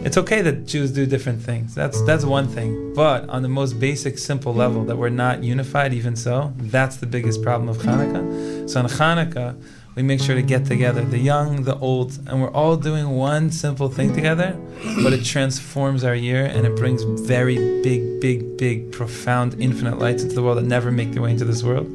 It's 0.05 0.17
okay 0.17 0.41
that 0.43 0.67
Jews 0.67 0.91
do 0.93 1.05
different 1.05 1.43
things. 1.43 1.75
That's 1.75 2.01
that's 2.03 2.25
one 2.25 2.49
thing. 2.49 2.95
But 2.95 3.29
on 3.29 3.43
the 3.43 3.49
most 3.49 3.79
basic, 3.79 4.19
simple 4.19 4.55
level, 4.55 4.85
that 4.85 4.97
we're 4.97 5.11
not 5.11 5.43
unified, 5.43 5.93
even 5.93 6.17
so, 6.17 6.53
that's 6.57 6.97
the 6.97 7.07
biggest 7.07 7.43
problem 7.43 7.69
of 7.69 7.79
Hanukkah. 7.79 8.69
So 8.69 8.81
on 8.81 8.87
Hanukkah, 8.87 9.61
we 9.97 10.03
make 10.03 10.21
sure 10.21 10.35
to 10.35 10.43
get 10.43 10.67
together, 10.67 11.03
the 11.03 11.19
young, 11.19 11.63
the 11.63 11.79
old, 11.79 12.19
and 12.27 12.43
we're 12.43 12.51
all 12.51 12.77
doing 12.77 13.11
one 13.11 13.51
simple 13.53 13.89
thing 13.89 14.13
together, 14.13 14.59
but 15.05 15.13
it 15.13 15.25
transforms 15.25 16.03
our 16.03 16.17
year 16.17 16.45
and 16.47 16.67
it 16.67 16.75
brings 16.77 17.03
very 17.05 17.57
big, 17.83 18.21
big, 18.21 18.57
big, 18.57 18.91
profound, 18.91 19.55
infinite 19.61 19.99
lights 20.01 20.25
into 20.25 20.35
the 20.35 20.43
world 20.43 20.59
that 20.59 20.65
never 20.65 20.91
make 20.91 21.13
their 21.13 21.23
way 21.23 21.31
into 21.31 21.45
this 21.45 21.63
world. 21.63 21.87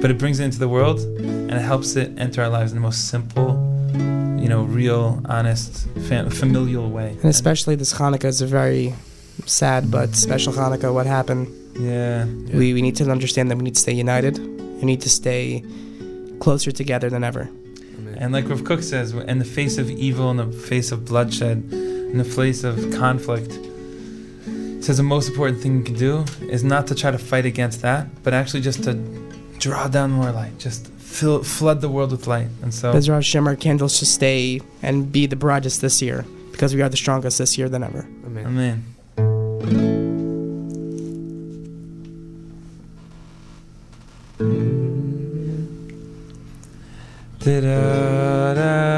But 0.00 0.10
it 0.10 0.18
brings 0.18 0.40
it 0.40 0.44
into 0.44 0.58
the 0.58 0.68
world 0.68 0.98
and 0.98 1.52
it 1.52 1.60
helps 1.60 1.94
it 1.94 2.18
enter 2.18 2.42
our 2.42 2.48
lives 2.48 2.72
in 2.72 2.76
the 2.76 2.82
most 2.82 3.08
simple, 3.08 3.50
you 4.40 4.48
know, 4.48 4.62
real, 4.64 5.22
honest, 5.28 5.86
fam- 6.08 6.30
familial 6.30 6.90
way. 6.90 7.10
And 7.22 7.26
especially 7.26 7.76
this 7.76 7.94
Hanukkah 7.94 8.24
is 8.24 8.42
a 8.42 8.46
very 8.46 8.94
sad 9.46 9.92
but 9.92 10.16
special 10.16 10.52
Hanukkah. 10.52 10.92
What 10.92 11.06
happened? 11.06 11.46
Yeah. 11.78 12.24
We, 12.24 12.74
we 12.74 12.82
need 12.82 12.96
to 12.96 13.08
understand 13.08 13.48
that 13.52 13.56
we 13.56 13.62
need 13.62 13.76
to 13.76 13.80
stay 13.80 13.92
united. 13.92 14.38
We 14.38 14.84
need 14.84 15.00
to 15.02 15.10
stay 15.10 15.62
closer 16.40 16.70
together 16.72 17.10
than 17.10 17.24
ever. 17.24 17.50
And 18.16 18.32
like 18.32 18.48
Rav 18.48 18.64
Kook 18.64 18.82
says, 18.82 19.12
in 19.12 19.38
the 19.38 19.44
face 19.44 19.78
of 19.78 19.90
evil, 19.90 20.30
in 20.30 20.38
the 20.38 20.46
face 20.46 20.90
of 20.90 21.04
bloodshed, 21.04 21.72
in 21.72 22.18
the 22.18 22.24
face 22.24 22.64
of 22.64 22.92
conflict, 22.92 23.52
he 23.52 24.82
says 24.82 24.96
the 24.96 25.02
most 25.02 25.28
important 25.28 25.60
thing 25.60 25.78
you 25.78 25.84
can 25.84 25.94
do 25.94 26.24
is 26.48 26.64
not 26.64 26.86
to 26.88 26.94
try 26.94 27.10
to 27.10 27.18
fight 27.18 27.46
against 27.46 27.82
that, 27.82 28.06
but 28.22 28.34
actually 28.34 28.60
just 28.60 28.82
to 28.84 28.94
draw 29.58 29.88
down 29.88 30.10
more 30.10 30.32
light, 30.32 30.58
just 30.58 30.88
fill, 30.88 31.42
flood 31.42 31.80
the 31.80 31.88
world 31.88 32.10
with 32.12 32.26
light. 32.26 32.48
And 32.62 32.72
so, 32.72 32.92
Bezrat 32.92 33.14
Hashem, 33.14 33.46
our 33.46 33.56
candles 33.56 33.96
should 33.98 34.08
stay 34.08 34.60
and 34.82 35.10
be 35.10 35.26
the 35.26 35.36
brightest 35.36 35.80
this 35.80 36.00
year 36.00 36.24
because 36.52 36.74
we 36.74 36.82
are 36.82 36.88
the 36.88 36.96
strongest 36.96 37.38
this 37.38 37.58
year 37.58 37.68
than 37.68 37.82
ever. 37.82 38.06
Amen. 38.24 38.46
Amen. 38.46 38.84
Da 47.44 48.97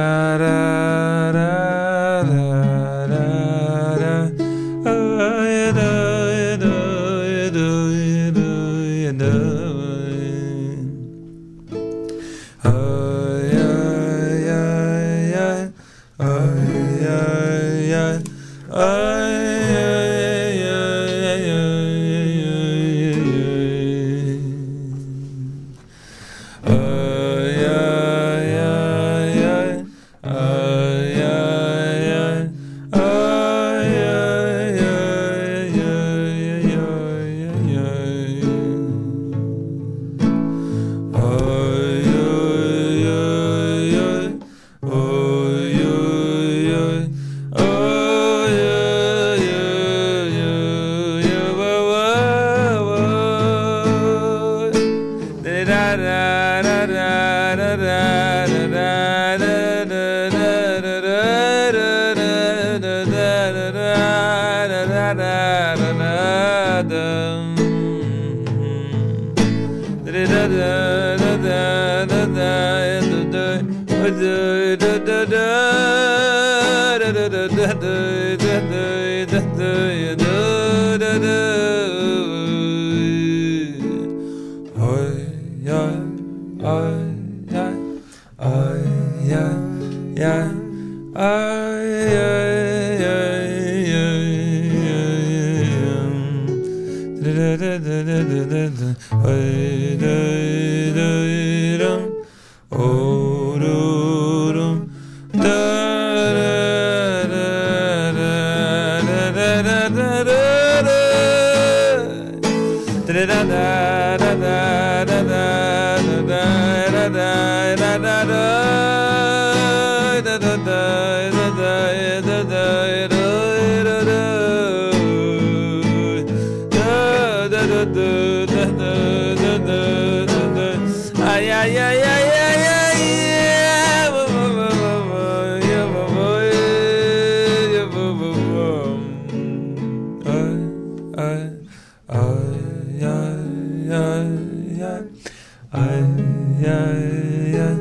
yeah, 147.61 147.77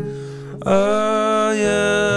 oh 0.65 1.51
yeah. 1.51 2.08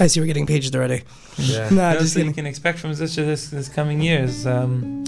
I 0.00 0.06
see 0.06 0.20
we're 0.20 0.26
getting 0.26 0.46
pages 0.46 0.74
already. 0.74 1.02
Yeah. 1.36 1.70
nah, 1.70 1.94
just 1.94 2.16
you 2.16 2.32
can 2.32 2.46
expect 2.46 2.78
from 2.78 2.92
Zusha 2.92 3.16
this, 3.16 3.50
this 3.50 3.68
coming 3.68 4.00
years. 4.00 4.46
Um, 4.46 5.04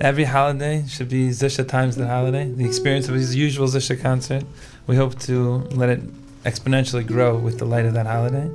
every 0.00 0.24
holiday 0.24 0.84
should 0.86 1.08
be 1.08 1.30
Zusha 1.30 1.66
times 1.66 1.96
the 1.96 2.06
holiday. 2.06 2.48
The 2.48 2.66
experience 2.66 3.08
of 3.08 3.14
his 3.14 3.34
usual 3.34 3.68
Zusha 3.68 4.00
concert. 4.00 4.44
We 4.86 4.96
hope 4.96 5.18
to 5.20 5.66
let 5.70 5.88
it 5.88 6.00
exponentially 6.42 7.06
grow 7.06 7.38
with 7.38 7.58
the 7.58 7.64
light 7.64 7.86
of 7.86 7.94
that 7.94 8.06
holiday. 8.06 8.50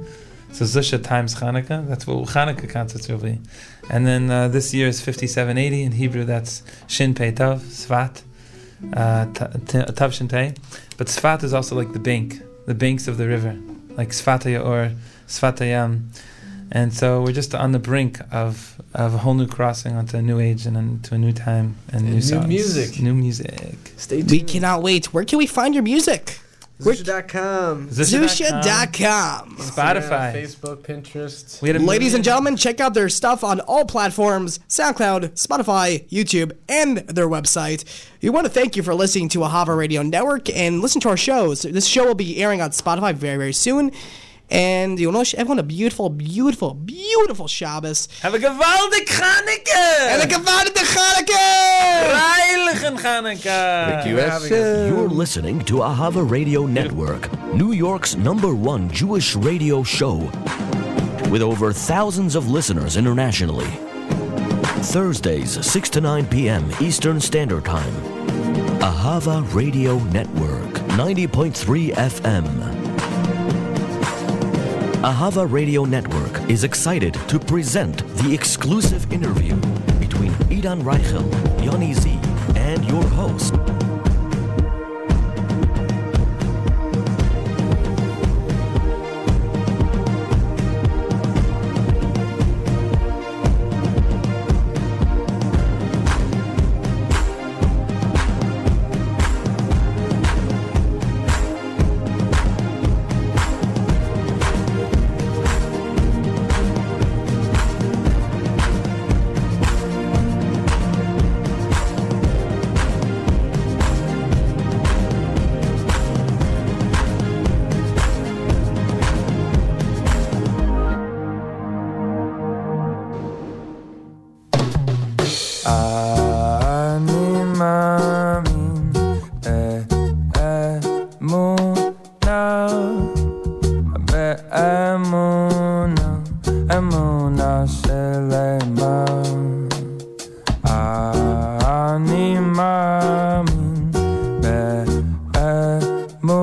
So 0.52 0.66
Zusha 0.66 1.04
times 1.04 1.36
Hanukkah. 1.36 1.88
That's 1.88 2.06
what 2.06 2.28
Hanukkah 2.30 2.70
concerts 2.70 3.08
will 3.08 3.18
be. 3.18 3.40
And 3.90 4.06
then 4.06 4.30
uh, 4.30 4.48
this 4.48 4.74
year 4.74 4.88
is 4.88 5.02
5780 5.02 5.84
in 5.84 5.92
Hebrew. 5.94 6.24
That's 6.24 6.62
Shin 6.88 7.16
Pei 7.16 7.32
Tav, 7.32 7.62
Sfat, 7.62 8.22
uh, 8.94 9.26
Tav 9.26 10.14
Shin 10.14 10.28
Pei. 10.28 10.54
But 10.98 11.08
Sfat 11.08 11.44
is 11.44 11.54
also 11.54 11.76
like 11.76 11.94
the 11.94 12.00
bank, 12.00 12.42
the 12.68 12.76
banks 12.76 13.08
of 13.08 13.18
the 13.18 13.28
river, 13.28 13.58
like 13.98 14.10
Sfat 14.10 14.64
or 14.64 14.92
Svatayam. 15.30 16.02
And 16.72 16.94
so 16.94 17.24
we're 17.24 17.32
just 17.32 17.56
on 17.56 17.72
the 17.72 17.80
brink 17.80 18.20
of, 18.32 18.80
of 18.94 19.16
a 19.16 19.18
whole 19.20 19.34
new 19.34 19.48
crossing 19.48 19.96
onto 19.96 20.18
a 20.18 20.22
new 20.22 20.40
age 20.40 20.68
and 20.68 20.78
into 20.78 21.16
a 21.16 21.18
new 21.18 21.32
time 21.32 21.78
and, 21.88 22.02
and 22.02 22.06
new, 22.06 22.16
new 22.16 22.22
songs. 22.22 22.48
music. 22.48 23.00
New 23.02 23.16
music. 23.16 23.76
Stay 23.98 24.18
tuned. 24.18 24.30
We 24.32 24.42
cannot 24.42 24.84
wait. 24.84 25.12
Where 25.14 25.26
can 25.26 25.40
we 25.40 25.48
find 25.48 25.74
your 25.74 25.82
music? 25.84 26.38
Zusha.com. 26.80 27.90
Zusha.com. 27.90 29.58
Spotify. 29.58 30.32
Facebook, 30.34 30.78
Pinterest. 30.78 31.62
We 31.62 31.70
had 31.70 31.76
a 31.76 31.80
Ladies 31.80 31.90
million- 32.14 32.16
and 32.16 32.24
gentlemen, 32.24 32.56
check 32.56 32.80
out 32.80 32.94
their 32.94 33.10
stuff 33.10 33.44
on 33.44 33.60
all 33.62 33.84
platforms 33.86 34.60
SoundCloud, 34.70 35.32
Spotify, 35.32 36.08
YouTube, 36.10 36.54
and 36.70 37.00
their 37.00 37.28
website. 37.28 37.84
We 38.22 38.30
want 38.30 38.46
to 38.46 38.50
thank 38.52 38.76
you 38.78 38.84
for 38.84 38.94
listening 38.94 39.28
to 39.30 39.40
Ahava 39.40 39.76
Radio 39.78 40.04
Network 40.04 40.50
and 40.50 40.82
listen 40.82 41.02
to 41.02 41.10
our 41.10 41.18
shows. 41.18 41.64
This 41.64 41.86
show 41.86 42.06
will 42.06 42.16
be 42.16 42.42
airing 42.42 42.62
on 42.62 42.70
Spotify 42.72 43.14
very, 43.14 43.38
very 43.38 43.54
soon. 43.54 43.92
And 44.52 45.00
you 45.00 45.12
know, 45.12 45.24
everyone 45.38 45.60
a 45.60 45.64
beautiful, 45.64 46.10
beautiful, 46.10 46.74
beautiful 46.74 47.48
Shabbos. 47.48 48.08
Have 48.22 48.34
a 48.34 48.40
gewaldig 48.40 49.06
Chanukah! 49.06 50.00
And 50.10 50.24
a 50.24 50.36
gewaldig 50.36 50.74
Chanukah! 50.74 52.16
Freilichen 52.16 52.98
Chanukah! 53.00 54.06
You 54.08 54.96
You're 54.96 55.08
listening 55.08 55.60
to 55.66 55.76
Ahava 55.76 56.28
Radio 56.28 56.66
Network, 56.66 57.32
New 57.54 57.74
York's 57.74 58.16
number 58.16 58.56
one 58.56 58.90
Jewish 58.90 59.36
radio 59.36 59.84
show, 59.84 60.18
with 61.30 61.44
over 61.44 61.72
thousands 61.72 62.34
of 62.36 62.50
listeners 62.50 62.98
internationally. 62.98 63.70
Thursdays, 64.82 65.64
6 65.64 65.90
to 65.92 66.02
9 66.02 66.26
p.m. 66.28 66.72
Eastern 66.82 67.20
Standard 67.20 67.66
Time. 67.66 67.94
Ahava 68.82 69.44
Radio 69.54 70.00
Network, 70.06 70.74
90.3 70.98 71.94
FM. 71.94 72.69
Ahava 75.02 75.50
Radio 75.50 75.86
Network 75.86 76.50
is 76.50 76.66
excited 76.66 77.14
to 77.30 77.40
present 77.40 78.06
the 78.18 78.34
exclusive 78.34 79.10
interview 79.14 79.56
between 79.98 80.34
Idan 80.52 80.82
Reichel, 80.82 81.24
Yoni 81.64 81.94
Z, 81.94 82.20
and 82.58 82.84
your 82.84 83.04
host, 83.04 83.54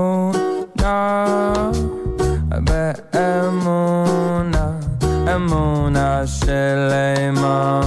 אמונה, 0.06 1.70
באמונה, 3.12 4.70
אמונה 5.34 6.26
של 6.26 6.90
אימה. 6.92 7.80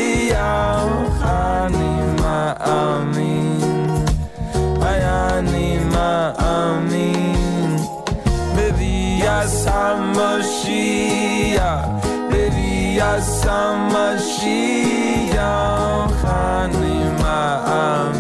אני 1.24 2.00
מאמין, 2.22 4.06
אני 4.82 5.80
מאמין, 5.92 7.78
בביאס 8.56 9.68
המשיח. 9.68 11.20
Mashiach, 13.00 14.84
Ani 16.24 16.98
Ma'amin, 17.22 17.24
Ani 17.24 18.19